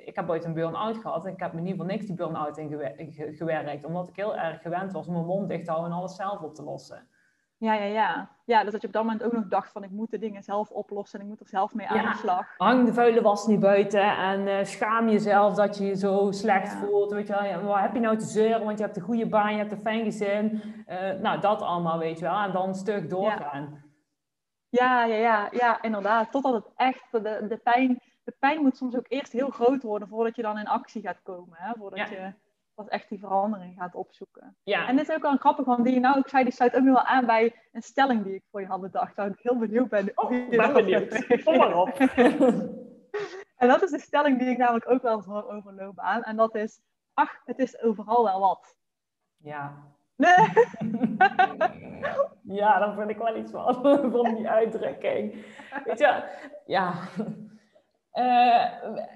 ik 0.05 0.15
heb 0.15 0.29
ooit 0.29 0.43
een 0.43 0.53
burn-out 0.53 0.97
gehad. 0.97 1.25
En 1.25 1.33
ik 1.33 1.39
heb 1.39 1.53
me 1.53 1.61
niet 1.61 1.75
voor 1.75 1.85
niks 1.85 2.05
die 2.05 2.15
burn-out 2.15 2.57
in 2.57 2.69
gewerkt. 3.35 3.85
Omdat 3.85 4.07
ik 4.07 4.15
heel 4.15 4.35
erg 4.35 4.61
gewend 4.61 4.91
was 4.91 5.07
om 5.07 5.13
mijn 5.13 5.25
mond 5.25 5.49
dicht 5.49 5.65
te 5.65 5.71
houden 5.71 5.91
en 5.91 5.97
alles 5.97 6.15
zelf 6.15 6.41
op 6.41 6.55
te 6.55 6.63
lossen. 6.63 7.07
Ja, 7.65 7.73
ja, 7.73 7.85
ja. 7.85 8.29
Ja, 8.43 8.63
dus 8.63 8.71
dat 8.71 8.81
je 8.81 8.87
op 8.87 8.93
dat 8.93 9.03
moment 9.03 9.23
ook 9.23 9.31
nog 9.31 9.47
dacht 9.47 9.71
van 9.71 9.83
ik 9.83 9.89
moet 9.89 10.11
de 10.11 10.17
dingen 10.17 10.43
zelf 10.43 10.69
oplossen 10.69 11.19
en 11.19 11.25
ik 11.25 11.31
moet 11.31 11.39
er 11.39 11.47
zelf 11.47 11.73
mee 11.73 11.87
aan 11.87 12.11
de 12.11 12.17
slag. 12.17 12.57
Hang 12.57 12.85
de 12.85 12.93
vuile 12.93 13.21
was 13.21 13.47
niet 13.47 13.59
buiten 13.59 14.17
en 14.17 14.47
uh, 14.47 14.63
schaam 14.63 15.09
jezelf 15.09 15.55
dat 15.55 15.77
je 15.77 15.85
je 15.85 15.95
zo 15.95 16.31
slecht 16.31 16.73
voelt. 16.73 17.11
Weet 17.11 17.27
je 17.27 17.33
wel, 17.33 17.43
ja, 17.43 17.61
wat 17.61 17.79
heb 17.79 17.93
je 17.93 17.99
nou 17.99 18.17
te 18.17 18.25
zeuren, 18.25 18.65
want 18.65 18.77
je 18.77 18.83
hebt 18.83 18.97
een 18.97 19.03
goede 19.03 19.27
baan, 19.27 19.51
je 19.51 19.57
hebt 19.57 19.71
een 19.71 19.81
fijn 19.81 20.03
gezin. 20.03 20.61
Uh, 20.87 21.11
nou, 21.21 21.39
dat 21.39 21.61
allemaal, 21.61 21.97
weet 21.97 22.19
je 22.19 22.25
wel. 22.25 22.39
En 22.39 22.51
dan 22.51 22.67
een 22.67 22.75
stuk 22.75 23.09
doorgaan. 23.09 23.83
Ja, 24.69 25.03
ja, 25.05 25.15
ja, 25.15 25.47
ja, 25.51 25.81
inderdaad. 25.81 26.31
Totdat 26.31 26.53
het 26.53 26.71
echt, 26.75 27.11
de, 27.11 27.45
de, 27.47 27.59
pijn, 27.63 28.01
de 28.23 28.35
pijn 28.39 28.61
moet 28.61 28.77
soms 28.77 28.95
ook 28.95 29.05
eerst 29.07 29.31
heel 29.31 29.49
groot 29.49 29.83
worden 29.83 30.07
voordat 30.07 30.35
je 30.35 30.41
dan 30.41 30.57
in 30.57 30.67
actie 30.67 31.01
gaat 31.01 31.21
komen. 31.23 31.57
Hè? 31.57 31.73
Voordat 31.77 32.09
je 32.09 32.33
pas 32.75 32.87
echt 32.87 33.09
die 33.09 33.19
verandering 33.19 33.75
gaat 33.77 33.95
opzoeken. 33.95 34.57
Ja. 34.63 34.87
En 34.87 34.95
dit 34.95 35.09
is 35.09 35.15
ook 35.15 35.21
wel 35.21 35.31
een 35.31 35.39
grappig, 35.39 35.65
want 35.65 35.85
die 35.85 35.99
nou 35.99 36.17
ook 36.17 36.29
zei, 36.29 36.43
die 36.43 36.53
sluit 36.53 36.75
ook 36.75 36.83
nu 36.83 36.91
wel 36.91 37.03
aan 37.03 37.25
bij 37.25 37.55
een 37.71 37.81
stelling 37.81 38.23
die 38.23 38.33
ik 38.33 38.43
voor 38.51 38.61
je 38.61 38.67
had 38.67 38.81
bedacht. 38.81 39.15
Waar 39.15 39.27
ik 39.27 39.39
heel 39.39 39.57
benieuwd 39.57 39.89
ben. 39.89 40.11
Oh, 40.15 40.31
ik 40.31 40.49
ben 40.49 40.73
benieuwd. 40.73 41.43
Kom 41.43 41.57
maar 41.57 41.77
op. 41.77 41.89
en 43.61 43.67
dat 43.67 43.83
is 43.83 43.91
de 43.91 43.99
stelling 43.99 44.39
die 44.39 44.49
ik 44.49 44.57
namelijk 44.57 44.89
ook 44.89 45.01
wel 45.01 45.15
eens 45.15 45.25
hoor 45.25 45.73
loopbaan. 45.75 46.23
En 46.23 46.35
dat 46.35 46.55
is, 46.55 46.81
ach, 47.13 47.41
het 47.45 47.59
is 47.59 47.81
overal 47.81 48.23
wel 48.23 48.39
wat. 48.39 48.77
Ja. 49.37 49.93
Nee. 50.15 50.35
ja, 52.59 52.79
daar 52.79 52.95
vind 52.95 53.09
ik 53.09 53.17
wel 53.17 53.37
iets 53.37 53.51
van, 53.51 53.73
van 54.11 54.35
die 54.35 54.49
uitdrukking. 54.49 55.45
Weet 55.85 55.99
je, 55.99 56.23
ja. 56.65 56.93
Uh, 58.15 58.65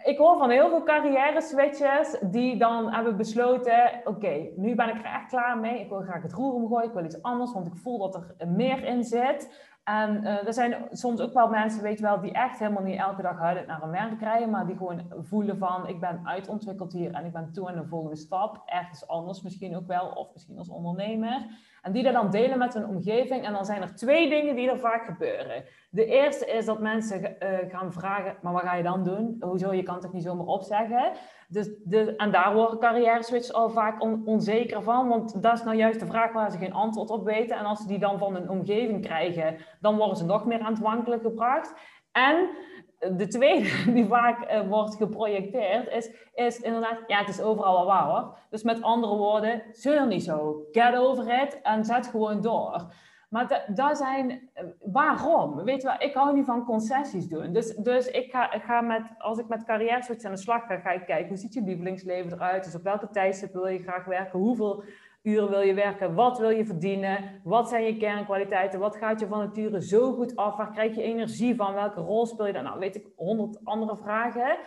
ik 0.03 0.17
hoor 0.17 0.37
van 0.37 0.49
heel 0.49 0.69
veel 0.69 0.83
carrière 0.83 1.41
switches 1.41 2.19
die 2.21 2.57
dan 2.57 2.93
hebben 2.93 3.17
besloten: 3.17 4.01
oké, 4.03 4.49
nu 4.55 4.75
ben 4.75 4.89
ik 4.89 4.95
er 4.95 5.13
echt 5.13 5.29
klaar 5.29 5.57
mee. 5.57 5.79
Ik 5.79 5.89
wil 5.89 6.01
graag 6.01 6.21
het 6.21 6.33
roer 6.33 6.53
omgooien. 6.53 6.87
Ik 6.87 6.93
wil 6.93 7.03
iets 7.05 7.21
anders, 7.21 7.53
want 7.53 7.67
ik 7.67 7.75
voel 7.75 7.97
dat 7.97 8.15
er 8.37 8.47
meer 8.47 8.83
in 8.83 9.03
zit. 9.03 9.67
En 9.83 10.23
uh, 10.23 10.47
er 10.47 10.53
zijn 10.53 10.87
soms 10.91 11.21
ook 11.21 11.33
wel 11.33 11.47
mensen, 11.47 11.83
weet 11.83 11.99
je 11.99 12.05
wel, 12.05 12.19
die 12.19 12.33
echt 12.33 12.59
helemaal 12.59 12.83
niet 12.83 12.99
elke 12.99 13.21
dag 13.21 13.37
huilend 13.37 13.67
naar 13.67 13.83
een 13.83 13.91
werk 13.91 14.21
rijden, 14.21 14.49
maar 14.49 14.65
die 14.65 14.77
gewoon 14.77 15.13
voelen 15.19 15.57
van: 15.57 15.87
ik 15.87 15.99
ben 15.99 16.21
uitontwikkeld 16.23 16.93
hier 16.93 17.13
en 17.13 17.25
ik 17.25 17.31
ben 17.31 17.51
toe 17.51 17.69
aan 17.69 17.75
de 17.75 17.87
volgende 17.87 18.17
stap. 18.17 18.61
Ergens 18.65 19.07
anders 19.07 19.41
misschien 19.41 19.75
ook 19.75 19.87
wel, 19.87 20.07
of 20.07 20.33
misschien 20.33 20.57
als 20.57 20.69
ondernemer. 20.69 21.45
En 21.81 21.91
die 21.91 22.03
dat 22.03 22.13
dan 22.13 22.29
delen 22.29 22.57
met 22.57 22.73
hun 22.73 22.85
omgeving. 22.85 23.45
En 23.45 23.53
dan 23.53 23.65
zijn 23.65 23.81
er 23.81 23.95
twee 23.95 24.29
dingen 24.29 24.55
die 24.55 24.69
er 24.69 24.79
vaak 24.79 25.05
gebeuren. 25.05 25.63
De 25.89 26.05
eerste 26.05 26.45
is 26.45 26.65
dat 26.65 26.79
mensen 26.79 27.21
uh, 27.39 27.57
gaan 27.67 27.93
vragen, 27.93 28.37
maar 28.41 28.53
wat 28.53 28.61
ga 28.61 28.75
je 28.75 28.83
dan 28.83 29.03
doen? 29.03 29.35
Hoezo, 29.39 29.73
je 29.73 29.83
kan 29.83 29.99
toch 29.99 30.13
niet 30.13 30.23
zomaar 30.23 30.45
opzeggen? 30.45 31.11
Dus 31.47 31.69
de, 31.83 32.15
en 32.15 32.31
daar 32.31 32.53
worden 32.53 32.79
carrière 32.79 33.23
switches 33.23 33.53
al 33.53 33.69
vaak 33.69 34.01
onzeker 34.25 34.81
van. 34.81 35.07
Want 35.07 35.43
dat 35.43 35.53
is 35.53 35.63
nou 35.63 35.77
juist 35.77 35.99
de 35.99 36.05
vraag 36.05 36.33
waar 36.33 36.51
ze 36.51 36.57
geen 36.57 36.73
antwoord 36.73 37.09
op 37.09 37.25
weten. 37.25 37.57
En 37.57 37.65
als 37.65 37.81
ze 37.81 37.87
die 37.87 37.99
dan 37.99 38.17
van 38.17 38.33
hun 38.33 38.49
omgeving 38.49 39.05
krijgen, 39.05 39.57
dan 39.79 39.97
worden 39.97 40.17
ze 40.17 40.25
nog 40.25 40.45
meer 40.45 40.59
aan 40.59 40.73
het 40.73 40.81
wankelen 40.81 41.19
gebracht. 41.19 41.73
En 42.11 42.49
de 42.99 43.27
tweede 43.27 43.69
die 43.93 44.05
vaak 44.05 44.51
uh, 44.51 44.67
wordt 44.67 44.95
geprojecteerd 44.95 45.87
is, 45.87 46.11
is 46.33 46.59
inderdaad, 46.59 46.97
ja, 47.07 47.19
het 47.19 47.29
is 47.29 47.41
overal 47.41 47.73
wel 47.73 47.85
waar 47.85 48.03
hoor. 48.03 48.37
Dus 48.49 48.63
met 48.63 48.81
andere 48.81 49.15
woorden, 49.15 49.63
zeur 49.71 50.07
niet 50.07 50.23
zo. 50.23 50.65
Get 50.71 50.95
over 50.95 51.41
it 51.41 51.61
en 51.61 51.85
zet 51.85 52.07
gewoon 52.07 52.41
door. 52.41 52.93
Maar 53.29 53.67
dat 53.73 53.97
zijn, 53.97 54.49
eh, 54.53 54.63
waarom? 54.79 55.63
Weet 55.63 55.81
je 55.81 55.87
wel, 55.87 55.99
ik 55.99 56.13
hou 56.13 56.35
niet 56.35 56.45
van 56.45 56.65
concessies 56.65 57.27
doen. 57.27 57.53
Dus, 57.53 57.75
dus 57.75 58.07
ik 58.07 58.31
ga, 58.31 58.47
ga 58.47 58.81
met, 58.81 59.01
als 59.17 59.37
ik 59.37 59.47
met 59.47 59.63
carrière 59.63 60.17
aan 60.23 60.31
de 60.31 60.37
slag 60.37 60.65
ga, 60.65 60.77
ga 60.77 60.91
ik 60.91 61.05
kijken, 61.05 61.27
hoe 61.27 61.37
ziet 61.37 61.53
je 61.53 61.61
lievelingsleven 61.61 62.33
eruit? 62.33 62.63
Dus 62.63 62.75
op 62.75 62.83
welke 62.83 63.09
tijdstip 63.09 63.53
wil 63.53 63.67
je 63.67 63.79
graag 63.79 64.05
werken? 64.05 64.39
Hoeveel 64.39 64.83
uren 65.29 65.49
wil 65.49 65.61
je 65.61 65.73
werken? 65.73 66.15
Wat 66.15 66.39
wil 66.39 66.49
je 66.49 66.65
verdienen? 66.65 67.41
Wat 67.43 67.69
zijn 67.69 67.83
je 67.83 67.97
kernkwaliteiten? 67.97 68.79
Wat 68.79 68.95
gaat 68.95 69.19
je 69.19 69.27
van 69.27 69.39
nature 69.39 69.81
zo 69.81 70.13
goed 70.13 70.35
af? 70.35 70.57
Waar 70.57 70.71
krijg 70.71 70.95
je 70.95 71.01
energie 71.01 71.55
van? 71.55 71.73
Welke 71.73 72.01
rol 72.01 72.25
speel 72.25 72.47
je 72.47 72.53
daar? 72.53 72.63
Nou, 72.63 72.79
weet 72.79 72.95
ik, 72.95 73.07
honderd 73.15 73.65
andere 73.65 73.97
vragen. 73.97 74.57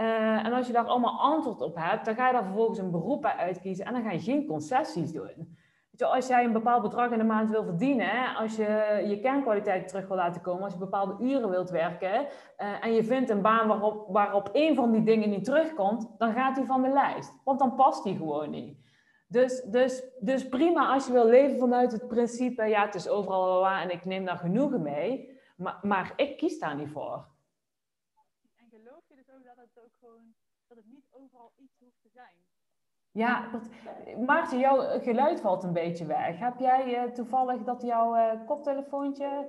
Uh, 0.00 0.46
en 0.46 0.52
als 0.52 0.66
je 0.66 0.72
daar 0.72 0.86
allemaal 0.86 1.20
antwoord 1.20 1.60
op 1.60 1.76
hebt, 1.76 2.04
dan 2.04 2.14
ga 2.14 2.26
je 2.26 2.32
daar 2.32 2.44
vervolgens 2.44 2.78
een 2.78 2.90
beroep 2.90 3.22
bij 3.22 3.34
uitkiezen 3.36 3.84
en 3.86 3.92
dan 3.92 4.02
ga 4.02 4.10
je 4.10 4.20
geen 4.20 4.46
concessies 4.46 5.12
doen. 5.12 5.58
als 5.98 6.26
jij 6.26 6.44
een 6.44 6.52
bepaald 6.52 6.82
bedrag 6.82 7.10
in 7.10 7.18
de 7.18 7.24
maand 7.24 7.50
wil 7.50 7.64
verdienen, 7.64 8.36
als 8.36 8.56
je 8.56 9.02
je 9.08 9.20
kernkwaliteiten 9.20 9.88
terug 9.88 10.08
wil 10.08 10.16
laten 10.16 10.40
komen, 10.40 10.62
als 10.62 10.72
je 10.72 10.78
bepaalde 10.78 11.24
uren 11.24 11.50
wilt 11.50 11.70
werken 11.70 12.12
uh, 12.12 12.84
en 12.84 12.92
je 12.92 13.04
vindt 13.04 13.30
een 13.30 13.42
baan 13.42 13.68
waarop, 13.68 14.06
waarop 14.08 14.48
één 14.52 14.74
van 14.74 14.92
die 14.92 15.02
dingen 15.02 15.30
niet 15.30 15.44
terugkomt, 15.44 16.14
dan 16.18 16.32
gaat 16.32 16.56
die 16.56 16.64
van 16.64 16.82
de 16.82 16.92
lijst. 16.92 17.40
Want 17.44 17.58
dan 17.58 17.74
past 17.74 18.04
die 18.04 18.16
gewoon 18.16 18.50
niet. 18.50 18.78
Dus, 19.30 19.62
dus, 19.62 20.02
dus 20.20 20.48
prima 20.48 20.92
als 20.92 21.06
je 21.06 21.12
wil 21.12 21.26
leven 21.26 21.58
vanuit 21.58 21.92
het 21.92 22.08
principe, 22.08 22.64
ja, 22.64 22.84
het 22.84 22.94
is 22.94 23.08
overal 23.08 23.44
wel 23.44 23.60
waar 23.60 23.82
en 23.82 23.90
ik 23.90 24.04
neem 24.04 24.24
daar 24.24 24.36
genoegen 24.36 24.82
mee, 24.82 25.38
maar, 25.56 25.78
maar 25.82 26.12
ik 26.16 26.36
kies 26.36 26.58
daar 26.58 26.76
niet 26.76 26.90
voor. 26.90 27.28
En 28.56 28.68
geloof 28.70 29.08
je 29.08 29.14
dus 29.14 29.30
ook 29.30 29.44
dat 29.44 29.56
het 29.56 29.84
ook 29.84 29.92
gewoon, 29.98 30.34
dat 30.66 30.76
het 30.76 30.86
niet 30.86 31.06
overal 31.10 31.52
iets 31.56 31.78
hoeft 31.78 32.00
te 32.02 32.08
zijn? 32.08 32.36
Ja, 33.10 33.50
dat, 33.50 33.68
Maarten, 34.26 34.58
jouw 34.58 35.00
geluid 35.00 35.40
valt 35.40 35.64
een 35.64 35.72
beetje 35.72 36.06
weg. 36.06 36.38
Heb 36.38 36.58
jij 36.58 37.06
uh, 37.06 37.12
toevallig 37.12 37.62
dat 37.62 37.82
jouw 37.82 38.16
uh, 38.16 38.46
koptelefoontje... 38.46 39.48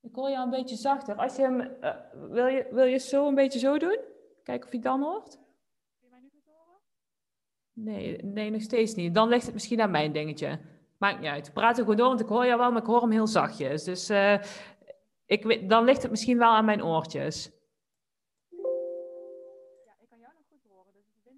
Goed? 0.00 0.10
Ik 0.10 0.16
hoor 0.16 0.30
jou 0.30 0.44
een 0.44 0.50
beetje 0.50 0.76
zachter. 0.76 1.16
Als 1.16 1.36
je 1.36 1.42
hem, 1.42 1.60
uh, 1.60 1.94
wil, 2.30 2.46
je, 2.46 2.68
wil 2.70 2.84
je 2.84 2.98
zo 2.98 3.28
een 3.28 3.34
beetje 3.34 3.58
zo 3.58 3.78
doen? 3.78 3.98
Kijken 4.42 4.66
of 4.66 4.72
je 4.72 4.80
dan 4.80 5.02
hoort. 5.02 5.30
Kun 5.30 5.40
je 6.00 6.08
mij 6.10 6.20
nu 6.20 6.28
goed 6.32 6.44
horen? 6.44 6.80
Nee, 7.72 8.22
nee, 8.22 8.50
nog 8.50 8.62
steeds 8.62 8.94
niet. 8.94 9.14
Dan 9.14 9.28
ligt 9.28 9.44
het 9.44 9.54
misschien 9.54 9.80
aan 9.80 9.90
mijn 9.90 10.12
dingetje. 10.12 10.58
Maakt 10.98 11.20
niet 11.20 11.28
uit. 11.28 11.52
Praat 11.52 11.76
er 11.76 11.82
gewoon 11.82 11.96
door, 11.96 12.08
want 12.08 12.20
ik 12.20 12.28
hoor 12.28 12.46
jou 12.46 12.58
wel, 12.58 12.70
maar 12.70 12.80
ik 12.80 12.86
hoor 12.86 13.00
hem 13.00 13.10
heel 13.10 13.26
zachtjes. 13.26 13.84
Dus 13.84 14.10
uh, 14.10 14.42
ik, 15.26 15.68
dan 15.68 15.84
ligt 15.84 16.02
het 16.02 16.10
misschien 16.10 16.38
wel 16.38 16.50
aan 16.50 16.64
mijn 16.64 16.84
oortjes. 16.84 17.50
Ja, 19.84 19.92
ik 20.00 20.08
kan 20.08 20.18
goed 20.48 20.60
goed. 21.24 21.32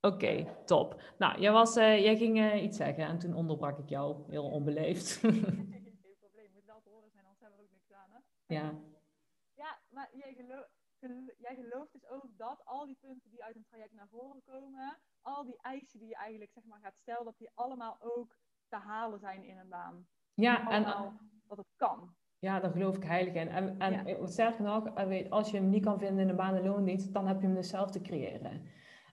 Oké, 0.00 0.14
okay, 0.14 0.46
top. 0.64 1.02
Nou, 1.18 1.40
jij, 1.40 1.52
was, 1.52 1.76
uh, 1.76 2.02
jij 2.02 2.16
ging 2.16 2.62
iets 2.62 2.76
zeggen 2.76 3.04
en 3.04 3.18
toen 3.18 3.34
onderbrak 3.34 3.78
ik 3.78 3.88
jou, 3.88 4.16
heel 4.28 4.50
onbeleefd. 4.50 5.20
Ja. 8.50 8.74
Ja, 9.54 9.78
maar 9.88 10.08
jij, 10.12 10.46
jij 11.38 11.54
gelooft 11.54 11.92
dus 11.92 12.08
ook 12.08 12.26
dat 12.36 12.64
al 12.64 12.86
die 12.86 12.96
punten 13.00 13.30
die 13.30 13.44
uit 13.44 13.56
een 13.56 13.64
traject 13.68 13.92
naar 13.92 14.08
voren 14.08 14.42
komen, 14.42 14.98
al 15.20 15.44
die 15.44 15.58
eisen 15.62 15.98
die 15.98 16.08
je 16.08 16.14
eigenlijk 16.14 16.52
zeg 16.52 16.64
maar, 16.64 16.80
gaat 16.82 16.96
stellen, 16.96 17.24
dat 17.24 17.38
die 17.38 17.50
allemaal 17.54 17.96
ook 18.00 18.36
te 18.68 18.76
halen 18.76 19.18
zijn 19.18 19.44
in 19.44 19.58
een 19.58 19.68
baan. 19.68 20.06
Ja, 20.34 20.70
en 20.70 20.82
dat 21.46 21.56
het 21.56 21.72
kan. 21.76 22.14
Ja, 22.38 22.60
daar 22.60 22.70
geloof 22.70 22.96
ik 22.96 23.04
heilig 23.04 23.34
in. 23.34 23.48
En, 23.48 23.78
en 23.78 24.06
ja. 24.06 24.26
sterker 24.26 24.64
nog, 24.64 24.86
eh, 24.86 25.30
als 25.30 25.50
je 25.50 25.56
hem 25.56 25.68
niet 25.68 25.84
kan 25.84 25.98
vinden 25.98 26.18
in 26.20 26.26
de 26.26 26.34
baan- 26.34 26.54
en 26.54 26.64
loondienst, 26.64 27.12
dan 27.12 27.26
heb 27.26 27.40
je 27.40 27.46
hem 27.46 27.54
dus 27.54 27.68
zelf 27.68 27.90
te 27.90 28.00
creëren. 28.00 28.66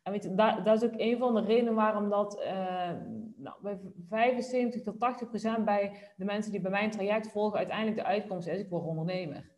En 0.07 0.13
weet 0.13 0.23
je, 0.23 0.35
dat, 0.35 0.65
dat 0.65 0.81
is 0.81 0.89
ook 0.89 0.99
een 0.99 1.17
van 1.17 1.35
de 1.35 1.41
redenen 1.41 1.75
waarom 1.75 2.09
dat 2.09 2.39
uh, 2.39 2.91
nou, 3.35 3.61
bij 3.61 3.79
75 4.07 4.81
tot 4.81 4.99
80 4.99 5.27
procent 5.27 5.65
bij 5.65 6.13
de 6.15 6.25
mensen 6.25 6.51
die 6.51 6.61
bij 6.61 6.71
mijn 6.71 6.91
traject 6.91 7.31
volgen, 7.31 7.57
uiteindelijk 7.57 7.97
de 7.97 8.03
uitkomst 8.03 8.47
is, 8.47 8.59
ik 8.59 8.69
word 8.69 8.83
ondernemer. 8.83 9.51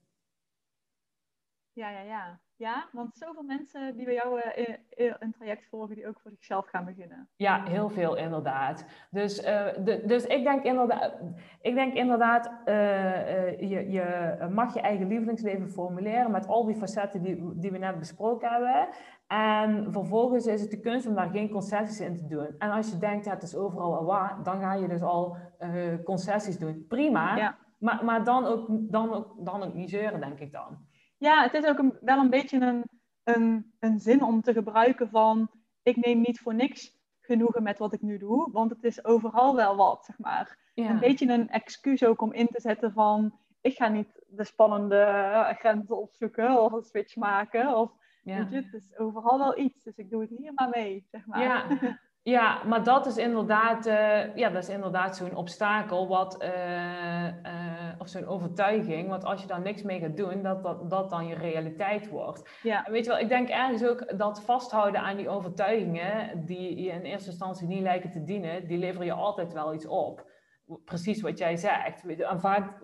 Ja, 1.72 1.90
ja, 1.90 2.02
ja. 2.02 2.42
Ja, 2.60 2.86
want 2.92 3.18
zoveel 3.18 3.44
mensen 3.44 3.96
die 3.96 4.06
bij 4.06 4.14
jou 4.14 4.40
uh, 4.40 5.14
een 5.20 5.32
traject 5.32 5.68
volgen, 5.70 5.96
die 5.96 6.08
ook 6.08 6.20
voor 6.20 6.32
zichzelf 6.32 6.68
gaan 6.68 6.86
beginnen. 6.86 7.30
Ja, 7.36 7.64
heel 7.64 7.90
veel 7.90 8.16
inderdaad. 8.18 8.86
Dus, 9.10 9.40
uh, 9.40 9.68
de, 9.84 10.04
dus 10.06 10.26
ik 10.26 10.44
denk 10.44 10.64
inderdaad, 10.64 11.14
ik 11.62 11.76
denk 11.76 11.94
inderdaad 11.94 12.52
uh, 12.66 13.60
je, 13.60 13.92
je 13.92 14.48
mag 14.52 14.74
je 14.74 14.82
eigen 14.82 15.08
lievelingsleven 15.08 15.70
formuleren 15.70 16.32
met 16.32 16.48
al 16.48 16.66
die 16.66 16.76
facetten 16.76 17.22
die, 17.22 17.60
die 17.60 17.72
we 17.72 17.78
net 17.78 18.00
besproken 18.00 18.50
hebben. 18.50 18.88
En 19.28 19.92
vervolgens 19.92 20.46
is 20.46 20.62
het 20.62 20.72
de 20.72 20.80
kunst 20.80 21.08
om 21.08 21.16
daar 21.16 21.30
geen 21.30 21.50
concessies 21.50 22.00
in 22.00 22.16
te 22.16 22.28
doen. 22.28 22.56
En 22.58 22.72
als 22.72 22.92
je 22.92 22.98
denkt, 22.98 23.26
ja, 23.26 23.34
het 23.34 23.44
is 23.44 23.56
overal 23.56 23.98
al 23.98 24.06
waar, 24.06 24.44
dan 24.44 24.60
ga 24.60 24.74
je 24.74 24.88
dus 24.88 25.02
al 25.02 25.38
concessies 26.04 26.60
doen. 26.60 26.86
Prima, 26.88 27.36
ja. 27.36 27.58
maar, 27.78 28.06
maar 28.06 28.24
dan, 28.24 28.46
ook, 28.46 28.68
dan, 28.70 29.14
ook, 29.14 29.46
dan 29.46 29.64
ook 29.64 29.74
niet 29.74 29.90
zeuren, 29.90 30.20
denk 30.20 30.40
ik 30.40 30.52
dan. 30.52 30.88
Ja, 31.20 31.44
het 31.44 31.54
is 31.54 31.66
ook 31.66 31.78
een, 31.78 31.98
wel 32.02 32.20
een 32.20 32.30
beetje 32.30 32.60
een, 32.60 32.84
een, 33.24 33.74
een 33.80 34.00
zin 34.00 34.24
om 34.24 34.42
te 34.42 34.54
gebruiken 34.54 35.10
van 35.10 35.52
ik 35.84 35.96
neem 35.96 36.22
niet 36.22 36.40
voor 36.40 36.54
niks 36.54 36.98
genoegen 37.22 37.64
met 37.64 37.78
wat 37.80 37.94
ik 37.94 38.02
nu 38.02 38.18
doe, 38.18 38.52
want 38.52 38.72
het 38.72 38.84
is 38.84 39.06
overal 39.06 39.56
wel 39.56 39.76
wat, 39.76 40.06
zeg 40.06 40.18
maar. 40.18 40.58
Een 40.76 41.00
beetje 41.00 41.28
een 41.28 41.50
excuus 41.50 42.04
ook 42.04 42.22
om 42.22 42.34
in 42.34 42.48
te 42.48 42.62
zetten 42.62 42.92
van 42.92 43.40
ik 43.62 43.76
ga 43.76 43.88
niet 43.88 44.26
de 44.28 44.44
spannende 44.44 45.56
grenzen 45.58 45.98
opzoeken 45.98 46.62
of 46.62 46.72
een 46.72 46.84
switch 46.84 47.16
maken. 47.16 47.78
Of, 47.78 47.92
ja. 48.24 48.38
weet 48.38 48.50
je, 48.50 48.56
het 48.56 48.74
is 48.74 48.98
overal 48.98 49.38
wel 49.38 49.58
iets, 49.58 49.84
dus 49.84 49.98
ik 49.98 50.10
doe 50.10 50.22
het 50.22 50.30
hier 50.30 50.52
maar 50.56 50.70
mee, 50.70 51.06
zeg 51.12 51.26
maar. 51.26 51.42
Ja. 51.42 51.68
Ja, 52.30 52.64
maar 52.64 52.84
dat 52.84 53.06
is 53.06 53.18
inderdaad, 53.18 53.88
uh, 53.88 54.36
ja, 54.36 54.50
dat 54.50 54.64
is 54.64 54.70
inderdaad 54.70 55.16
zo'n 55.16 55.36
obstakel, 55.36 56.08
wat, 56.08 56.44
uh, 56.44 57.26
uh, 57.26 57.32
of 57.98 58.08
zo'n 58.08 58.26
overtuiging, 58.26 59.10
want 59.10 59.24
als 59.24 59.42
je 59.42 59.48
daar 59.48 59.62
niks 59.62 59.82
mee 59.82 60.00
gaat 60.00 60.18
doen, 60.18 60.44
dat 60.44 60.64
dat, 60.64 60.90
dat 60.90 61.10
dan 61.10 61.28
je 61.28 61.36
realiteit 61.36 62.10
wordt. 62.10 62.60
Ja. 62.62 62.86
En 62.86 62.92
weet 62.92 63.06
je 63.06 63.12
wel, 63.12 63.20
ik 63.20 63.30
denk 63.30 63.50
ergens 63.50 63.86
ook 63.86 64.18
dat 64.18 64.42
vasthouden 64.42 65.02
aan 65.02 65.18
die 65.18 65.30
overtuigingen, 65.30 66.46
die 66.46 66.82
je 66.82 66.92
in 66.92 67.02
eerste 67.02 67.30
instantie 67.30 67.68
niet 67.68 67.82
lijken 67.82 68.12
te 68.12 68.24
dienen, 68.24 68.68
die 68.68 68.78
leveren 68.78 69.06
je 69.06 69.14
altijd 69.14 69.54
wel 69.54 69.74
iets 69.74 69.88
op. 69.88 70.32
Precies 70.86 71.22
wat 71.22 71.38
jij 71.38 71.56
zegt. 71.56 72.06
En 72.06 72.40
vaak 72.40 72.80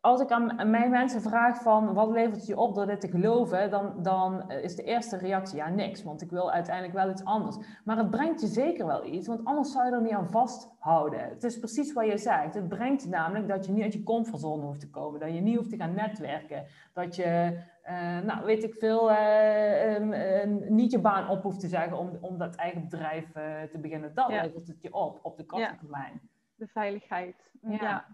als 0.00 0.20
ik 0.20 0.30
aan 0.30 0.70
mijn 0.70 0.90
mensen 0.90 1.22
vraag 1.22 1.62
van 1.62 1.94
wat 1.94 2.10
levert 2.10 2.46
je 2.46 2.56
op 2.56 2.74
door 2.74 2.86
dit 2.86 3.00
te 3.00 3.08
geloven, 3.08 3.70
dan, 3.70 4.02
dan 4.02 4.50
is 4.50 4.76
de 4.76 4.82
eerste 4.82 5.16
reactie 5.16 5.56
ja 5.56 5.68
niks, 5.68 6.02
want 6.02 6.22
ik 6.22 6.30
wil 6.30 6.52
uiteindelijk 6.52 6.94
wel 6.94 7.10
iets 7.10 7.24
anders. 7.24 7.56
Maar 7.84 7.96
het 7.96 8.10
brengt 8.10 8.40
je 8.40 8.46
zeker 8.46 8.86
wel 8.86 9.06
iets, 9.06 9.26
want 9.26 9.44
anders 9.44 9.72
zou 9.72 9.86
je 9.86 9.92
er 9.92 10.02
niet 10.02 10.12
aan 10.12 10.30
vasthouden. 10.30 11.20
Het 11.20 11.44
is 11.44 11.58
precies 11.58 11.92
wat 11.92 12.06
je 12.06 12.18
zegt. 12.18 12.54
Het 12.54 12.68
brengt 12.68 13.08
namelijk 13.08 13.48
dat 13.48 13.66
je 13.66 13.72
niet 13.72 13.82
uit 13.82 13.92
je 13.92 14.02
comfortzone 14.02 14.62
hoeft 14.62 14.80
te 14.80 14.90
komen, 14.90 15.20
dat 15.20 15.34
je 15.34 15.40
niet 15.40 15.56
hoeft 15.56 15.70
te 15.70 15.76
gaan 15.76 15.94
netwerken, 15.94 16.66
dat 16.92 17.16
je, 17.16 17.60
uh, 17.84 18.20
nou 18.20 18.44
weet 18.44 18.64
ik 18.64 18.74
veel, 18.74 19.10
uh, 19.10 20.44
niet 20.68 20.90
je 20.90 21.00
baan 21.00 21.28
op 21.28 21.42
hoeft 21.42 21.60
te 21.60 21.68
zeggen 21.68 21.98
om, 21.98 22.18
om 22.20 22.38
dat 22.38 22.54
eigen 22.54 22.82
bedrijf 22.82 23.32
te 23.70 23.78
beginnen. 23.80 24.14
Dat 24.14 24.28
levert 24.28 24.66
het 24.68 24.82
je 24.82 24.92
op, 24.92 25.18
op 25.22 25.36
de 25.36 25.46
korte 25.46 25.76
termijn. 25.80 26.20
De 26.54 26.66
veiligheid. 26.66 27.50
ja. 27.60 28.04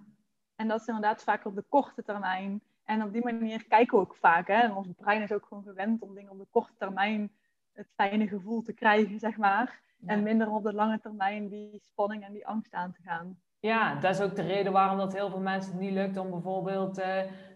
En 0.56 0.68
dat 0.68 0.80
is 0.80 0.86
inderdaad 0.86 1.22
vaak 1.22 1.44
op 1.44 1.54
de 1.54 1.64
korte 1.68 2.02
termijn. 2.02 2.62
En 2.84 3.02
op 3.02 3.12
die 3.12 3.24
manier 3.24 3.66
kijken 3.66 3.98
we 3.98 4.04
ook 4.04 4.16
vaak. 4.16 4.46
Hè? 4.46 4.68
ons 4.68 4.88
brein 4.96 5.22
is 5.22 5.32
ook 5.32 5.46
gewoon 5.46 5.62
gewend 5.62 6.02
om 6.02 6.14
dingen 6.14 6.30
op 6.30 6.38
de 6.38 6.46
korte 6.50 6.74
termijn 6.78 7.30
het 7.72 7.88
fijne 7.94 8.28
gevoel 8.28 8.62
te 8.62 8.72
krijgen, 8.72 9.18
zeg 9.18 9.36
maar. 9.36 9.80
En 10.06 10.22
minder 10.22 10.50
op 10.50 10.62
de 10.62 10.72
lange 10.72 11.00
termijn 11.00 11.48
die 11.48 11.80
spanning 11.82 12.24
en 12.24 12.32
die 12.32 12.46
angst 12.46 12.72
aan 12.72 12.92
te 12.92 13.02
gaan. 13.02 13.40
Ja, 13.60 13.94
dat 13.94 14.14
is 14.14 14.20
ook 14.20 14.36
de 14.36 14.42
reden 14.42 14.72
waarom 14.72 14.98
dat 14.98 15.12
heel 15.12 15.30
veel 15.30 15.40
mensen 15.40 15.72
het 15.72 15.80
niet 15.80 15.92
lukt 15.92 16.16
om 16.16 16.30
bijvoorbeeld 16.30 16.98
uh, 16.98 17.04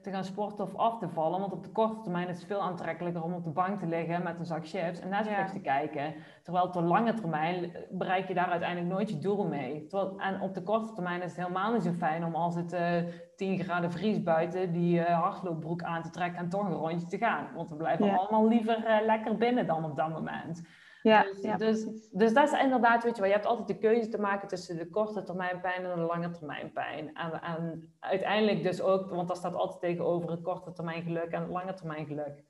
te 0.03 0.11
gaan 0.11 0.24
sporten 0.24 0.64
of 0.64 0.76
af 0.76 0.98
te 0.98 1.09
vallen. 1.09 1.40
Want 1.40 1.53
op 1.53 1.64
de 1.64 1.70
korte 1.70 2.01
termijn 2.01 2.28
is 2.28 2.36
het 2.36 2.46
veel 2.46 2.61
aantrekkelijker 2.61 3.22
om 3.22 3.32
op 3.32 3.44
de 3.44 3.51
bank 3.51 3.78
te 3.78 3.86
liggen 3.86 4.22
met 4.22 4.38
een 4.38 4.44
zak 4.44 4.68
chips 4.68 5.01
en 5.01 5.09
Netflix 5.09 5.38
ja. 5.38 5.46
te 5.46 5.61
kijken. 5.61 6.14
Terwijl 6.42 6.64
op 6.64 6.72
de 6.72 6.82
lange 6.82 7.14
termijn 7.14 7.72
bereik 7.90 8.28
je 8.28 8.34
daar 8.34 8.51
uiteindelijk 8.51 8.92
nooit 8.92 9.11
je 9.11 9.18
doel 9.18 9.46
mee. 9.46 9.86
Terwijl, 9.86 10.20
en 10.20 10.40
op 10.40 10.55
de 10.55 10.62
korte 10.62 10.92
termijn 10.92 11.22
is 11.22 11.36
het 11.36 11.40
helemaal 11.40 11.72
niet 11.72 11.82
zo 11.82 11.92
fijn 11.92 12.24
om 12.24 12.34
als 12.34 12.55
het 12.55 12.72
uh, 12.72 12.98
eh, 12.98 13.07
10 13.36 13.59
graden 13.59 13.92
vries 13.92 14.22
buiten 14.22 14.72
die 14.72 14.98
uh, 14.98 15.22
hardloopbroek 15.22 15.82
aan 15.82 16.03
te 16.03 16.11
trekken 16.11 16.38
en 16.38 16.48
toch 16.48 16.64
een 16.64 16.72
rondje 16.72 17.07
te 17.07 17.18
gaan. 17.18 17.46
Want 17.55 17.70
we 17.70 17.76
blijven 17.76 18.18
allemaal 18.18 18.48
liever 18.48 19.03
lekker 19.07 19.36
binnen 19.36 19.66
dan 19.66 19.84
op 19.84 19.96
dat 19.96 20.09
moment. 20.09 20.62
Ja, 21.03 21.22
dus, 21.22 21.40
ja, 21.40 21.57
dus, 21.57 21.84
dus, 22.11 22.32
dat 22.32 22.53
is 22.53 22.61
inderdaad, 22.61 23.03
weet 23.03 23.14
je 23.14 23.20
wel, 23.20 23.30
je 23.30 23.36
hebt 23.36 23.46
altijd 23.46 23.68
de 23.68 23.78
keuze 23.78 24.09
te 24.09 24.20
maken 24.20 24.48
tussen 24.48 24.76
de 24.76 24.88
korte 24.88 25.22
termijn 25.22 25.61
pijn 25.61 25.84
en 25.84 25.98
de 25.98 26.05
lange 26.05 26.30
termijn 26.30 26.72
pijn. 26.72 27.14
En, 27.14 27.42
en 27.42 27.94
uiteindelijk 27.98 28.62
dus 28.62 28.80
ook, 28.80 29.11
want 29.11 29.28
dat 29.28 29.36
staat 29.36 29.55
altijd 29.55 29.80
tegenover 29.80 30.30
het 30.30 30.42
korte 30.42 30.72
termijn 30.72 31.03
geluk 31.03 31.30
en 31.30 31.40
het 31.40 31.51
lange 31.51 31.74
termijn 31.74 32.07
geluk. 32.07 32.44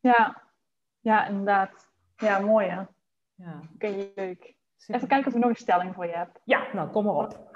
Ja, 0.00 0.42
ja 1.00 1.26
inderdaad. 1.26 1.90
Ja, 2.16 2.38
mooi 2.38 2.66
hè. 2.66 2.82
Ja. 3.34 3.60
Oké, 3.74 4.10
leuk. 4.14 4.54
Even 4.86 5.08
kijken 5.08 5.26
of 5.26 5.34
ik 5.34 5.40
nog 5.40 5.50
een 5.50 5.56
stelling 5.56 5.94
voor 5.94 6.06
je 6.06 6.16
heb. 6.16 6.40
Ja, 6.44 6.66
nou 6.72 6.90
kom 6.90 7.04
maar 7.04 7.14
op. 7.14 7.50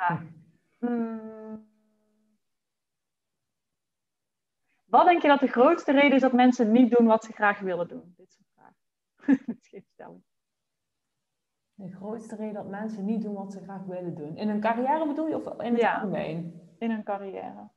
Hmm. 0.79 1.69
Wat 4.85 5.07
denk 5.07 5.23
je 5.23 5.29
dat 5.29 5.41
de 5.41 5.47
grootste 5.47 5.93
reden 5.93 6.13
is 6.13 6.21
dat 6.21 6.33
mensen 6.33 6.73
niet 6.73 6.97
doen 6.97 7.07
wat 7.07 7.25
ze 7.25 7.33
graag 7.33 7.59
willen 7.59 7.89
doen? 7.89 8.15
Dit 8.17 8.39
dat 9.27 9.47
is 9.71 9.83
De 11.75 11.95
grootste 11.95 12.37
reden 12.37 12.55
dat 12.55 12.69
mensen 12.69 13.05
niet 13.05 13.23
doen 13.23 13.35
wat 13.35 13.53
ze 13.53 13.63
graag 13.63 13.85
willen 13.85 14.15
doen. 14.15 14.37
In 14.37 14.49
hun 14.49 14.61
carrière 14.61 15.07
bedoel 15.07 15.29
je 15.29 15.37
of 15.37 15.63
in 15.63 15.73
het 15.73 15.81
ja, 15.81 15.95
algemeen? 15.95 16.61
In 16.79 16.91
hun 16.91 17.05
carrière. 17.05 17.71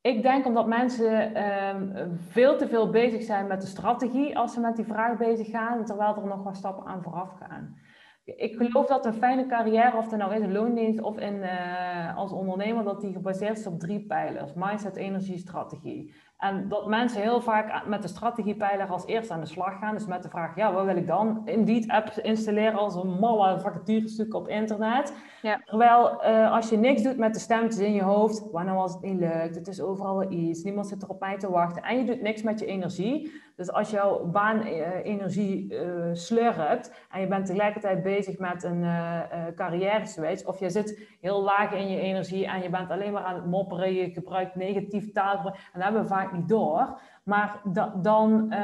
Ik 0.00 0.22
denk 0.22 0.46
omdat 0.46 0.66
mensen 0.66 1.44
um, 1.44 2.18
veel 2.18 2.58
te 2.58 2.68
veel 2.68 2.90
bezig 2.90 3.22
zijn 3.22 3.46
met 3.46 3.60
de 3.60 3.66
strategie 3.66 4.38
als 4.38 4.52
ze 4.52 4.60
met 4.60 4.76
die 4.76 4.84
vraag 4.84 5.18
bezig 5.18 5.50
gaan, 5.50 5.84
terwijl 5.84 6.16
er 6.16 6.26
nog 6.26 6.42
wat 6.42 6.56
stappen 6.56 6.86
aan 6.86 7.02
vooraf 7.02 7.32
gaan. 7.38 7.76
Ik 8.24 8.56
geloof 8.56 8.86
dat 8.86 9.06
een 9.06 9.14
fijne 9.14 9.46
carrière, 9.46 9.96
of 9.96 10.10
het 10.10 10.18
nou 10.18 10.34
is 10.34 10.40
een 10.40 10.52
loondienst 10.52 11.00
of 11.00 11.18
in, 11.18 11.34
uh, 11.34 12.16
als 12.16 12.32
ondernemer, 12.32 12.84
dat 12.84 13.00
die 13.00 13.12
gebaseerd 13.12 13.58
is 13.58 13.66
op 13.66 13.78
drie 13.80 14.06
pijlers: 14.06 14.52
mindset, 14.54 14.96
energie, 14.96 15.38
strategie. 15.38 16.14
En 16.38 16.68
dat 16.68 16.86
mensen 16.86 17.20
heel 17.20 17.40
vaak 17.40 17.86
met 17.86 18.02
de 18.02 18.08
strategiepijler 18.08 18.86
als 18.86 19.06
eerste 19.06 19.32
aan 19.32 19.40
de 19.40 19.46
slag 19.46 19.78
gaan. 19.78 19.94
Dus 19.94 20.06
met 20.06 20.22
de 20.22 20.28
vraag, 20.28 20.56
ja, 20.56 20.72
wat 20.72 20.84
wil 20.84 20.96
ik 20.96 21.06
dan? 21.06 21.42
Indeed 21.44 21.88
app 21.88 22.08
installeren 22.08 22.78
als 22.78 22.94
een 22.94 23.18
malle 23.18 23.60
vacaturestuk 23.60 24.34
op 24.34 24.48
internet. 24.48 25.14
Ja. 25.42 25.60
Terwijl 25.64 26.24
uh, 26.24 26.52
als 26.52 26.68
je 26.68 26.76
niks 26.76 27.02
doet 27.02 27.16
met 27.16 27.34
de 27.34 27.40
stemmetjes 27.40 27.86
in 27.86 27.92
je 27.92 28.02
hoofd, 28.02 28.50
wanneer 28.50 28.74
was 28.74 28.92
het 28.92 29.02
niet 29.02 29.18
lukt, 29.18 29.54
het 29.54 29.68
is 29.68 29.80
overal 29.80 30.32
iets, 30.32 30.62
niemand 30.62 30.86
zit 30.86 31.02
er 31.02 31.08
op 31.08 31.20
mij 31.20 31.38
te 31.38 31.50
wachten. 31.50 31.82
En 31.82 31.98
je 31.98 32.04
doet 32.04 32.22
niks 32.22 32.42
met 32.42 32.58
je 32.58 32.66
energie. 32.66 33.42
Dus 33.56 33.72
als 33.72 33.90
jouw 33.90 34.24
baan 34.24 34.66
uh, 34.66 35.04
energie 35.04 35.72
uh, 35.72 36.08
slurpt 36.12 37.06
en 37.10 37.20
je 37.20 37.26
bent 37.26 37.46
tegelijkertijd 37.46 38.02
bezig 38.02 38.38
met 38.38 38.62
een 38.62 38.82
uh, 38.82 39.20
carrière 39.54 40.06
switch, 40.06 40.44
of 40.44 40.58
je 40.58 40.70
zit 40.70 41.16
heel 41.20 41.42
laag 41.42 41.72
in 41.72 41.88
je 41.88 42.00
energie 42.00 42.46
en 42.46 42.62
je 42.62 42.70
bent 42.70 42.90
alleen 42.90 43.12
maar 43.12 43.22
aan 43.22 43.34
het 43.34 43.46
mopperen, 43.46 43.94
je 43.94 44.10
gebruikt 44.10 44.54
negatief 44.54 45.12
taal, 45.12 45.46
en 45.46 45.52
dat 45.72 45.82
hebben 45.82 46.02
we 46.02 46.08
vaak 46.08 46.32
niet 46.32 46.48
door. 46.48 47.00
Maar 47.24 47.60
da 47.64 47.94
dan 47.96 48.54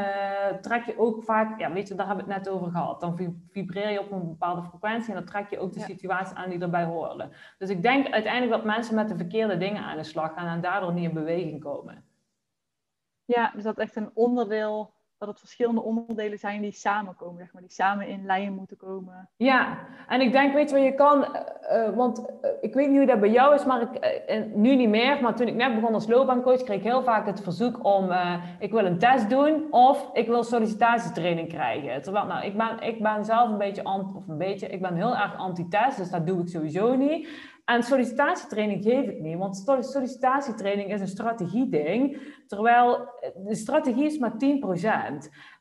trek 0.61 0.84
je 0.84 0.99
ook 0.99 1.24
vaak, 1.24 1.61
ja, 1.61 1.72
weet 1.72 1.88
je, 1.88 1.95
daar 1.95 2.07
hebben 2.07 2.26
we 2.26 2.32
het 2.32 2.45
net 2.45 2.55
over 2.55 2.70
gehad. 2.70 3.01
Dan 3.01 3.38
vibreer 3.51 3.91
je 3.91 4.01
op 4.01 4.12
een 4.12 4.28
bepaalde 4.28 4.62
frequentie 4.62 5.09
en 5.09 5.14
dan 5.14 5.24
trek 5.24 5.51
je 5.51 5.59
ook 5.59 5.72
de 5.72 5.80
situaties 5.80 6.36
aan 6.36 6.51
die 6.51 6.61
erbij 6.61 6.84
horen. 6.84 7.30
Dus 7.59 7.68
ik 7.68 7.82
denk 7.82 8.11
uiteindelijk 8.11 8.53
dat 8.53 8.64
mensen 8.64 8.95
met 8.95 9.09
de 9.09 9.16
verkeerde 9.16 9.57
dingen 9.57 9.82
aan 9.82 9.97
de 9.97 10.05
slag 10.05 10.32
gaan 10.34 10.47
en 10.47 10.61
daardoor 10.61 10.93
niet 10.93 11.09
in 11.09 11.14
beweging 11.14 11.61
komen. 11.61 12.05
Ja, 13.34 13.50
dus 13.54 13.62
dat 13.62 13.78
echt 13.78 13.96
een 13.96 14.10
onderdeel, 14.14 14.92
dat 15.18 15.28
het 15.28 15.38
verschillende 15.38 15.82
onderdelen 15.82 16.38
zijn 16.38 16.62
die 16.62 16.72
samenkomen, 16.72 17.38
zeg 17.38 17.52
maar, 17.52 17.62
die 17.62 17.70
samen 17.70 18.08
in 18.08 18.26
lijn 18.26 18.52
moeten 18.52 18.76
komen. 18.76 19.28
Ja, 19.36 19.78
en 20.08 20.20
ik 20.20 20.32
denk, 20.32 20.54
weet 20.54 20.70
je 20.70 20.76
wat 20.76 20.84
je 20.84 20.94
kan, 20.94 21.26
uh, 21.72 21.96
want 21.96 22.18
uh, 22.18 22.50
ik 22.60 22.74
weet 22.74 22.88
niet 22.88 22.96
hoe 22.96 23.06
dat 23.06 23.20
bij 23.20 23.30
jou 23.30 23.54
is, 23.54 23.64
maar 23.64 23.80
ik, 23.80 24.46
nu 24.54 24.76
niet 24.76 24.88
meer, 24.88 25.20
maar 25.22 25.34
toen 25.34 25.46
ik 25.46 25.54
net 25.54 25.74
begon 25.74 25.94
als 25.94 26.06
loopbaancoach, 26.06 26.62
kreeg 26.62 26.78
ik 26.78 26.84
heel 26.84 27.02
vaak 27.02 27.26
het 27.26 27.42
verzoek 27.42 27.84
om, 27.84 28.10
ik 28.58 28.72
wil 28.72 28.84
een 28.84 28.98
test 28.98 29.30
doen 29.30 29.66
of 29.70 30.10
ik 30.12 30.26
wil 30.26 30.42
sollicitatietraining 30.42 31.48
krijgen. 31.48 32.02
Terwijl, 32.02 32.26
nou, 32.26 32.44
ik 32.44 32.56
ben, 32.56 32.80
ik 32.80 33.02
ben 33.02 33.24
zelf 33.24 33.50
een 33.50 33.58
beetje, 33.58 33.84
anti, 33.84 34.16
of 34.16 34.28
een 34.28 34.38
beetje, 34.38 34.68
ik 34.68 34.80
ben 34.82 34.94
heel 34.94 35.16
erg 35.16 35.36
anti-test, 35.36 35.96
dus 35.96 36.10
dat 36.10 36.26
doe 36.26 36.40
ik 36.40 36.48
sowieso 36.48 36.96
niet. 36.96 37.28
En 37.70 37.82
sollicitatietraining 37.82 38.82
geef 38.82 39.08
ik 39.08 39.20
niet, 39.20 39.38
want 39.38 39.64
sollicitatietraining 39.80 40.92
is 40.92 41.00
een 41.00 41.08
strategieding, 41.08 42.18
terwijl 42.46 43.08
de 43.36 43.54
strategie 43.54 44.04
is 44.04 44.18
maar 44.18 44.32
10%. 44.32 44.36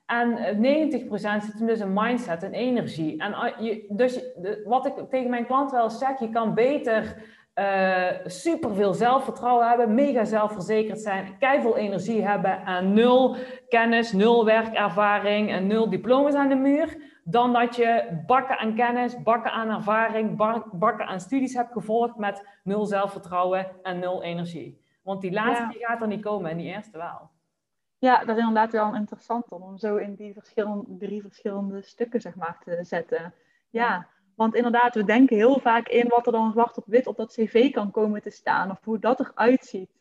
En 0.06 0.38
90% 0.38 1.44
zit 1.44 1.58
hem 1.58 1.68
dus 1.68 1.80
in 1.80 1.94
mindset 1.94 2.44
en 2.44 2.54
energie. 2.54 3.18
En 3.18 3.54
je, 3.66 3.86
dus 3.90 4.20
wat 4.66 4.86
ik 4.86 4.94
tegen 5.10 5.30
mijn 5.30 5.46
klant 5.46 5.72
wel 5.72 5.90
zeg, 5.90 6.20
je 6.20 6.30
kan 6.30 6.54
beter 6.54 7.16
uh, 7.56 8.08
superveel 8.26 8.94
zelfvertrouwen 8.94 9.68
hebben, 9.68 9.94
mega 9.94 10.26
zelfverzekerd 10.26 11.00
zijn, 11.00 11.38
keiveel 11.40 11.78
energie 11.78 12.26
hebben 12.26 12.66
en 12.66 12.94
nul 12.94 13.36
kennis, 13.68 14.12
nul 14.12 14.46
werkervaring 14.46 15.52
en 15.52 15.68
nul 15.68 15.90
diploma's 15.90 16.34
aan 16.34 16.50
de 16.50 16.56
muur 16.56 17.09
dan 17.30 17.54
dat 17.54 17.76
je 17.76 18.22
bakken 18.26 18.58
aan 18.58 18.76
kennis, 18.76 19.22
bakken 19.24 19.52
aan 19.52 19.70
ervaring, 19.70 20.38
bakken 20.72 21.08
aan 21.08 21.20
studies 21.20 21.54
hebt 21.54 21.72
gevolgd 21.72 22.18
met 22.18 22.48
nul 22.64 22.86
zelfvertrouwen 22.86 23.68
en 23.84 24.00
nul 24.00 24.24
energie. 24.24 24.82
Want 25.02 25.22
die 25.22 25.32
laatste 25.32 25.68
die 25.72 25.86
gaat 25.86 26.02
er 26.02 26.08
niet 26.08 26.22
komen 26.22 26.52
en 26.52 26.58
die 26.58 26.74
eerste 26.74 26.98
wel. 26.98 27.30
Ja, 27.98 28.20
dat 28.20 28.38
is 28.38 28.44
inderdaad 28.44 28.72
wel 28.72 28.96
interessant 28.96 29.52
om 29.52 29.78
zo 29.78 29.96
in 29.96 30.16
die 30.16 30.34
verschillende, 30.34 30.98
drie 30.98 31.22
verschillende 31.22 31.82
stukken 31.82 32.22
zeg 32.22 32.36
maar, 32.36 32.58
te 32.64 32.80
zetten. 32.82 33.34
Ja, 33.70 34.08
want 34.36 34.56
inderdaad, 34.56 34.96
we 34.96 35.04
denken 35.04 35.36
heel 35.36 35.60
vaak 35.60 35.88
in 35.88 36.08
wat 36.08 36.26
er 36.26 36.32
dan 36.32 36.52
zwart 36.52 36.78
op 36.78 36.84
wit 36.88 37.08
op 37.08 37.18
dat 37.18 37.34
cv 37.34 37.72
kan 37.72 37.92
komen 37.92 38.22
te 38.22 38.30
staan 38.30 38.72
of 38.72 38.84
hoe 38.84 39.00
dat 39.00 39.20
eruit 39.20 39.66
ziet. 39.66 39.92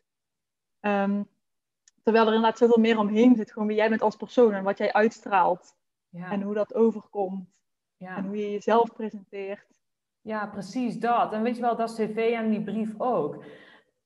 Um, 0.81 1.27
terwijl 2.03 2.27
er 2.27 2.33
inderdaad 2.33 2.57
zoveel 2.57 2.81
meer 2.81 2.97
omheen 2.97 3.35
zit, 3.35 3.51
gewoon 3.51 3.67
wie 3.67 3.77
jij 3.77 3.89
bent 3.89 4.01
als 4.01 4.15
persoon 4.15 4.53
en 4.53 4.63
wat 4.63 4.77
jij 4.77 4.93
uitstraalt. 4.93 5.77
Ja. 6.09 6.31
En 6.31 6.41
hoe 6.41 6.53
dat 6.53 6.75
overkomt. 6.75 7.61
Ja. 7.97 8.17
En 8.17 8.25
hoe 8.25 8.37
je 8.37 8.51
jezelf 8.51 8.93
presenteert. 8.93 9.67
Ja, 10.21 10.47
precies 10.47 10.99
dat. 10.99 11.33
En 11.33 11.41
weet 11.41 11.55
je 11.55 11.61
wel, 11.61 11.75
dat 11.75 11.93
cv 11.93 12.33
en 12.35 12.49
die 12.49 12.63
brief 12.63 12.93
ook. 12.97 13.43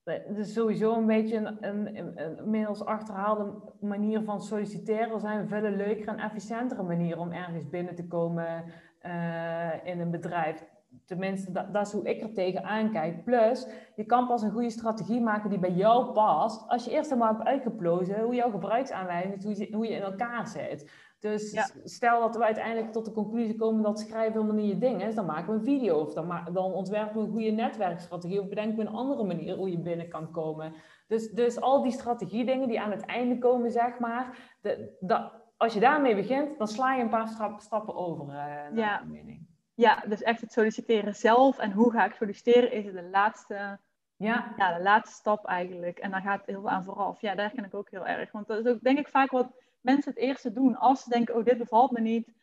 Het 0.04 0.38
is 0.38 0.54
sowieso 0.54 0.96
een 0.96 1.06
beetje 1.06 1.38
een, 1.38 1.58
een, 1.68 1.98
een, 1.98 2.38
inmiddels 2.38 2.86
achterhaalde 2.86 3.54
manier 3.80 4.24
van 4.24 4.42
solliciteren. 4.42 5.12
Er 5.12 5.20
zijn 5.20 5.48
veel 5.48 5.62
leukere 5.62 6.12
en 6.12 6.20
efficiëntere 6.20 6.84
manieren 6.84 7.20
om 7.20 7.32
ergens 7.32 7.70
binnen 7.70 7.96
te 7.96 8.08
komen 8.08 8.64
uh, 9.06 9.86
in 9.86 10.00
een 10.00 10.12
bedrijf. 10.12 10.66
Tenminste, 11.06 11.52
dat, 11.52 11.74
dat, 11.74 11.88
is 11.88 11.94
hoe 11.94 12.10
ik 12.10 12.22
er 12.22 12.34
tegenaan 12.34 12.92
kijk. 12.92 13.24
Plus, 13.24 13.68
je 13.96 14.06
kan 14.06 14.28
pas 14.28 14.42
een 14.42 14.52
goede 14.52 14.70
strategie 14.70 15.22
maken 15.22 15.50
die 15.50 15.60
bij 15.60 15.72
jou 15.72 16.12
past. 16.12 16.68
Als 16.68 16.86
je 16.86 16.92
eerst 16.92 17.10
helemaal 17.10 17.34
hebt 17.34 17.48
uitgeplozen 17.48 18.22
hoe 18.22 18.36
jouw 18.36 18.52
gebruiksaanwijzing 18.52 19.36
is, 19.36 19.44
hoe 19.44 19.58
je, 19.58 19.76
hoe 19.76 19.88
je 19.88 19.96
in 19.96 20.02
elkaar 20.02 20.48
zit. 20.48 20.92
Dus 21.24 21.72
stel 21.84 22.20
dat 22.20 22.36
we 22.36 22.44
uiteindelijk 22.44 22.92
tot 22.92 23.06
de 23.06 23.12
conclusie 23.12 23.56
komen 23.56 23.84
dat 23.84 24.00
schrijven 24.00 24.42
helemaal 24.42 24.56
niet 24.56 24.70
je 24.70 24.78
ding 24.78 25.04
is, 25.04 25.16
dan 25.16 25.26
maken 25.26 25.54
we 25.54 25.60
een 25.60 25.64
video 25.64 26.00
of 26.00 26.14
dan, 26.14 26.50
dan 26.54 26.74
ontwerpen 26.74 27.16
we 27.16 27.26
een 27.26 27.32
goede 27.32 27.52
netwerkstrategie 27.52 28.42
of 28.42 28.48
bedenken 28.48 28.76
we 28.76 28.82
een 28.82 28.96
andere 28.96 29.24
manier 29.24 29.56
hoe 29.56 29.72
je 29.72 29.80
binnen 29.80 30.10
kan 30.10 30.32
komen. 30.32 30.74
Dus, 31.08 31.30
dus 31.30 31.60
al 31.60 31.84
die 31.84 31.92
strategiedingen 31.92 32.68
die 32.68 32.82
aan 32.82 32.92
het 32.92 33.06
einde 33.06 33.38
komen, 33.38 33.72
zeg 33.72 34.00
maar, 34.00 34.38
de, 34.62 35.30
als 35.58 35.74
je 35.74 35.80
daarmee 35.80 36.16
begint, 36.16 36.58
dan 36.58 36.68
sla 36.68 36.94
je 36.94 37.02
een 37.02 37.10
paar 37.10 37.58
stappen 37.58 37.96
over 37.96 38.26
uh, 38.26 38.34
naar 38.34 38.76
ja. 38.76 38.98
mijn 38.98 39.12
mening. 39.12 39.48
Ja, 39.74 40.04
dus 40.08 40.22
echt 40.22 40.42
het 40.42 40.52
solliciteren 40.52 41.16
zelf 41.16 41.60
en 41.60 41.72
hoe 41.72 41.92
ga 41.92 42.06
ik 42.06 42.14
solliciteren 42.14 42.72
is 42.72 42.84
de 42.84 43.10
laatste, 43.12 43.80
ja. 44.16 44.54
Ja, 44.58 44.78
de 44.78 44.84
laatste 44.84 45.16
stap 45.16 45.46
eigenlijk. 45.46 46.00
En 46.00 46.12
daar 46.12 46.22
gaat 46.22 46.40
het 46.40 46.50
heel 46.50 46.62
veel 46.62 46.70
aan 46.70 46.84
vooraf. 46.84 47.22
Ja, 47.22 47.36
daar 47.36 47.52
ken 47.52 47.66
ik 47.66 47.74
ook 47.74 47.90
heel 47.90 48.08
erg. 48.08 48.32
Want 48.32 48.48
dat 48.48 48.66
is 48.66 48.72
ook 48.72 48.82
denk 48.82 49.00
ik 49.00 49.08
vaak 49.08 49.32
wat 49.32 49.62
mensen 49.84 50.12
het 50.12 50.22
eerste 50.22 50.52
doen. 50.52 50.78
Als 50.78 51.04
ze 51.04 51.10
denken, 51.10 51.36
oh 51.36 51.46
dit 51.46 51.58
bevalt 51.58 51.92
me 51.92 52.02
niet, 52.02 52.34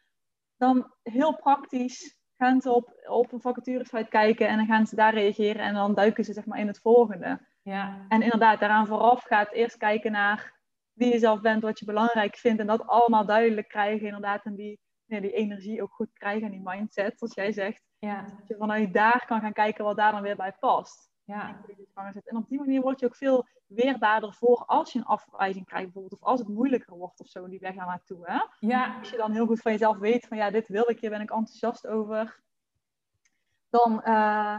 dan 0.56 0.94
heel 1.02 1.36
praktisch 1.36 2.18
gaan 2.36 2.60
ze 2.60 2.72
op, 2.72 3.00
op 3.08 3.32
een 3.32 3.40
vacaturesite 3.40 4.08
kijken 4.08 4.48
en 4.48 4.56
dan 4.56 4.66
gaan 4.66 4.86
ze 4.86 4.96
daar 4.96 5.14
reageren 5.14 5.62
en 5.62 5.74
dan 5.74 5.94
duiken 5.94 6.24
ze 6.24 6.32
zeg 6.32 6.46
maar 6.46 6.58
in 6.58 6.66
het 6.66 6.80
volgende. 6.80 7.46
Ja. 7.62 8.06
En 8.08 8.22
inderdaad, 8.22 8.60
daaraan 8.60 8.86
vooraf 8.86 9.22
gaat 9.22 9.52
eerst 9.52 9.76
kijken 9.76 10.12
naar 10.12 10.58
wie 10.92 11.12
je 11.12 11.18
zelf 11.18 11.40
bent, 11.40 11.62
wat 11.62 11.78
je 11.78 11.84
belangrijk 11.84 12.36
vindt 12.36 12.60
en 12.60 12.66
dat 12.66 12.86
allemaal 12.86 13.26
duidelijk 13.26 13.68
krijgen 13.68 14.06
inderdaad 14.06 14.44
en 14.44 14.54
die, 14.54 14.80
die 15.06 15.32
energie 15.32 15.82
ook 15.82 15.92
goed 15.92 16.12
krijgen 16.12 16.46
en 16.46 16.50
die 16.50 16.60
mindset, 16.64 17.18
zoals 17.18 17.34
jij 17.34 17.52
zegt. 17.52 17.82
Ja. 17.98 18.22
Dat 18.22 18.48
je 18.48 18.56
vanuit 18.56 18.92
daar 18.94 19.24
kan 19.26 19.40
gaan 19.40 19.52
kijken 19.52 19.84
wat 19.84 19.96
daar 19.96 20.12
dan 20.12 20.22
weer 20.22 20.36
bij 20.36 20.52
past. 20.52 21.09
Ja. 21.30 21.60
En 22.24 22.36
op 22.36 22.48
die 22.48 22.58
manier 22.58 22.80
word 22.80 23.00
je 23.00 23.06
ook 23.06 23.16
veel 23.16 23.46
weerbaarder 23.66 24.32
voor 24.32 24.64
als 24.66 24.92
je 24.92 24.98
een 24.98 25.04
afwijzing 25.04 25.66
krijgt 25.66 25.84
bijvoorbeeld. 25.84 26.20
Of 26.20 26.28
als 26.28 26.40
het 26.40 26.48
moeilijker 26.48 26.96
wordt 26.96 27.20
of 27.20 27.26
zo, 27.26 27.48
die 27.48 27.58
weg 27.58 27.74
naar 27.74 27.86
naartoe. 27.86 28.26
Hè? 28.26 28.38
Ja. 28.60 28.98
Als 28.98 29.10
je 29.10 29.16
dan 29.16 29.32
heel 29.32 29.46
goed 29.46 29.60
van 29.60 29.72
jezelf 29.72 29.98
weet 29.98 30.26
van 30.26 30.36
ja, 30.36 30.50
dit 30.50 30.68
wil 30.68 30.90
ik, 30.90 31.00
hier 31.00 31.10
ben 31.10 31.20
ik 31.20 31.30
enthousiast 31.30 31.86
over. 31.86 32.40
Dan, 33.68 33.92
uh, 33.92 34.56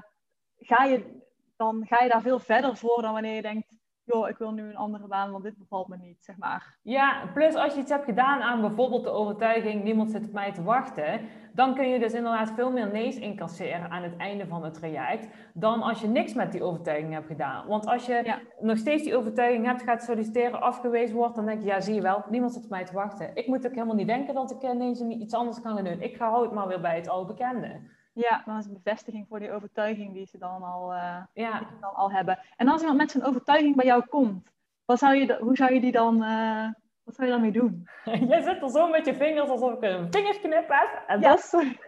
ga 0.59 0.83
je, 0.83 1.21
dan 1.55 1.85
ga 1.87 2.03
je 2.03 2.09
daar 2.09 2.21
veel 2.21 2.39
verder 2.39 2.77
voor 2.77 3.01
dan 3.01 3.13
wanneer 3.13 3.35
je 3.35 3.41
denkt 3.41 3.67
joh, 4.03 4.29
ik 4.29 4.37
wil 4.37 4.51
nu 4.51 4.69
een 4.69 4.75
andere 4.75 5.07
baan, 5.07 5.31
want 5.31 5.43
dit 5.43 5.57
bevalt 5.57 5.87
me 5.87 5.97
niet, 5.97 6.23
zeg 6.23 6.37
maar. 6.37 6.77
Ja, 6.81 7.29
plus 7.33 7.55
als 7.55 7.73
je 7.73 7.79
iets 7.79 7.91
hebt 7.91 8.05
gedaan 8.05 8.41
aan 8.41 8.61
bijvoorbeeld 8.61 9.03
de 9.03 9.09
overtuiging, 9.09 9.83
niemand 9.83 10.11
zit 10.11 10.25
op 10.25 10.31
mij 10.31 10.51
te 10.51 10.63
wachten, 10.63 11.21
dan 11.53 11.75
kun 11.75 11.89
je 11.89 11.99
dus 11.99 12.13
inderdaad 12.13 12.51
veel 12.51 12.71
meer 12.71 12.91
nee's 12.91 13.17
incasseren 13.17 13.89
aan 13.89 14.03
het 14.03 14.17
einde 14.17 14.47
van 14.47 14.63
het 14.63 14.73
traject, 14.73 15.27
dan 15.53 15.81
als 15.81 16.01
je 16.01 16.07
niks 16.07 16.33
met 16.33 16.51
die 16.51 16.63
overtuiging 16.63 17.13
hebt 17.13 17.27
gedaan. 17.27 17.67
Want 17.67 17.85
als 17.85 18.05
je 18.05 18.35
nog 18.59 18.77
steeds 18.77 19.03
die 19.03 19.15
overtuiging 19.15 19.65
hebt, 19.65 19.83
gaat 19.83 20.03
solliciteren, 20.03 20.61
afgewezen 20.61 21.15
wordt, 21.15 21.35
dan 21.35 21.45
denk 21.45 21.61
je, 21.61 21.67
ja, 21.67 21.81
zie 21.81 21.95
je 21.95 22.01
wel, 22.01 22.23
niemand 22.29 22.53
zit 22.53 22.63
op 22.63 22.69
mij 22.69 22.85
te 22.85 22.93
wachten. 22.93 23.35
Ik 23.35 23.47
moet 23.47 23.65
ook 23.65 23.73
helemaal 23.73 23.95
niet 23.95 24.07
denken 24.07 24.33
dat 24.33 24.51
ik 24.51 24.63
ineens 24.63 25.01
iets 25.01 25.33
anders 25.33 25.61
kan 25.61 25.75
gaan 25.75 25.83
doen. 25.83 26.01
Ik 26.01 26.15
ga 26.15 26.41
het 26.41 26.51
maar 26.51 26.67
weer 26.67 26.81
bij 26.81 26.95
het 26.95 27.09
al 27.09 27.25
bekende. 27.25 27.99
Ja, 28.13 28.41
dan 28.45 28.57
is 28.57 28.65
een 28.65 28.79
bevestiging 28.83 29.27
voor 29.27 29.39
die 29.39 29.51
overtuiging 29.51 30.13
die 30.13 30.25
ze 30.25 30.37
dan 30.37 30.63
al, 30.63 30.93
uh, 30.93 31.17
ja. 31.33 31.61
dan 31.79 31.93
al 31.93 32.11
hebben. 32.11 32.39
En 32.55 32.67
als 32.67 32.81
iemand 32.81 32.97
met 32.97 33.11
zijn 33.11 33.23
overtuiging 33.23 33.75
bij 33.75 33.85
jou 33.85 34.05
komt, 34.05 34.51
wat 34.85 34.99
zou 34.99 35.15
je, 35.15 35.37
hoe 35.39 35.55
zou 35.55 35.73
je 35.73 35.81
die 35.81 35.91
dan, 35.91 36.23
uh, 36.23 36.67
wat 37.03 37.15
zou 37.15 37.27
je 37.27 37.33
dan 37.33 37.41
mee 37.41 37.51
doen? 37.51 37.87
Jij 38.29 38.41
zit 38.41 38.61
er 38.61 38.69
zo 38.69 38.87
met 38.87 39.05
je 39.05 39.15
vingers 39.15 39.49
alsof 39.49 39.73
ik 39.73 39.81
een 39.81 40.11
vingerknip 40.11 40.67
heb. 40.67 41.03
En 41.07 41.21
ja, 41.21 41.35
sorry. 41.35 41.79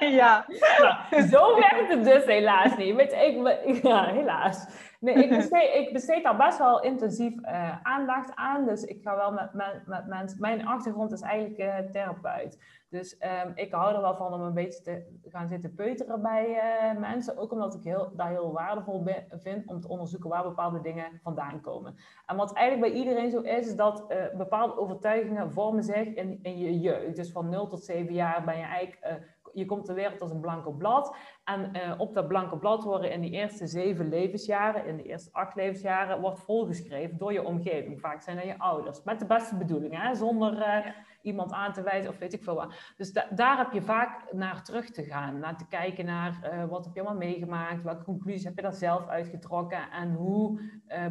ja. 0.20 0.46
Nou, 0.78 1.28
zo 1.28 1.54
werkt 1.54 1.88
het 1.88 2.04
dus 2.04 2.24
helaas 2.24 2.76
niet. 2.76 2.94
Weet 2.94 3.10
je, 3.10 3.62
ik, 3.64 3.82
ja, 3.82 4.04
helaas. 4.04 4.66
Nee, 5.00 5.14
ik 5.14 5.28
besteed, 5.28 5.74
ik 5.74 5.92
besteed 5.92 6.22
daar 6.22 6.36
best 6.36 6.58
wel 6.58 6.82
intensief 6.82 7.34
uh, 7.42 7.76
aandacht 7.82 8.34
aan. 8.34 8.64
Dus 8.64 8.84
ik 8.84 9.02
ga 9.02 9.16
wel 9.16 9.32
met, 9.32 9.52
met, 9.52 9.82
met 9.86 10.06
mensen... 10.06 10.40
Mijn 10.40 10.66
achtergrond 10.66 11.12
is 11.12 11.20
eigenlijk 11.20 11.58
uh, 11.58 11.90
therapeut. 11.90 12.58
Dus 12.88 13.16
um, 13.44 13.52
ik 13.54 13.72
hou 13.72 13.94
er 13.94 14.00
wel 14.00 14.16
van 14.16 14.32
om 14.32 14.40
een 14.40 14.54
beetje 14.54 14.82
te 14.82 15.04
gaan 15.22 15.48
zitten 15.48 15.74
peuteren 15.74 16.22
bij 16.22 16.48
uh, 16.48 17.00
mensen. 17.00 17.38
Ook 17.38 17.52
omdat 17.52 17.74
ik 17.74 17.82
heel, 17.82 18.12
daar 18.16 18.28
heel 18.28 18.52
waardevol 18.52 19.06
vind 19.30 19.66
om 19.66 19.80
te 19.80 19.88
onderzoeken 19.88 20.30
waar 20.30 20.42
bepaalde 20.42 20.80
dingen 20.80 21.20
vandaan 21.22 21.60
komen. 21.60 21.96
En 22.26 22.36
wat 22.36 22.52
eigenlijk 22.52 22.92
bij 22.92 23.02
iedereen 23.02 23.30
zo 23.30 23.40
is, 23.40 23.66
is 23.66 23.76
dat 23.76 24.06
bepaalde 24.36 24.78
overtuigingen 24.78 25.52
vormen 25.52 25.84
zich 25.84 26.06
in, 26.06 26.38
in 26.42 26.58
je 26.58 26.80
jeugd. 26.80 27.16
Dus 27.16 27.32
van 27.32 27.48
0 27.48 27.66
tot 27.66 27.84
7 27.84 28.14
jaar 28.14 28.44
ben 28.44 28.58
je 28.58 28.64
eigenlijk 28.64 29.28
je 29.52 29.64
komt 29.64 29.84
ter 29.84 29.94
wereld 29.94 30.20
als 30.20 30.30
een 30.30 30.40
blanco 30.40 30.72
blad. 30.72 31.16
En 31.44 31.70
uh, 31.76 32.00
op 32.00 32.14
dat 32.14 32.28
blanke 32.28 32.58
blad 32.58 32.84
worden 32.84 33.12
in 33.12 33.20
die 33.20 33.30
eerste 33.30 33.66
zeven 33.66 34.08
levensjaren, 34.08 34.86
in 34.86 34.96
de 34.96 35.02
eerste 35.02 35.32
acht 35.32 35.54
levensjaren, 35.54 36.20
wordt 36.20 36.40
volgeschreven 36.40 37.18
door 37.18 37.32
je 37.32 37.44
omgeving. 37.44 38.00
Vaak 38.00 38.22
zijn 38.22 38.36
dat 38.36 38.44
je 38.44 38.58
ouders. 38.58 39.02
Met 39.02 39.18
de 39.18 39.26
beste 39.26 39.56
bedoelingen, 39.56 40.00
hè? 40.00 40.14
zonder 40.14 40.56
uh, 40.56 40.86
iemand 41.22 41.52
aan 41.52 41.72
te 41.72 41.82
wijzen 41.82 42.10
of 42.10 42.18
weet 42.18 42.32
ik 42.32 42.42
veel 42.42 42.54
wat. 42.54 42.74
Dus 42.96 43.12
da 43.12 43.26
daar 43.30 43.58
heb 43.58 43.72
je 43.72 43.82
vaak 43.82 44.32
naar 44.32 44.62
terug 44.62 44.90
te 44.90 45.02
gaan. 45.02 45.38
Naar 45.38 45.56
te 45.56 45.68
kijken 45.68 46.04
naar 46.04 46.38
uh, 46.44 46.64
wat 46.64 46.84
heb 46.84 46.94
je 46.94 47.00
allemaal 47.00 47.18
meegemaakt. 47.18 47.82
Welke 47.82 48.04
conclusies 48.04 48.44
heb 48.44 48.56
je 48.56 48.62
daar 48.62 48.72
zelf 48.72 49.08
uitgetrokken. 49.08 49.90
En 49.90 50.12
hoe 50.12 50.60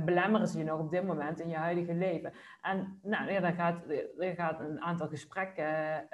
belemmeren 0.05 0.47
ze 0.47 0.57
je 0.57 0.63
nog 0.63 0.79
op 0.79 0.91
dit 0.91 1.05
moment 1.05 1.39
in 1.39 1.49
je 1.49 1.55
huidige 1.55 1.93
leven. 1.93 2.33
En 2.61 2.99
nou, 3.01 3.31
ja, 3.31 3.51
gaat, 3.51 3.83
dan 4.17 4.35
gaat 4.35 4.59
een 4.59 4.81
aantal 4.81 5.07
gesprekken 5.07 6.07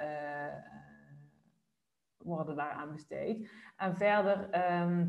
worden 2.26 2.56
daaraan 2.56 2.92
besteed. 2.92 3.50
En 3.76 3.96
verder, 3.96 4.50
ehm, 4.50 5.06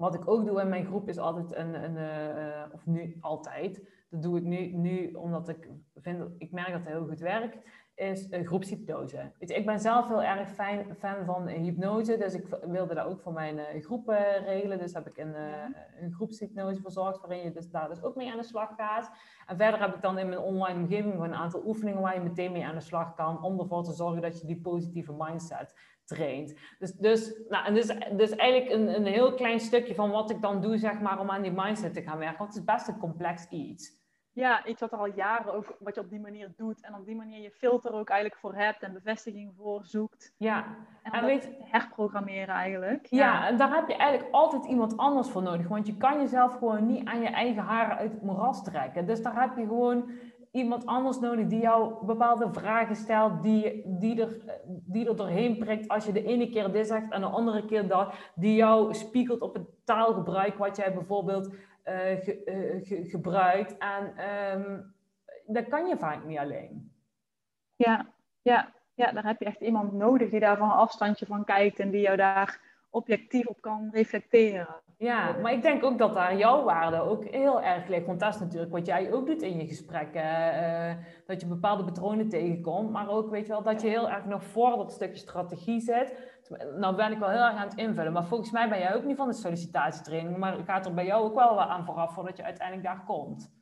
wat 0.00 0.14
ik 0.14 0.28
ook 0.28 0.46
doe 0.46 0.60
in 0.60 0.68
mijn 0.68 0.86
groep 0.86 1.08
is 1.08 1.18
altijd 1.18 1.54
een, 1.54 1.74
een 1.84 1.96
uh, 1.96 2.64
of 2.72 2.86
nu 2.86 3.16
altijd, 3.20 3.88
dat 4.10 4.22
doe 4.22 4.36
ik 4.36 4.44
nu, 4.44 4.66
nu 4.66 5.12
omdat 5.12 5.48
ik 5.48 5.68
vind, 5.94 6.24
ik 6.38 6.52
merk 6.52 6.70
dat 6.70 6.80
het 6.80 6.88
heel 6.88 7.06
goed 7.06 7.20
werkt, 7.20 7.58
is 7.94 8.28
uh, 8.28 8.46
groepshypnose. 8.46 9.32
Weet 9.38 9.48
je, 9.48 9.54
ik 9.54 9.66
ben 9.66 9.80
zelf 9.80 10.08
heel 10.08 10.22
erg 10.22 10.50
fijn, 10.50 10.94
fan 10.98 11.24
van 11.24 11.48
hypnose, 11.48 12.16
dus 12.16 12.34
ik 12.34 12.46
wilde 12.62 12.94
dat 12.94 13.06
ook 13.06 13.20
voor 13.20 13.32
mijn 13.32 13.56
uh, 13.56 13.82
groep 13.82 14.08
regelen. 14.44 14.78
Dus 14.78 14.92
heb 14.92 15.06
ik 15.06 15.16
een, 15.16 15.34
een 16.00 16.12
groepshypnose 16.12 16.80
verzorgd, 16.80 17.20
waarin 17.20 17.44
je 17.44 17.52
dus 17.52 17.70
daar 17.70 17.88
dus 17.88 18.02
ook 18.02 18.16
mee 18.16 18.30
aan 18.30 18.38
de 18.38 18.44
slag 18.44 18.74
gaat. 18.76 19.10
En 19.46 19.56
verder 19.56 19.80
heb 19.80 19.94
ik 19.94 20.02
dan 20.02 20.18
in 20.18 20.28
mijn 20.28 20.40
online 20.40 20.78
omgeving 20.78 21.20
een 21.20 21.34
aantal 21.34 21.66
oefeningen 21.66 22.00
waar 22.00 22.14
je 22.14 22.20
meteen 22.20 22.52
mee 22.52 22.66
aan 22.66 22.74
de 22.74 22.80
slag 22.80 23.14
kan, 23.14 23.42
om 23.42 23.60
ervoor 23.60 23.84
te 23.84 23.92
zorgen 23.92 24.22
dat 24.22 24.40
je 24.40 24.46
die 24.46 24.60
positieve 24.60 25.14
mindset 25.18 25.74
traint. 26.14 26.54
Dus, 26.78 26.92
dus, 26.92 27.40
nou, 27.48 27.66
en 27.66 27.74
dus, 27.74 27.86
dus 28.16 28.30
eigenlijk 28.30 28.72
een, 28.72 28.94
een 28.94 29.06
heel 29.06 29.34
klein 29.34 29.60
stukje 29.60 29.94
van 29.94 30.10
wat 30.10 30.30
ik 30.30 30.42
dan 30.42 30.60
doe, 30.60 30.78
zeg 30.78 31.00
maar, 31.00 31.18
om 31.18 31.30
aan 31.30 31.42
die 31.42 31.52
mindset 31.52 31.94
te 31.94 32.02
gaan 32.02 32.18
werken. 32.18 32.38
Want 32.38 32.54
het 32.54 32.58
is 32.58 32.74
best 32.74 32.88
een 32.88 32.98
complex 32.98 33.48
iets. 33.48 33.98
Ja, 34.32 34.66
iets 34.66 34.80
wat 34.80 34.92
er 34.92 34.98
al 34.98 35.12
jaren 35.14 35.54
ook, 35.54 35.76
wat 35.78 35.94
je 35.94 36.00
op 36.00 36.10
die 36.10 36.20
manier 36.20 36.52
doet. 36.56 36.80
En 36.80 36.94
op 36.94 37.06
die 37.06 37.16
manier 37.16 37.40
je 37.42 37.50
filter 37.50 37.92
ook 37.92 38.08
eigenlijk 38.08 38.40
voor 38.40 38.54
hebt 38.54 38.82
en 38.82 38.92
bevestiging 38.92 39.52
voor 39.56 39.84
zoekt. 39.84 40.34
Ja. 40.36 40.64
En, 41.02 41.12
en 41.12 41.24
weet, 41.24 41.50
herprogrammeren 41.58 42.54
eigenlijk. 42.54 43.06
Ja. 43.06 43.18
ja. 43.18 43.48
en 43.48 43.56
daar 43.56 43.74
heb 43.74 43.88
je 43.88 43.96
eigenlijk 43.96 44.34
altijd 44.34 44.64
iemand 44.64 44.96
anders 44.96 45.28
voor 45.28 45.42
nodig. 45.42 45.68
Want 45.68 45.86
je 45.86 45.96
kan 45.96 46.20
jezelf 46.20 46.52
gewoon 46.52 46.86
niet 46.86 47.08
aan 47.08 47.20
je 47.20 47.28
eigen 47.28 47.62
haren 47.62 47.96
uit 47.96 48.12
het 48.12 48.22
moeras 48.22 48.64
trekken. 48.64 49.06
Dus 49.06 49.22
daar 49.22 49.40
heb 49.40 49.56
je 49.56 49.66
gewoon 49.66 50.10
iemand 50.50 50.86
anders 50.86 51.20
nodig 51.20 51.46
die 51.46 51.60
jou 51.60 52.06
bepaalde 52.06 52.52
vragen 52.52 52.96
stelt, 52.96 53.42
die, 53.42 53.82
die, 53.86 54.20
er, 54.20 54.36
die 54.66 55.08
er 55.08 55.16
doorheen 55.16 55.58
prikt 55.58 55.88
als 55.88 56.04
je 56.04 56.12
de 56.12 56.24
ene 56.24 56.48
keer 56.48 56.72
dit 56.72 56.86
zegt 56.86 57.12
en 57.12 57.20
de 57.20 57.26
andere 57.26 57.64
keer 57.64 57.88
dat, 57.88 58.14
die 58.34 58.54
jou 58.54 58.94
spiegelt 58.94 59.40
op 59.40 59.54
het 59.54 59.66
taalgebruik 59.84 60.58
wat 60.58 60.76
jij 60.76 60.94
bijvoorbeeld 60.94 61.54
uh, 61.84 63.08
gebruikt. 63.10 63.78
En 63.78 64.14
um, 64.60 64.94
dat 65.46 65.68
kan 65.68 65.86
je 65.86 65.96
vaak 65.96 66.24
niet 66.24 66.38
alleen. 66.38 66.92
Ja, 67.76 68.06
ja, 68.42 68.72
ja, 68.94 69.12
daar 69.12 69.26
heb 69.26 69.38
je 69.38 69.44
echt 69.44 69.60
iemand 69.60 69.92
nodig 69.92 70.30
die 70.30 70.40
daar 70.40 70.56
van 70.56 70.70
afstandje 70.70 71.26
van 71.26 71.44
kijkt 71.44 71.78
en 71.78 71.90
die 71.90 72.00
jou 72.00 72.16
daar 72.16 72.60
objectief 72.90 73.46
op 73.46 73.60
kan 73.60 73.88
reflecteren. 73.92 74.82
Ja, 75.00 75.36
maar 75.42 75.52
ik 75.52 75.62
denk 75.62 75.84
ook 75.84 75.98
dat 75.98 76.14
daar 76.14 76.36
jouw 76.36 76.64
waarde 76.64 77.00
ook 77.00 77.24
heel 77.24 77.62
erg 77.62 77.88
ligt. 77.88 78.06
Want 78.06 78.20
dat 78.20 78.34
is 78.34 78.40
natuurlijk 78.40 78.72
wat 78.72 78.86
jij 78.86 79.12
ook 79.12 79.26
doet 79.26 79.42
in 79.42 79.56
je 79.56 79.66
gesprekken. 79.66 80.22
Uh, 80.22 80.92
dat 81.26 81.40
je 81.40 81.46
bepaalde 81.46 81.84
patronen 81.84 82.28
tegenkomt. 82.28 82.90
Maar 82.90 83.08
ook, 83.08 83.30
weet 83.30 83.46
je 83.46 83.52
wel, 83.52 83.62
dat 83.62 83.80
je 83.80 83.88
heel 83.88 84.10
erg 84.10 84.24
nog 84.24 84.44
voor 84.44 84.76
dat 84.76 84.92
stukje 84.92 85.20
strategie 85.20 85.80
zit. 85.80 86.14
Nou 86.76 86.96
ben 86.96 87.12
ik 87.12 87.18
wel 87.18 87.28
heel 87.28 87.42
erg 87.42 87.56
aan 87.56 87.68
het 87.68 87.78
invullen. 87.78 88.12
Maar 88.12 88.24
volgens 88.24 88.50
mij 88.50 88.68
ben 88.68 88.78
jij 88.78 88.94
ook 88.94 89.04
niet 89.04 89.16
van 89.16 89.28
de 89.28 89.34
sollicitatietraining. 89.34 90.36
Maar 90.36 90.56
gaat 90.64 90.86
er 90.86 90.94
bij 90.94 91.06
jou 91.06 91.24
ook 91.24 91.34
wel 91.34 91.60
aan 91.60 91.84
vooraf 91.84 92.14
voordat 92.14 92.36
je 92.36 92.44
uiteindelijk 92.44 92.86
daar 92.86 93.04
komt. 93.04 93.52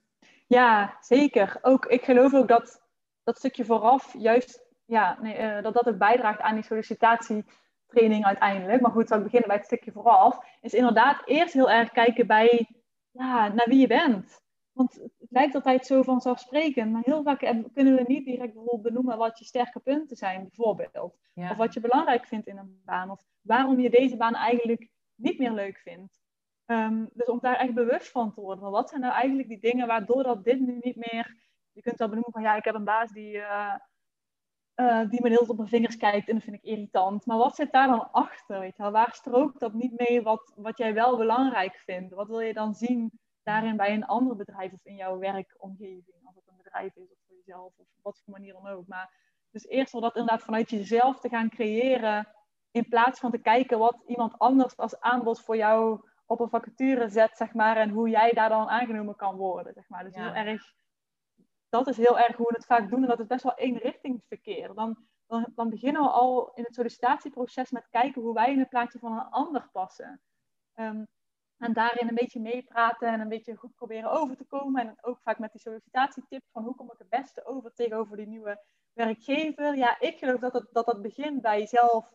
Ja, 0.46 0.96
zeker. 1.00 1.58
Ook, 1.62 1.86
ik 1.86 2.04
geloof 2.04 2.34
ook 2.34 2.48
dat 2.48 2.82
dat 3.24 3.36
stukje 3.36 3.64
vooraf 3.64 4.14
juist, 4.18 4.66
ja, 4.84 5.18
nee, 5.20 5.38
uh, 5.38 5.62
dat 5.62 5.74
dat 5.74 5.84
het 5.84 5.98
bijdraagt 5.98 6.40
aan 6.40 6.54
die 6.54 6.64
sollicitatie 6.64 7.44
training 7.88 8.24
uiteindelijk. 8.24 8.80
Maar 8.80 8.90
goed, 8.90 9.08
zal 9.08 9.16
ik 9.16 9.24
beginnen 9.24 9.48
bij 9.48 9.56
het 9.56 9.66
stukje 9.66 9.92
vooraf. 9.92 10.38
Is 10.60 10.74
inderdaad 10.74 11.22
eerst 11.24 11.54
heel 11.54 11.70
erg 11.70 11.90
kijken 11.90 12.26
bij 12.26 12.68
ja, 13.10 13.48
naar 13.48 13.66
wie 13.68 13.78
je 13.78 13.86
bent. 13.86 14.40
Want 14.72 14.94
het 14.94 15.30
lijkt 15.30 15.54
altijd 15.54 15.86
zo 15.86 16.02
vanzelfsprekend. 16.02 16.92
Maar 16.92 17.02
heel 17.04 17.22
vaak 17.22 17.38
kunnen 17.74 17.94
we 17.94 18.04
niet 18.06 18.24
direct 18.24 18.52
bijvoorbeeld 18.52 18.82
benoemen 18.82 19.18
wat 19.18 19.38
je 19.38 19.44
sterke 19.44 19.80
punten 19.80 20.16
zijn, 20.16 20.42
bijvoorbeeld. 20.42 21.12
Of 21.34 21.56
wat 21.56 21.74
je 21.74 21.80
belangrijk 21.80 22.26
vindt 22.26 22.46
in 22.46 22.56
een 22.56 22.80
baan. 22.84 23.10
Of 23.10 23.24
waarom 23.40 23.80
je 23.80 23.90
deze 23.90 24.16
baan 24.16 24.34
eigenlijk 24.34 24.88
niet 25.14 25.38
meer 25.38 25.52
leuk 25.52 25.78
vindt. 25.78 26.20
Ehm, 26.64 27.04
dus 27.12 27.26
om 27.26 27.38
daar 27.40 27.56
echt 27.56 27.74
bewust 27.74 28.10
van 28.10 28.32
te 28.32 28.40
worden. 28.40 28.70
wat 28.70 28.88
zijn 28.88 29.00
nou 29.00 29.12
eigenlijk 29.12 29.48
die 29.48 29.60
dingen 29.60 29.86
waardoor 29.86 30.22
dat 30.22 30.44
dit 30.44 30.60
nu 30.60 30.78
niet 30.80 30.96
meer... 30.96 31.36
Je 31.72 31.82
kunt 31.82 31.98
wel 31.98 32.08
benoemen 32.08 32.32
van 32.32 32.42
ja, 32.42 32.56
ik 32.56 32.64
heb 32.64 32.74
een 32.74 32.84
baas 32.84 33.12
die... 33.12 33.34
Uh, 33.36 33.74
uh, 34.80 35.10
die 35.10 35.22
me 35.22 35.28
heel 35.28 35.46
op 35.46 35.56
mijn 35.56 35.68
vingers 35.68 35.96
kijkt 35.96 36.28
en 36.28 36.34
dat 36.34 36.42
vind 36.42 36.56
ik 36.56 36.62
irritant. 36.62 37.26
Maar 37.26 37.38
wat 37.38 37.54
zit 37.54 37.72
daar 37.72 37.88
dan 37.88 38.12
achter? 38.12 38.60
Weet 38.60 38.76
je 38.76 38.82
wel? 38.82 38.92
Waar 38.92 39.14
strookt 39.14 39.60
dat 39.60 39.72
niet 39.72 39.98
mee 39.98 40.22
wat, 40.22 40.52
wat 40.56 40.78
jij 40.78 40.94
wel 40.94 41.16
belangrijk 41.16 41.76
vindt? 41.76 42.14
Wat 42.14 42.28
wil 42.28 42.40
je 42.40 42.52
dan 42.52 42.74
zien 42.74 43.20
daarin 43.42 43.76
bij 43.76 43.94
een 43.94 44.06
ander 44.06 44.36
bedrijf 44.36 44.72
of 44.72 44.84
in 44.84 44.94
jouw 44.94 45.18
werkomgeving? 45.18 46.20
Als 46.24 46.34
het 46.34 46.44
een 46.46 46.56
bedrijf 46.56 46.96
is 46.96 47.10
of 47.10 47.18
voor 47.26 47.36
jezelf 47.36 47.72
of 47.76 47.86
op 47.92 48.02
wat 48.02 48.22
voor 48.24 48.32
manier 48.32 48.52
dan 48.52 48.66
ook. 48.66 48.86
Maar 48.86 49.10
dus 49.50 49.66
eerst 49.66 49.92
wel 49.92 50.00
dat 50.00 50.16
inderdaad 50.16 50.44
vanuit 50.44 50.70
jezelf 50.70 51.20
te 51.20 51.28
gaan 51.28 51.48
creëren. 51.48 52.28
In 52.70 52.88
plaats 52.88 53.20
van 53.20 53.30
te 53.30 53.38
kijken 53.38 53.78
wat 53.78 54.02
iemand 54.06 54.38
anders 54.38 54.76
als 54.76 55.00
aanbod 55.00 55.40
voor 55.40 55.56
jou 55.56 56.00
op 56.26 56.40
een 56.40 56.48
vacature 56.48 57.08
zet, 57.08 57.36
zeg 57.36 57.54
maar. 57.54 57.76
En 57.76 57.90
hoe 57.90 58.08
jij 58.08 58.32
daar 58.32 58.48
dan 58.48 58.68
aangenomen 58.68 59.16
kan 59.16 59.36
worden, 59.36 59.72
zeg 59.72 59.88
maar. 59.88 60.04
Dus 60.04 60.14
heel 60.14 60.34
erg 60.34 60.74
dat 61.68 61.86
is 61.86 61.96
heel 61.96 62.18
erg 62.18 62.36
hoe 62.36 62.46
we 62.46 62.54
het 62.54 62.66
vaak 62.66 62.90
doen. 62.90 63.02
En 63.02 63.08
dat 63.08 63.20
is 63.20 63.26
best 63.26 63.42
wel 63.42 63.54
eenrichtingsverkeer. 63.54 64.74
Dan, 64.74 64.96
dan, 65.26 65.46
dan 65.54 65.70
beginnen 65.70 66.02
we 66.02 66.08
al 66.08 66.52
in 66.54 66.64
het 66.64 66.74
sollicitatieproces 66.74 67.70
met 67.70 67.88
kijken 67.90 68.22
hoe 68.22 68.34
wij 68.34 68.52
in 68.52 68.58
het 68.58 68.68
plaatje 68.68 68.98
van 68.98 69.12
een 69.12 69.30
ander 69.30 69.68
passen. 69.72 70.20
Um, 70.74 71.06
en 71.58 71.72
daarin 71.72 72.08
een 72.08 72.14
beetje 72.14 72.40
meepraten 72.40 73.08
en 73.08 73.20
een 73.20 73.28
beetje 73.28 73.56
goed 73.56 73.74
proberen 73.74 74.10
over 74.10 74.36
te 74.36 74.44
komen. 74.44 74.86
En 74.86 74.96
ook 75.00 75.20
vaak 75.20 75.38
met 75.38 75.52
die 75.52 75.60
sollicitatietip 75.60 76.42
van 76.52 76.64
hoe 76.64 76.74
kom 76.74 76.92
ik 76.92 76.98
het 76.98 77.08
beste 77.08 77.44
over 77.44 77.72
tegenover 77.74 78.16
die 78.16 78.26
nieuwe 78.26 78.64
werkgever. 78.92 79.76
Ja, 79.76 80.00
ik 80.00 80.18
geloof 80.18 80.40
dat 80.40 80.52
dat, 80.52 80.68
dat, 80.72 80.86
dat 80.86 81.02
begint 81.02 81.40
bij 81.42 81.58
jezelf 81.58 82.12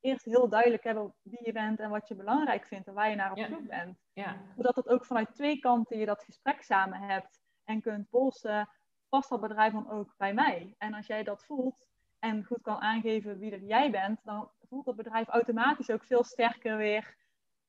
eerst 0.00 0.24
heel 0.24 0.48
duidelijk 0.48 0.84
hebben 0.84 1.14
wie 1.22 1.44
je 1.44 1.52
bent 1.52 1.80
en 1.80 1.90
wat 1.90 2.08
je 2.08 2.14
belangrijk 2.14 2.66
vindt 2.66 2.86
en 2.88 2.94
waar 2.94 3.10
je 3.10 3.16
naar 3.16 3.30
op 3.30 3.38
zoek 3.38 3.66
bent. 3.66 3.98
Ja. 4.12 4.36
Zodat 4.56 4.76
het 4.76 4.88
ook 4.88 5.04
vanuit 5.04 5.34
twee 5.34 5.58
kanten 5.58 5.98
je 5.98 6.06
dat 6.06 6.24
gesprek 6.24 6.62
samen 6.62 7.00
hebt 7.00 7.40
en 7.64 7.80
kunt 7.80 8.08
polsen 8.10 8.68
past 9.14 9.28
dat 9.28 9.40
bedrijf 9.40 9.72
dan 9.72 9.90
ook 9.90 10.14
bij 10.16 10.34
mij? 10.34 10.74
En 10.78 10.94
als 10.94 11.06
jij 11.06 11.22
dat 11.22 11.44
voelt 11.44 11.88
en 12.18 12.44
goed 12.44 12.62
kan 12.62 12.80
aangeven 12.80 13.38
wie 13.38 13.50
dat 13.50 13.66
jij 13.66 13.90
bent, 13.90 14.20
dan 14.24 14.50
voelt 14.68 14.84
dat 14.84 14.96
bedrijf 14.96 15.28
automatisch 15.28 15.90
ook 15.90 16.04
veel 16.04 16.24
sterker 16.24 16.76
weer 16.76 17.16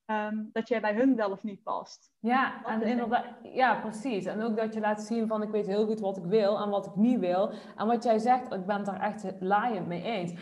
Ehm, 0.06 0.36
dat 0.51 0.68
jij 0.68 0.82
bij 0.82 0.93
hun 0.93 1.16
wel 1.16 1.32
of 1.32 1.43
niet 1.43 1.64
past. 1.64 2.14
Ja, 2.20 2.66
en 2.66 2.82
inderdaad, 2.82 3.26
ja, 3.43 3.76
precies. 3.76 4.26
En 4.26 4.41
ook 4.41 4.58
dat 4.58 4.74
je 4.74 4.80
laat 4.80 5.01
zien 5.01 5.28
van 5.28 5.41
ik 5.41 5.49
weet 5.49 5.68
heel 5.68 5.86
goed 5.86 5.99
wat 5.99 6.18
ik 6.18 6.24
wil 6.24 6.60
en 6.60 6.70
wat 6.70 6.86
ik 6.86 6.95
niet 6.95 7.20
wil. 7.20 7.51
En 7.76 7.88
wat 7.88 8.03
jij 8.03 8.18
zegt, 8.18 8.53
ik 8.53 8.66
ben 8.66 8.76
het 8.76 8.86
daar 8.86 8.99
echt 8.99 9.26
laaiend 9.39 9.88
mee 9.88 10.03
eens. 10.03 10.34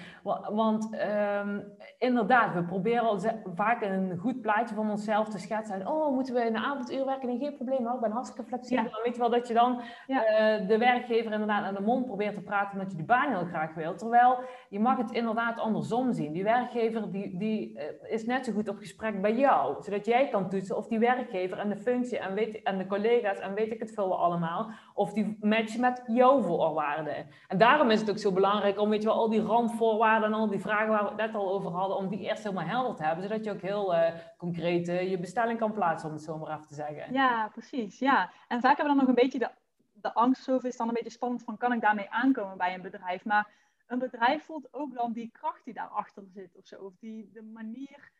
Want 0.51 0.95
ehm, 0.95 1.59
inderdaad, 1.97 2.53
we 2.53 2.63
proberen 2.63 3.41
vaak 3.55 3.81
een 3.81 4.17
goed 4.17 4.41
plaatje 4.41 4.75
van 4.75 4.89
onszelf 4.89 5.29
te 5.29 5.39
schetsen. 5.39 5.87
Oh, 5.87 6.13
moeten 6.13 6.33
we 6.33 6.45
in 6.45 6.53
de 6.53 6.59
avonduur 6.59 7.05
werken? 7.05 7.27
Nee, 7.27 7.37
geen 7.37 7.55
probleem 7.55 7.85
hoor, 7.85 7.95
ik 7.95 8.01
ben 8.01 8.11
hartstikke 8.11 8.47
flexibel. 8.47 8.83
Dan 8.83 9.01
weet 9.03 9.15
je 9.15 9.21
wel 9.21 9.29
dat 9.29 9.47
je 9.47 9.53
dan 9.53 9.81
eh, 10.07 10.67
de 10.67 10.77
werkgever 10.77 11.31
inderdaad 11.31 11.63
aan 11.63 11.75
de 11.75 11.81
mond 11.81 12.05
probeert 12.05 12.35
te 12.35 12.41
praten 12.41 12.73
omdat 12.73 12.91
je 12.91 12.97
die 12.97 13.05
baan 13.05 13.29
heel 13.29 13.45
graag 13.45 13.73
wil. 13.73 13.95
Terwijl 13.95 14.39
je 14.69 14.79
mag 14.79 14.97
het 14.97 15.11
inderdaad 15.11 15.59
andersom 15.59 16.13
zien. 16.13 16.33
Die 16.33 16.43
werkgever 16.43 17.11
die, 17.11 17.37
die 17.37 17.77
uh, 17.77 18.11
is 18.11 18.25
net 18.25 18.45
zo 18.45 18.51
goed 18.51 18.67
op 18.67 18.77
gesprek 18.77 19.21
bij 19.21 19.35
jou 19.35 19.52
zodat 19.79 20.05
jij 20.05 20.27
kan 20.29 20.49
toetsen 20.49 20.77
of 20.77 20.87
die 20.87 20.99
werkgever 20.99 21.57
en 21.57 21.69
de 21.69 21.77
functie 21.77 22.19
en, 22.19 22.33
weet, 22.33 22.53
de 22.65 22.85
collega's 22.87 23.39
en 23.39 23.53
weet 23.53 23.71
ik 23.71 23.79
het 23.79 23.93
veel 23.93 24.19
allemaal, 24.19 24.71
of 24.93 25.13
die 25.13 25.37
matchen 25.41 25.81
met 25.81 26.03
jouw 26.07 26.41
voorwaarden. 26.41 27.27
En 27.47 27.57
daarom 27.57 27.89
is 27.89 27.99
het 27.99 28.09
ook 28.09 28.17
zo 28.17 28.31
belangrijk 28.31 28.79
om 28.79 28.89
weet 28.89 29.01
je 29.01 29.07
wel, 29.07 29.17
al 29.17 29.29
die 29.29 29.41
randvoorwaarden 29.41 30.29
en 30.29 30.35
al 30.35 30.47
die 30.47 30.59
vragen 30.59 30.87
waar 30.87 31.03
we 31.03 31.09
het 31.09 31.17
net 31.17 31.35
al 31.35 31.51
over 31.51 31.71
hadden, 31.71 31.97
om 31.97 32.09
die 32.09 32.19
eerst 32.19 32.43
helemaal 32.43 32.65
helder 32.65 32.95
te 32.95 33.03
hebben, 33.03 33.23
zodat 33.23 33.43
je 33.43 33.51
ook 33.51 33.61
heel 33.61 33.95
uh, 33.95 34.07
concreet 34.37 34.87
uh, 34.87 35.09
je 35.09 35.19
bestelling 35.19 35.59
kan 35.59 35.71
plaatsen, 35.73 36.09
om 36.09 36.15
het 36.15 36.23
zo 36.23 36.37
maar 36.37 36.49
af 36.49 36.65
te 36.65 36.73
zeggen. 36.73 37.13
Ja, 37.13 37.47
precies. 37.47 37.99
Ja. 37.99 38.29
En 38.47 38.61
vaak 38.61 38.77
hebben 38.77 38.95
we 38.95 38.99
dan 38.99 39.07
nog 39.07 39.07
een 39.07 39.23
beetje 39.23 39.39
de, 39.39 39.49
de 39.93 40.13
angst, 40.13 40.43
zo 40.43 40.57
is 40.57 40.77
dan 40.77 40.87
een 40.87 40.93
beetje 40.93 41.09
spannend 41.09 41.43
van, 41.43 41.57
kan 41.57 41.73
ik 41.73 41.81
daarmee 41.81 42.09
aankomen 42.09 42.57
bij 42.57 42.73
een 42.73 42.81
bedrijf? 42.81 43.25
Maar 43.25 43.47
een 43.87 43.99
bedrijf 43.99 44.43
voelt 44.43 44.73
ook 44.73 44.93
dan 44.93 45.11
die 45.11 45.29
kracht 45.31 45.65
die 45.65 45.73
daarachter 45.73 46.23
zit 46.25 46.55
of 46.57 46.65
zo. 46.65 46.75
Of 46.75 46.93
die, 46.99 47.29
de 47.33 47.41
manier 47.41 48.11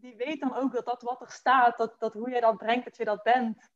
die 0.00 0.16
weet 0.16 0.40
dan 0.40 0.54
ook 0.54 0.72
dat 0.72 0.84
dat 0.84 1.02
wat 1.02 1.20
er 1.20 1.30
staat, 1.30 1.78
dat, 1.78 1.94
dat 1.98 2.12
hoe 2.12 2.30
je 2.30 2.40
dat 2.40 2.56
brengt, 2.56 2.84
dat 2.84 2.96
je 2.96 3.04
dat 3.04 3.22
bent, 3.22 3.70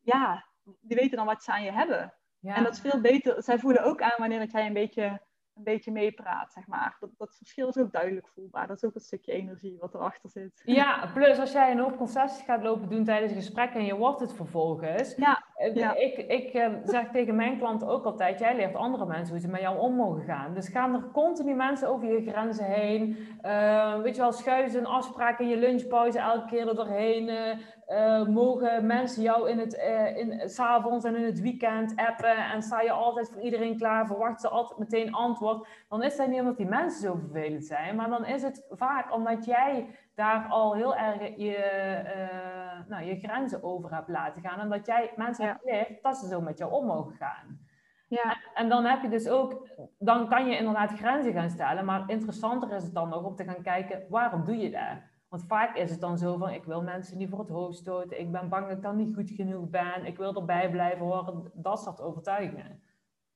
ja, 0.00 0.46
die 0.80 0.96
weten 0.96 1.16
dan 1.16 1.26
wat 1.26 1.42
ze 1.42 1.52
aan 1.52 1.62
je 1.62 1.72
hebben. 1.72 2.14
Ja. 2.38 2.54
En 2.54 2.62
dat 2.62 2.72
is 2.72 2.80
veel 2.80 3.00
beter. 3.00 3.42
Zij 3.42 3.58
voelen 3.58 3.84
ook 3.84 4.02
aan 4.02 4.14
wanneer 4.16 4.38
dat 4.38 4.50
jij 4.50 4.66
een 4.66 4.72
beetje 4.72 5.20
een 5.56 5.62
beetje 5.62 5.92
meepraat, 5.92 6.52
zeg 6.52 6.66
maar. 6.66 6.96
Dat, 7.00 7.10
dat 7.18 7.36
verschil 7.36 7.68
is 7.68 7.78
ook 7.78 7.92
duidelijk 7.92 8.28
voelbaar. 8.28 8.66
Dat 8.66 8.76
is 8.76 8.84
ook 8.84 8.94
een 8.94 9.00
stukje 9.00 9.32
energie 9.32 9.76
wat 9.80 9.94
erachter 9.94 10.30
zit. 10.30 10.62
Ja, 10.64 11.10
plus 11.14 11.38
als 11.38 11.52
jij 11.52 11.70
een 11.70 11.78
hoop 11.78 11.96
concessies 11.96 12.44
gaat 12.44 12.62
lopen 12.62 12.88
doen 12.88 13.04
tijdens 13.04 13.32
een 13.32 13.38
gesprek 13.38 13.74
en 13.74 13.84
je 13.84 13.96
wordt 13.96 14.20
het 14.20 14.32
vervolgens. 14.32 15.14
Ja, 15.16 15.44
eh, 15.54 15.74
ja. 15.74 15.94
Ik, 15.94 16.16
ik 16.16 16.52
eh, 16.52 16.72
zeg 16.84 17.10
tegen 17.10 17.36
mijn 17.36 17.58
klanten 17.58 17.88
ook 17.88 18.04
altijd, 18.04 18.38
jij 18.38 18.56
leert 18.56 18.74
andere 18.74 19.06
mensen 19.06 19.32
hoe 19.32 19.40
ze 19.40 19.48
met 19.48 19.60
jou 19.60 19.78
om 19.78 19.94
mogen 19.94 20.22
gaan. 20.22 20.54
Dus 20.54 20.68
gaan 20.68 20.94
er 20.94 21.10
continu 21.12 21.54
mensen 21.54 21.88
over 21.88 22.12
je 22.12 22.30
grenzen 22.30 22.64
heen. 22.64 23.16
Uh, 23.42 24.00
weet 24.00 24.14
je 24.14 24.20
wel, 24.20 24.32
schuizen, 24.32 24.86
afspraken 24.86 25.44
in 25.44 25.50
je 25.50 25.56
lunchpauze 25.56 26.18
elke 26.18 26.46
keer 26.46 26.68
er 26.68 26.74
doorheen. 26.74 27.28
Uh, 27.28 27.58
mogen 28.28 28.86
mensen 28.86 29.22
jou 29.22 29.50
in 29.50 29.58
het, 29.58 29.74
uh, 29.74 30.16
in, 30.16 30.48
s'avonds 30.48 31.04
en 31.04 31.16
in 31.16 31.24
het 31.24 31.40
weekend 31.40 31.96
appen 31.96 32.36
en 32.36 32.62
sta 32.62 32.80
je 32.80 32.90
altijd 32.90 33.30
voor 33.30 33.42
iedereen 33.42 33.76
klaar, 33.76 34.06
verwacht 34.06 34.40
ze 34.40 34.48
altijd 34.48 34.78
meteen 34.78 35.14
antwoord, 35.14 35.66
dan 35.88 36.02
is 36.02 36.16
dat 36.16 36.28
niet 36.28 36.40
omdat 36.40 36.56
die 36.56 36.66
mensen 36.66 37.00
zo 37.00 37.14
vervelend 37.14 37.64
zijn, 37.64 37.96
maar 37.96 38.08
dan 38.08 38.24
is 38.24 38.42
het 38.42 38.66
vaak 38.70 39.14
omdat 39.14 39.44
jij 39.44 39.88
daar 40.14 40.46
al 40.48 40.74
heel 40.74 40.96
erg 40.96 41.36
je, 41.36 41.56
uh, 42.04 42.88
nou, 42.88 43.04
je 43.04 43.18
grenzen 43.18 43.62
over 43.62 43.94
hebt 43.94 44.08
laten 44.08 44.42
gaan 44.42 44.60
en 44.60 44.68
dat 44.68 44.86
jij 44.86 45.12
mensen 45.16 45.46
hebt 45.46 45.60
geleerd 45.60 46.02
dat 46.02 46.16
ze 46.16 46.28
zo 46.28 46.40
met 46.40 46.58
jou 46.58 46.72
om 46.72 46.86
mogen 46.86 47.14
gaan. 47.14 47.60
Ja. 48.08 48.36
En 48.54 48.68
dan 48.68 48.84
heb 48.84 49.02
je 49.02 49.08
dus 49.08 49.28
ook, 49.28 49.68
dan 49.98 50.28
kan 50.28 50.46
je 50.46 50.56
inderdaad 50.56 50.92
grenzen 50.92 51.32
gaan 51.32 51.50
stellen, 51.50 51.84
maar 51.84 52.04
interessanter 52.06 52.72
is 52.72 52.82
het 52.82 52.94
dan 52.94 53.08
nog 53.08 53.24
om 53.24 53.36
te 53.36 53.44
gaan 53.44 53.62
kijken, 53.62 54.04
waarom 54.08 54.44
doe 54.44 54.56
je 54.56 54.70
dat? 54.70 55.11
Want 55.32 55.44
vaak 55.46 55.76
is 55.76 55.90
het 55.90 56.00
dan 56.00 56.18
zo 56.18 56.36
van, 56.36 56.50
ik 56.50 56.64
wil 56.64 56.82
mensen 56.82 57.18
niet 57.18 57.28
voor 57.28 57.38
het 57.38 57.48
hoofd 57.48 57.78
stoten, 57.78 58.20
ik 58.20 58.32
ben 58.32 58.48
bang 58.48 58.66
dat 58.66 58.76
ik 58.76 58.82
dan 58.82 58.96
niet 58.96 59.14
goed 59.14 59.30
genoeg 59.30 59.68
ben, 59.68 60.04
ik 60.04 60.16
wil 60.16 60.34
erbij 60.34 60.70
blijven 60.70 61.06
horen, 61.06 61.50
dat 61.54 61.82
soort 61.82 62.00
overtuigingen. 62.00 62.82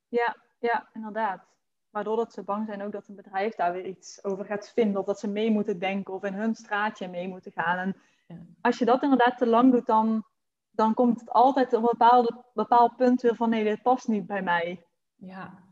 Ja, 0.07 0.35
ja, 0.59 0.89
inderdaad. 0.93 1.45
Waardoor 1.89 2.15
dat 2.15 2.33
ze 2.33 2.43
bang 2.43 2.65
zijn 2.65 2.81
ook 2.81 2.91
dat 2.91 3.07
een 3.07 3.15
bedrijf 3.15 3.55
daar 3.55 3.73
weer 3.73 3.85
iets 3.85 4.23
over 4.23 4.45
gaat 4.45 4.71
vinden, 4.71 4.99
of 4.99 5.05
dat 5.05 5.19
ze 5.19 5.27
mee 5.27 5.51
moeten 5.51 5.79
denken 5.79 6.13
of 6.13 6.23
in 6.23 6.33
hun 6.33 6.55
straatje 6.55 7.07
mee 7.07 7.27
moeten 7.27 7.51
gaan. 7.51 7.77
En 7.77 7.95
als 8.61 8.77
je 8.77 8.85
dat 8.85 9.03
inderdaad 9.03 9.37
te 9.37 9.47
lang 9.47 9.71
doet, 9.71 9.85
dan, 9.85 10.25
dan 10.71 10.93
komt 10.93 11.19
het 11.19 11.29
altijd 11.29 11.73
op 11.73 11.81
een 11.83 11.89
bepaalde, 11.97 12.43
bepaald 12.53 12.95
punt 12.95 13.21
weer 13.21 13.35
van, 13.35 13.49
nee, 13.49 13.63
dit 13.63 13.81
past 13.81 14.07
niet 14.07 14.27
bij 14.27 14.41
mij. 14.41 14.85
Ja, 15.15 15.66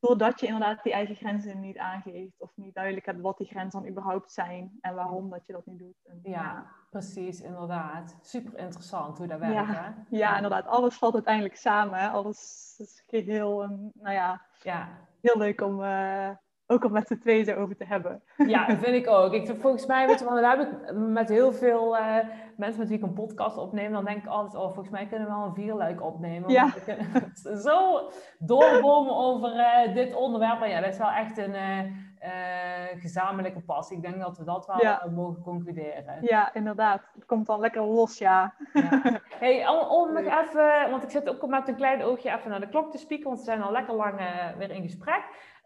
doordat 0.00 0.40
je 0.40 0.46
inderdaad 0.46 0.82
die 0.82 0.92
eigen 0.92 1.14
grenzen 1.14 1.60
niet 1.60 1.78
aangeeft 1.78 2.40
of 2.40 2.50
niet 2.54 2.74
duidelijk 2.74 3.06
hebt 3.06 3.20
wat 3.20 3.38
die 3.38 3.46
grenzen 3.46 3.80
dan 3.80 3.90
überhaupt 3.90 4.32
zijn 4.32 4.78
en 4.80 4.94
waarom 4.94 5.30
dat 5.30 5.46
je 5.46 5.52
dat 5.52 5.66
niet 5.66 5.78
doet. 5.78 6.04
En, 6.06 6.20
ja, 6.22 6.66
precies, 6.90 7.40
inderdaad. 7.40 8.16
Super 8.20 8.58
interessant 8.58 9.18
hoe 9.18 9.26
dat 9.26 9.38
werkt. 9.38 9.54
Ja, 9.54 9.64
hè? 9.74 10.16
ja 10.16 10.36
inderdaad. 10.36 10.66
Alles 10.66 10.94
valt 10.94 11.14
uiteindelijk 11.14 11.56
samen. 11.56 12.10
Alles 12.10 12.74
is 12.78 13.02
geheel, 13.06 13.58
nou 13.92 14.14
ja, 14.14 14.40
ja, 14.62 14.88
heel 15.20 15.38
leuk 15.38 15.60
om, 15.60 15.80
uh, 15.80 16.30
ook 16.70 16.84
om 16.84 16.92
met 16.92 17.06
z'n 17.06 17.18
tweeën 17.18 17.44
zo 17.44 17.54
over 17.54 17.76
te 17.76 17.84
hebben. 17.84 18.22
Ja, 18.36 18.66
dat 18.66 18.78
vind 18.78 18.96
ik 18.96 19.08
ook. 19.08 19.32
Ik, 19.32 19.54
volgens 19.58 19.86
mij, 19.86 20.06
weet 20.06 20.18
je, 20.18 20.24
want 20.24 20.40
daar 20.40 20.58
heb 20.58 20.68
ik 20.68 20.96
met 20.96 21.28
heel 21.28 21.52
veel 21.52 21.96
uh, 21.96 22.16
mensen 22.56 22.78
met 22.78 22.88
wie 22.88 22.96
ik 22.96 23.04
een 23.04 23.12
podcast 23.12 23.56
opneem, 23.56 23.92
dan 23.92 24.04
denk 24.04 24.22
ik 24.22 24.28
altijd, 24.28 24.54
oh, 24.54 24.64
volgens 24.64 24.90
mij 24.90 25.06
kunnen 25.06 25.28
we 25.28 25.34
wel 25.34 25.44
een 25.44 25.54
vierluik 25.54 26.02
opnemen. 26.02 26.50
Ja. 26.50 26.72
zo 27.66 28.10
doorbomen 28.38 29.16
over 29.16 29.54
uh, 29.54 29.94
dit 29.94 30.14
onderwerp. 30.14 30.58
Maar 30.58 30.68
ja, 30.68 30.80
dat 30.80 30.92
is 30.92 30.98
wel 30.98 31.10
echt 31.10 31.38
een 31.38 31.54
uh, 31.54 33.00
gezamenlijke 33.00 33.60
passie. 33.60 33.96
Ik 33.96 34.02
denk 34.02 34.20
dat 34.20 34.38
we 34.38 34.44
dat 34.44 34.66
wel 34.66 35.10
mogen 35.10 35.42
concluderen. 35.42 36.18
Ja, 36.20 36.54
inderdaad. 36.54 37.02
Het 37.14 37.26
komt 37.26 37.46
dan 37.46 37.60
lekker 37.60 37.82
los, 37.82 38.18
ja. 38.18 38.54
ja. 38.72 39.02
Hey, 39.38 39.68
om, 39.68 39.78
om 39.78 40.12
nog 40.12 40.24
even, 40.24 40.90
want 40.90 41.02
ik 41.02 41.10
zit 41.10 41.28
ook 41.28 41.46
met 41.46 41.68
een 41.68 41.76
klein 41.76 42.02
oogje 42.02 42.30
even 42.30 42.50
naar 42.50 42.60
de 42.60 42.68
klok 42.68 42.90
te 42.90 42.98
spieken, 42.98 43.26
want 43.26 43.38
we 43.38 43.44
zijn 43.44 43.62
al 43.62 43.72
lekker 43.72 43.94
lang 43.94 44.20
weer 44.58 44.70
in 44.70 44.82
gesprek. 44.82 45.22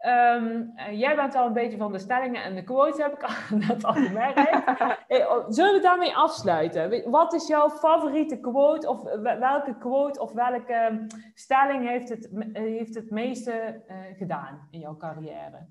Um, 0.06 0.72
jij 0.90 1.16
bent 1.16 1.34
al 1.34 1.46
een 1.46 1.52
beetje 1.52 1.76
van 1.76 1.92
de 1.92 1.98
stellingen 1.98 2.42
en 2.42 2.54
de 2.54 2.64
quotes, 2.64 3.02
heb 3.02 3.12
ik 3.12 3.22
al, 3.22 3.58
net 3.68 3.84
al 3.84 3.92
gemerkt. 3.92 4.42
Oh, 5.08 5.44
zullen 5.48 5.74
we 5.74 5.80
daarmee 5.80 6.16
afsluiten? 6.16 7.10
Wat 7.10 7.32
is 7.32 7.46
jouw 7.46 7.70
favoriete 7.70 8.40
quote? 8.40 8.88
Of 8.88 9.02
welke 9.22 9.78
quote 9.78 10.20
of 10.20 10.32
welke 10.32 10.72
ehm, 10.72 11.06
stelling 11.34 11.88
heeft 11.88 12.08
het, 12.08 12.30
heeft 12.52 12.94
het 12.94 13.10
meeste 13.10 13.82
uh, 13.88 13.96
gedaan 14.16 14.68
in 14.70 14.80
jouw 14.80 14.96
carrière? 14.96 15.66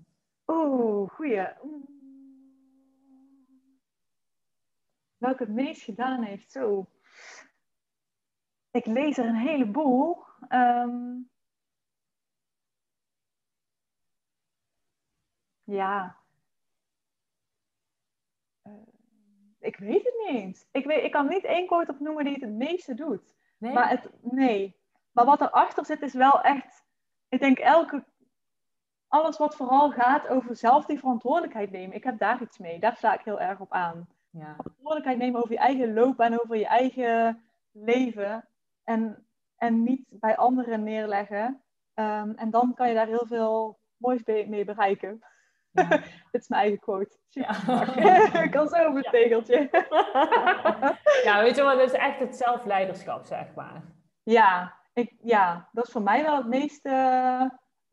Oeh, 0.47 1.09
goeie. 1.09 1.47
Welke 5.17 5.43
het 5.43 5.53
meest 5.53 5.81
gedaan 5.81 6.23
heeft? 6.23 6.51
Zo. 6.51 6.87
Ik 8.71 8.85
lees 8.85 9.17
er 9.17 9.25
een 9.25 9.35
heleboel. 9.35 10.23
Um, 10.49 11.31
Ja. 15.63 16.17
Uh, 18.63 18.73
ik 19.59 19.77
weet 19.77 20.03
het 20.03 20.13
niet 20.17 20.37
eens. 20.37 20.67
Ik, 20.71 20.85
weet, 20.85 21.03
ik 21.03 21.11
kan 21.11 21.27
niet 21.27 21.43
één 21.43 21.67
quote 21.67 21.91
opnoemen 21.91 22.23
die 22.23 22.33
het 22.33 22.41
het 22.41 22.53
meeste 22.53 22.93
doet. 22.93 23.35
Nee? 23.57 23.73
Maar 23.73 23.89
het, 23.89 24.09
nee. 24.21 24.81
Maar 25.11 25.25
wat 25.25 25.41
erachter 25.41 25.85
zit 25.85 26.01
is 26.01 26.13
wel 26.13 26.41
echt... 26.41 26.85
Ik 27.29 27.39
denk 27.39 27.57
elke... 27.57 28.03
alles 29.07 29.37
wat 29.37 29.55
vooral 29.55 29.91
gaat 29.91 30.27
over 30.27 30.55
zelf 30.55 30.85
die 30.85 30.99
verantwoordelijkheid 30.99 31.71
nemen. 31.71 31.95
Ik 31.95 32.03
heb 32.03 32.17
daar 32.17 32.41
iets 32.41 32.57
mee. 32.57 32.79
Daar 32.79 32.95
sta 32.95 33.13
ik 33.13 33.25
heel 33.25 33.39
erg 33.39 33.59
op 33.59 33.71
aan. 33.71 34.07
Ja. 34.29 34.55
Verantwoordelijkheid 34.55 35.17
nemen 35.17 35.41
over 35.41 35.51
je 35.51 35.59
eigen 35.59 35.93
loopbaan, 35.93 36.41
over 36.41 36.55
je 36.55 36.67
eigen 36.67 37.43
leven. 37.71 38.47
En, 38.83 39.27
en 39.55 39.83
niet 39.83 40.05
bij 40.09 40.37
anderen 40.37 40.83
neerleggen. 40.83 41.63
Ehm, 41.93 42.31
en 42.35 42.49
dan 42.49 42.73
kan 42.73 42.87
je 42.87 42.93
daar 42.93 43.07
heel 43.07 43.25
veel 43.25 43.79
moois 43.97 44.23
mee 44.25 44.65
bereiken. 44.65 45.23
Dit 45.73 46.01
is 46.41 46.47
mijn 46.47 46.61
eigen 46.61 46.79
quote. 46.79 47.17
Ja. 47.29 47.49
ik 48.43 48.51
kan 48.51 48.67
zo 48.67 48.87
op 48.87 48.95
het 48.95 49.09
tegeltje. 49.11 49.69
ja, 51.23 51.41
weet 51.41 51.55
je 51.55 51.61
wat, 51.63 51.77
dat 51.77 51.93
is 51.93 51.99
echt 51.99 52.19
het 52.19 52.35
zelfleiderschap, 52.35 53.25
zeg 53.25 53.53
maar. 53.55 53.83
Ja, 54.23 54.73
ik, 54.93 55.13
ja, 55.21 55.69
dat 55.71 55.85
is 55.85 55.91
voor 55.91 56.01
mij 56.01 56.23
wel 56.23 56.37
het 56.37 56.47
meeste 56.47 56.89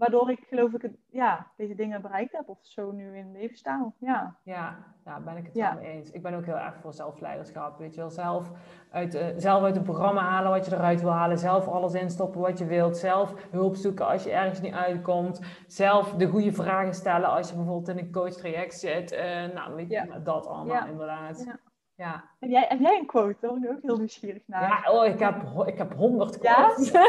waardoor 0.00 0.30
ik 0.30 0.44
geloof 0.48 0.72
ik 0.72 0.82
het, 0.82 0.96
ja, 1.10 1.46
deze 1.56 1.74
dingen 1.74 2.02
bereikt 2.02 2.32
heb 2.32 2.48
of 2.48 2.58
zo 2.62 2.90
nu 2.90 3.16
in 3.16 3.32
leven 3.32 3.56
staan. 3.56 3.94
Ja, 3.98 4.36
ja, 4.42 4.76
ja 5.04 5.20
ben 5.20 5.36
ik 5.36 5.44
het 5.44 5.54
wel 5.54 5.74
mee 5.74 5.86
eens. 5.86 6.10
Ik 6.10 6.22
ben 6.22 6.34
ook 6.34 6.44
heel 6.44 6.58
erg 6.58 6.76
voor 6.80 6.92
zelfleiderschap. 6.92 7.78
Weet 7.78 7.94
je 7.94 8.00
wel, 8.00 8.10
zelf 8.10 8.50
uit, 8.90 9.14
uh, 9.14 9.26
zelf 9.36 9.62
uit 9.62 9.74
het 9.74 9.84
programma 9.84 10.20
halen 10.20 10.50
wat 10.50 10.66
je 10.66 10.74
eruit 10.74 11.00
wil 11.00 11.10
halen. 11.10 11.38
Zelf 11.38 11.68
alles 11.68 11.94
instoppen 11.94 12.40
wat 12.40 12.58
je 12.58 12.66
wilt. 12.66 12.96
Zelf 12.96 13.48
hulp 13.50 13.74
zoeken 13.74 14.06
als 14.06 14.24
je 14.24 14.30
ergens 14.30 14.60
niet 14.60 14.74
uitkomt. 14.74 15.40
Zelf 15.66 16.12
de 16.12 16.26
goede 16.26 16.52
vragen 16.52 16.94
stellen 16.94 17.30
als 17.30 17.48
je 17.48 17.56
bijvoorbeeld 17.56 17.88
in 17.88 18.04
een 18.04 18.12
coach 18.12 18.34
traject 18.34 18.74
zit. 18.74 19.12
Uh, 19.12 19.20
nou, 19.54 19.74
weet 19.74 19.90
je, 19.90 20.20
dat 20.22 20.46
allemaal 20.46 20.86
inderdaad. 20.86 21.58
Ja. 21.94 22.29
Heb, 22.40 22.50
jij, 22.50 22.64
heb 22.68 22.80
jij 22.80 22.98
een 22.98 23.06
quote? 23.06 23.36
Daar 23.40 23.52
ben 23.52 23.62
ik 23.62 23.70
ook 23.70 23.82
heel 23.82 23.96
nieuwsgierig 23.96 24.42
naar. 24.46 24.62
Ja, 24.62 24.92
oh, 24.92 25.06
ik 25.06 25.18
heb, 25.18 25.34
ik 25.66 25.78
heb 25.78 25.94
honderd 25.96 26.38
quotes. 26.38 26.90
Ja? 26.92 27.08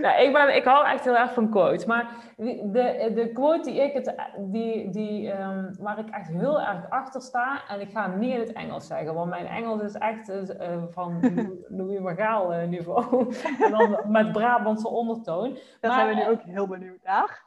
nou, 0.00 0.22
ik, 0.22 0.32
ben, 0.32 0.56
ik 0.56 0.64
hou 0.64 0.86
echt 0.86 1.04
heel 1.04 1.16
erg 1.16 1.32
van 1.32 1.50
quotes. 1.50 1.84
Maar 1.84 2.34
de, 2.36 3.12
de 3.14 3.30
quote 3.32 3.70
die 3.70 3.82
ik 3.82 3.92
het, 3.92 4.14
die, 4.38 4.90
die, 4.90 5.40
um, 5.40 5.76
waar 5.78 5.98
ik 5.98 6.08
echt 6.10 6.28
heel 6.28 6.60
erg 6.60 6.90
achter 6.90 7.20
sta, 7.20 7.62
en 7.68 7.80
ik 7.80 7.90
ga 7.90 8.10
hem 8.10 8.18
niet 8.18 8.34
in 8.34 8.40
het 8.40 8.52
Engels 8.52 8.86
zeggen, 8.86 9.14
want 9.14 9.30
mijn 9.30 9.46
Engels 9.46 9.82
is 9.82 9.94
echt 9.94 10.30
uh, 10.30 10.82
van 10.90 11.20
Louis 11.76 12.00
Magaal 12.00 12.54
uh, 12.54 12.68
niveau. 12.68 13.34
en 13.64 13.70
dan 13.70 13.98
met 14.06 14.32
Brabantse 14.32 14.88
ondertoon. 14.88 15.58
Daar 15.80 15.92
zijn 15.92 16.08
we 16.08 16.14
nu 16.14 16.28
ook 16.28 16.42
heel 16.42 16.66
benieuwd 16.66 17.02
naar. 17.04 17.42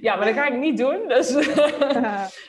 ja, 0.00 0.16
maar 0.16 0.24
dat 0.24 0.34
ga 0.34 0.46
ik 0.46 0.58
niet 0.58 0.78
doen. 0.78 1.08
Dus 1.08 1.54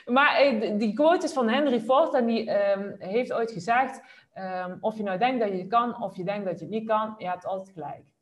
maar 0.04 0.54
die 0.78 0.92
quote 0.92 1.24
is 1.24 1.32
van 1.32 1.48
Henry 1.48 1.80
Ford 1.80 2.14
en 2.14 2.26
die 2.26 2.50
um, 2.50 2.94
heeft 2.98 3.32
ooit 3.32 3.52
gezegd, 3.54 4.02
um, 4.34 4.78
of 4.80 4.96
je 4.96 5.02
nou 5.02 5.18
denkt 5.18 5.40
dat 5.40 5.52
je 5.52 5.58
het 5.58 5.68
kan 5.68 6.02
of 6.02 6.16
je 6.16 6.24
denkt 6.24 6.46
dat 6.46 6.58
je 6.58 6.64
het 6.64 6.74
niet 6.74 6.88
kan, 6.88 7.14
je 7.18 7.28
hebt 7.28 7.46
altijd 7.46 7.70
gelijk. 7.70 8.14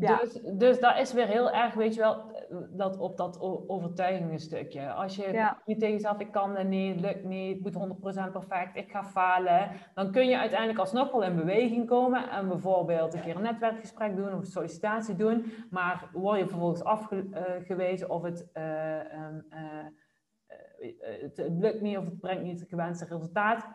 Ja. 0.00 0.18
Dus, 0.18 0.40
dus 0.54 0.80
dat 0.80 0.98
is 0.98 1.12
weer 1.12 1.26
heel 1.26 1.50
erg, 1.50 1.74
weet 1.74 1.94
je 1.94 2.00
wel, 2.00 2.22
dat 2.70 2.98
op 2.98 3.16
dat 3.16 3.40
overtuigingenstukje. 3.66 4.92
Als 4.92 5.16
je 5.16 5.32
ja. 5.32 5.62
tegen 5.64 5.90
jezelf, 5.90 6.18
ik 6.18 6.32
kan 6.32 6.56
het 6.56 6.68
niet, 6.68 7.00
lukt 7.00 7.24
niet, 7.24 7.64
het 7.64 7.74
moet 7.74 8.28
100% 8.28 8.32
perfect, 8.32 8.76
ik 8.76 8.90
ga 8.90 9.04
falen. 9.04 9.70
Dan 9.94 10.12
kun 10.12 10.28
je 10.28 10.38
uiteindelijk 10.38 10.78
alsnog 10.78 11.10
wel 11.12 11.22
in 11.22 11.36
beweging 11.36 11.86
komen 11.86 12.30
en 12.30 12.48
bijvoorbeeld 12.48 13.14
een 13.14 13.20
keer 13.20 13.36
een 13.36 13.42
netwerkgesprek 13.42 14.16
doen 14.16 14.32
of 14.32 14.38
een 14.38 14.46
sollicitatie 14.46 15.16
doen. 15.16 15.52
Maar 15.70 16.08
word 16.12 16.38
je 16.38 16.48
vervolgens 16.48 16.84
afgewezen 16.84 18.10
of 18.10 18.22
het, 18.22 18.50
uh, 18.54 18.96
um, 18.96 19.46
uh, 19.50 19.86
het 21.20 21.46
lukt 21.48 21.80
niet 21.80 21.98
of 21.98 22.04
het 22.04 22.20
brengt 22.20 22.42
niet 22.42 22.60
het 22.60 22.68
gewenste 22.68 23.04
resultaat 23.04 23.68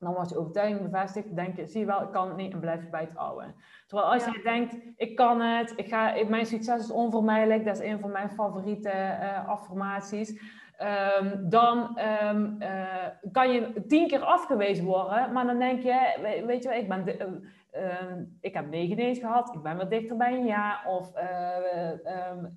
dan 0.00 0.14
wordt 0.14 0.30
je 0.30 0.38
overtuiging 0.38 0.90
bevestigd. 0.90 1.36
denk 1.36 1.56
je, 1.56 1.66
zie 1.66 1.80
je 1.80 1.86
wel, 1.86 2.02
ik 2.02 2.10
kan 2.10 2.28
het 2.28 2.36
niet 2.36 2.52
en 2.52 2.60
blijf 2.60 2.82
je 2.82 2.88
bij 2.88 3.00
het 3.00 3.16
oude. 3.16 3.44
Terwijl 3.86 4.12
als 4.12 4.24
je 4.24 4.40
denkt, 4.42 4.76
ik 4.96 5.16
kan 5.16 5.40
het, 5.40 5.72
ik 5.76 5.88
ga, 5.88 6.14
mijn 6.28 6.46
succes 6.46 6.82
is 6.82 6.90
onvermijdelijk, 6.90 7.64
dat 7.64 7.80
is 7.80 7.86
een 7.90 8.00
van 8.00 8.12
mijn 8.12 8.30
favoriete 8.30 8.88
uh, 8.88 9.48
affirmaties. 9.48 10.58
Um, 11.20 11.48
dan 11.48 11.98
um, 12.22 12.56
uh, 12.62 13.06
kan 13.32 13.52
je 13.52 13.84
tien 13.86 14.08
keer 14.08 14.22
afgewezen 14.22 14.84
worden, 14.84 15.32
maar 15.32 15.46
dan 15.46 15.58
denk 15.58 15.82
je, 15.82 16.18
weet 16.46 16.62
je 16.62 16.68
wel, 16.68 16.78
ik, 16.78 16.88
ben 16.88 17.04
de, 17.04 17.40
uh, 17.74 18.22
ik 18.40 18.54
heb 18.54 18.70
negen 18.70 18.96
nee's 18.96 19.18
gehad, 19.18 19.54
ik 19.54 19.62
ben 19.62 19.76
wat 19.76 19.90
dichter 19.90 20.16
bij 20.16 20.32
een 20.32 20.46
ja, 20.46 20.80
of 20.86 21.12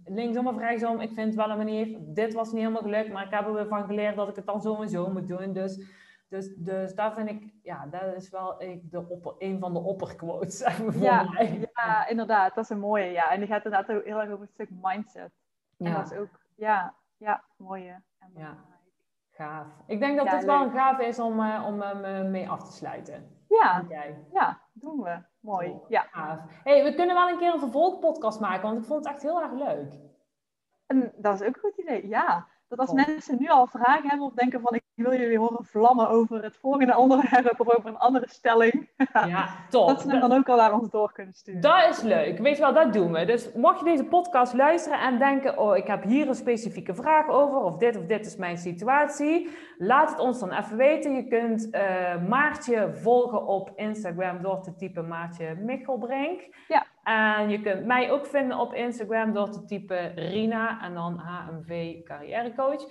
linksom 0.06 0.48
of 0.48 0.58
rechtsom, 0.58 1.00
ik 1.00 1.14
vind 1.14 1.28
het 1.28 1.36
wel 1.36 1.50
een 1.50 1.58
manier, 1.58 1.98
dit 2.02 2.34
was 2.34 2.52
niet 2.52 2.62
helemaal 2.62 2.82
gelukt, 2.82 3.12
maar 3.12 3.26
ik 3.26 3.34
heb 3.34 3.46
er 3.46 3.54
weer 3.54 3.68
van 3.68 3.86
geleerd 3.86 4.16
dat 4.16 4.30
ik 4.30 4.36
het 4.36 4.46
dan 4.46 4.62
zo 4.62 4.82
en 4.82 4.90
zo 4.90 5.10
moet 5.10 5.28
doen, 5.28 5.54
dus 5.54 6.03
dus, 6.34 6.56
dus 6.56 6.96
daar 6.96 7.14
vind 7.14 7.30
ik, 7.30 7.54
ja, 7.64 7.86
dat 7.86 8.16
is 8.16 8.30
wel 8.30 8.58
de 8.84 9.06
opper, 9.10 9.36
een 9.38 9.60
van 9.60 9.74
de 9.74 9.80
opperquotes. 9.80 10.60
Ja, 10.94 11.24
mij. 11.24 11.70
ja, 11.74 12.08
inderdaad, 12.08 12.56
dat 12.56 12.64
is 12.64 12.70
een 12.70 12.80
mooie. 12.80 13.12
Ja. 13.12 13.30
En 13.30 13.40
die 13.40 13.48
gaat 13.48 13.66
inderdaad 13.66 13.96
ook 13.96 14.04
heel 14.04 14.20
erg 14.20 14.30
over 14.30 14.42
het 14.42 14.54
stuk 14.54 14.70
mindset. 14.82 15.32
En 15.78 15.90
ja. 15.90 15.98
dat 15.98 16.12
is 16.12 16.18
ook, 16.18 16.40
ja, 16.56 16.94
ja, 17.18 17.44
mooie. 17.58 18.02
En 18.20 18.32
ja, 18.36 18.58
gaaf. 19.32 19.68
Ik 19.88 20.00
denk 20.00 20.18
dat 20.18 20.26
ja, 20.26 20.36
het 20.36 20.46
wel 20.46 20.62
een 20.62 20.72
gaaf 20.72 21.00
is 21.00 21.20
om, 21.20 21.40
uh, 21.40 21.64
om 21.68 21.82
uh, 21.82 22.24
mee 22.24 22.50
af 22.50 22.64
te 22.64 22.72
sluiten. 22.72 23.38
Ja, 23.48 23.86
ja, 24.32 24.62
doen 24.74 25.02
we. 25.02 25.18
Mooi. 25.40 25.80
Ja. 25.88 26.02
Gaaf. 26.12 26.40
hey, 26.64 26.84
we 26.84 26.94
kunnen 26.94 27.16
wel 27.16 27.30
een 27.30 27.38
keer 27.38 27.54
een 27.54 27.60
vervolgpodcast 27.60 28.40
maken, 28.40 28.62
want 28.62 28.78
ik 28.78 28.86
vond 28.86 29.04
het 29.04 29.14
echt 29.14 29.24
heel 29.24 29.42
erg 29.42 29.52
leuk. 29.52 29.94
En 30.86 31.14
dat 31.16 31.42
is 31.42 31.48
ook 31.48 31.56
een 31.56 31.62
goed 31.62 31.78
idee, 31.78 32.08
ja. 32.08 32.48
Dat 32.68 32.80
als 32.80 32.92
mensen 33.08 33.38
nu 33.40 33.48
al 33.48 33.68
vragen 33.68 34.10
hebben 34.10 34.28
of 34.28 34.34
denken 34.34 34.62
van 34.62 34.82
ik 34.96 35.04
wil 35.04 35.20
jullie 35.20 35.38
horen 35.38 35.66
vlammen 35.66 36.10
over 36.10 36.44
het 36.44 36.58
volgende 36.58 36.98
onderwerp 36.98 37.60
of 37.62 37.78
over 37.78 37.90
een 37.90 37.98
andere 37.98 38.26
stelling. 38.30 38.92
Ja, 39.14 39.66
top. 39.70 39.88
Dat 39.88 40.02
ze 40.02 40.10
hem 40.10 40.20
dan 40.20 40.32
ook 40.32 40.50
al 40.50 40.58
naar 40.58 40.74
ons 40.74 40.90
door 40.90 41.12
kunnen 41.12 41.34
sturen. 41.34 41.62
Dat 41.62 41.90
is 41.90 42.02
leuk. 42.02 42.38
Weet 42.38 42.56
je 42.56 42.62
wel, 42.62 42.74
dat 42.74 42.94
doen 42.94 43.12
we. 43.12 43.26
Dus 43.26 43.54
mocht 43.54 43.80
je 43.80 43.86
deze 43.86 44.04
podcast 44.04 44.54
luisteren 44.54 45.00
en 45.00 45.18
denken, 45.18 45.58
oh, 45.58 45.78
ik 45.78 45.88
heb 45.88 46.04
hier 46.04 46.28
een 46.28 46.36
specifieke 46.36 46.96
vraag 46.96 47.28
over, 47.28 47.58
of 47.58 47.78
dit 47.78 47.98
of 47.98 48.06
dit 48.06 48.26
is 48.26 48.36
mijn 48.36 48.58
situatie, 48.58 49.50
laat 49.78 50.10
het 50.10 50.20
ons 50.20 50.40
dan 50.40 50.52
even 50.52 50.78
weten. 50.78 51.16
Je 51.16 51.28
kunt 51.28 51.68
uh, 51.72 52.28
Maartje 52.28 52.94
volgen 52.94 53.46
op 53.46 53.72
Instagram 53.76 54.42
door 54.42 54.62
te 54.62 54.76
typen 54.76 55.08
Maartje 55.08 55.56
Michelbrink. 55.56 56.42
Ja. 56.68 56.86
En 57.04 57.50
je 57.50 57.62
kunt 57.62 57.86
mij 57.86 58.12
ook 58.12 58.26
vinden 58.26 58.58
op 58.58 58.74
Instagram 58.74 59.34
door 59.34 59.50
te 59.50 59.66
typen 59.66 60.14
Rina 60.16 60.82
en 60.82 60.94
dan 60.94 61.18
HMV 61.18 62.04
Carrièrecoach. 62.04 62.86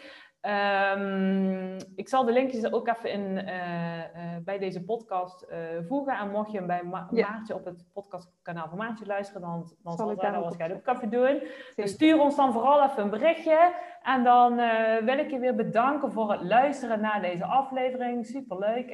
Um, 0.46 1.76
ik 1.94 2.08
zal 2.08 2.24
de 2.24 2.32
linkjes 2.32 2.72
ook 2.72 2.88
even 2.88 3.10
in, 3.10 3.20
uh, 3.20 3.98
uh, 3.98 4.04
bij 4.44 4.58
deze 4.58 4.84
podcast 4.84 5.46
uh, 5.50 5.58
voegen. 5.86 6.18
En 6.18 6.30
mocht 6.30 6.50
je 6.50 6.58
hem 6.58 6.66
bij 6.66 6.82
Ma 6.82 7.08
ja. 7.10 7.30
Maartje 7.30 7.54
op 7.54 7.64
het 7.64 7.84
podcastkanaal 7.92 8.68
van 8.68 8.78
Maartje 8.78 9.06
luisteren, 9.06 9.42
dan, 9.42 9.72
dan 9.82 9.96
zal, 9.96 10.16
zij 10.18 10.30
dat 10.30 10.42
waarschijnlijk 10.42 10.88
ook 10.88 10.96
even 10.96 11.10
doen. 11.10 11.42
Dus 11.76 11.90
stuur 11.90 12.20
ons 12.20 12.36
dan 12.36 12.52
vooral 12.52 12.84
even 12.84 13.02
een 13.02 13.10
berichtje. 13.10 13.74
En 14.02 14.24
dan 14.24 14.56
wil 15.04 15.18
ik 15.18 15.30
je 15.30 15.38
weer 15.38 15.54
bedanken 15.54 16.12
voor 16.12 16.30
het 16.32 16.42
luisteren 16.42 17.00
naar 17.00 17.20
deze 17.20 17.44
aflevering. 17.44 18.26
Superleuk 18.26 18.90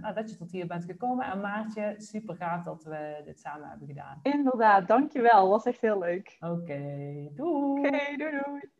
nou, 0.00 0.14
dat 0.14 0.30
je 0.30 0.36
tot 0.36 0.50
hier 0.50 0.66
bent 0.66 0.84
gekomen. 0.84 1.26
En 1.26 1.40
Maartje, 1.40 1.94
super 1.96 2.34
gaaf 2.34 2.62
dat 2.62 2.84
we 2.84 3.22
dit 3.24 3.40
samen 3.40 3.68
hebben 3.68 3.86
gedaan. 3.86 4.20
Inderdaad, 4.22 4.88
dankjewel. 4.88 5.48
Was 5.48 5.64
echt 5.64 5.80
heel 5.80 5.98
leuk. 5.98 6.36
Oké, 6.40 6.52
okay, 6.52 7.30
doei. 7.34 7.78
Oké, 7.78 7.86
okay, 7.86 8.16
doei 8.16 8.30
doei. 8.44 8.76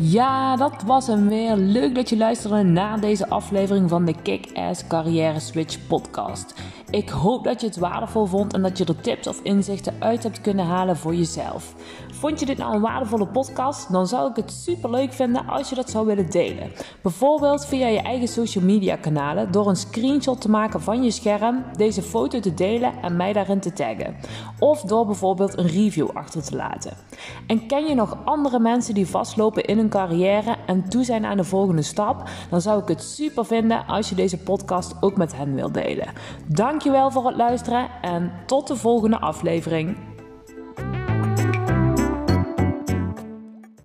Ja, 0.00 0.56
dat 0.56 0.82
was 0.86 1.06
hem 1.06 1.28
weer. 1.28 1.56
Leuk 1.56 1.94
dat 1.94 2.08
je 2.08 2.16
luisterde 2.16 2.62
naar 2.62 3.00
deze 3.00 3.28
aflevering 3.28 3.88
van 3.88 4.04
de 4.04 4.14
Kick-Ass 4.22 4.86
Carrière 4.86 5.40
Switch 5.40 5.86
podcast. 5.86 6.54
Ik 6.90 7.08
hoop 7.08 7.44
dat 7.44 7.60
je 7.60 7.66
het 7.66 7.76
waardevol 7.76 8.26
vond 8.26 8.54
en 8.54 8.62
dat 8.62 8.78
je 8.78 8.84
er 8.84 9.00
tips 9.00 9.26
of 9.26 9.40
inzichten 9.42 9.94
uit 9.98 10.22
hebt 10.22 10.40
kunnen 10.40 10.64
halen 10.64 10.96
voor 10.96 11.14
jezelf. 11.14 11.74
Vond 12.18 12.40
je 12.40 12.46
dit 12.46 12.58
nou 12.58 12.74
een 12.74 12.80
waardevolle 12.80 13.26
podcast? 13.26 13.92
Dan 13.92 14.06
zou 14.06 14.30
ik 14.30 14.36
het 14.36 14.52
super 14.52 14.90
leuk 14.90 15.12
vinden 15.12 15.46
als 15.46 15.68
je 15.68 15.74
dat 15.74 15.90
zou 15.90 16.06
willen 16.06 16.30
delen. 16.30 16.72
Bijvoorbeeld 17.02 17.66
via 17.66 17.86
je 17.86 18.00
eigen 18.00 18.28
social 18.28 18.64
media 18.64 18.96
kanalen 18.96 19.52
door 19.52 19.68
een 19.68 19.76
screenshot 19.76 20.40
te 20.40 20.50
maken 20.50 20.80
van 20.80 21.02
je 21.02 21.10
scherm, 21.10 21.64
deze 21.76 22.02
foto 22.02 22.40
te 22.40 22.54
delen 22.54 23.02
en 23.02 23.16
mij 23.16 23.32
daarin 23.32 23.60
te 23.60 23.72
taggen. 23.72 24.16
Of 24.58 24.80
door 24.80 25.06
bijvoorbeeld 25.06 25.58
een 25.58 25.66
review 25.66 26.08
achter 26.12 26.42
te 26.42 26.56
laten. 26.56 26.96
En 27.46 27.66
ken 27.66 27.86
je 27.86 27.94
nog 27.94 28.16
andere 28.24 28.58
mensen 28.58 28.94
die 28.94 29.06
vastlopen 29.06 29.64
in 29.64 29.76
hun 29.76 29.88
carrière 29.88 30.56
en 30.66 30.88
toe 30.88 31.04
zijn 31.04 31.24
aan 31.24 31.36
de 31.36 31.44
volgende 31.44 31.82
stap? 31.82 32.28
Dan 32.50 32.60
zou 32.60 32.82
ik 32.82 32.88
het 32.88 33.02
super 33.02 33.44
vinden 33.44 33.86
als 33.86 34.08
je 34.08 34.14
deze 34.14 34.38
podcast 34.38 34.94
ook 35.00 35.16
met 35.16 35.36
hen 35.36 35.54
wilt 35.54 35.74
delen. 35.74 36.12
Dankjewel 36.46 37.10
voor 37.10 37.26
het 37.26 37.36
luisteren 37.36 37.88
en 38.02 38.32
tot 38.46 38.66
de 38.66 38.76
volgende 38.76 39.18
aflevering. 39.18 39.96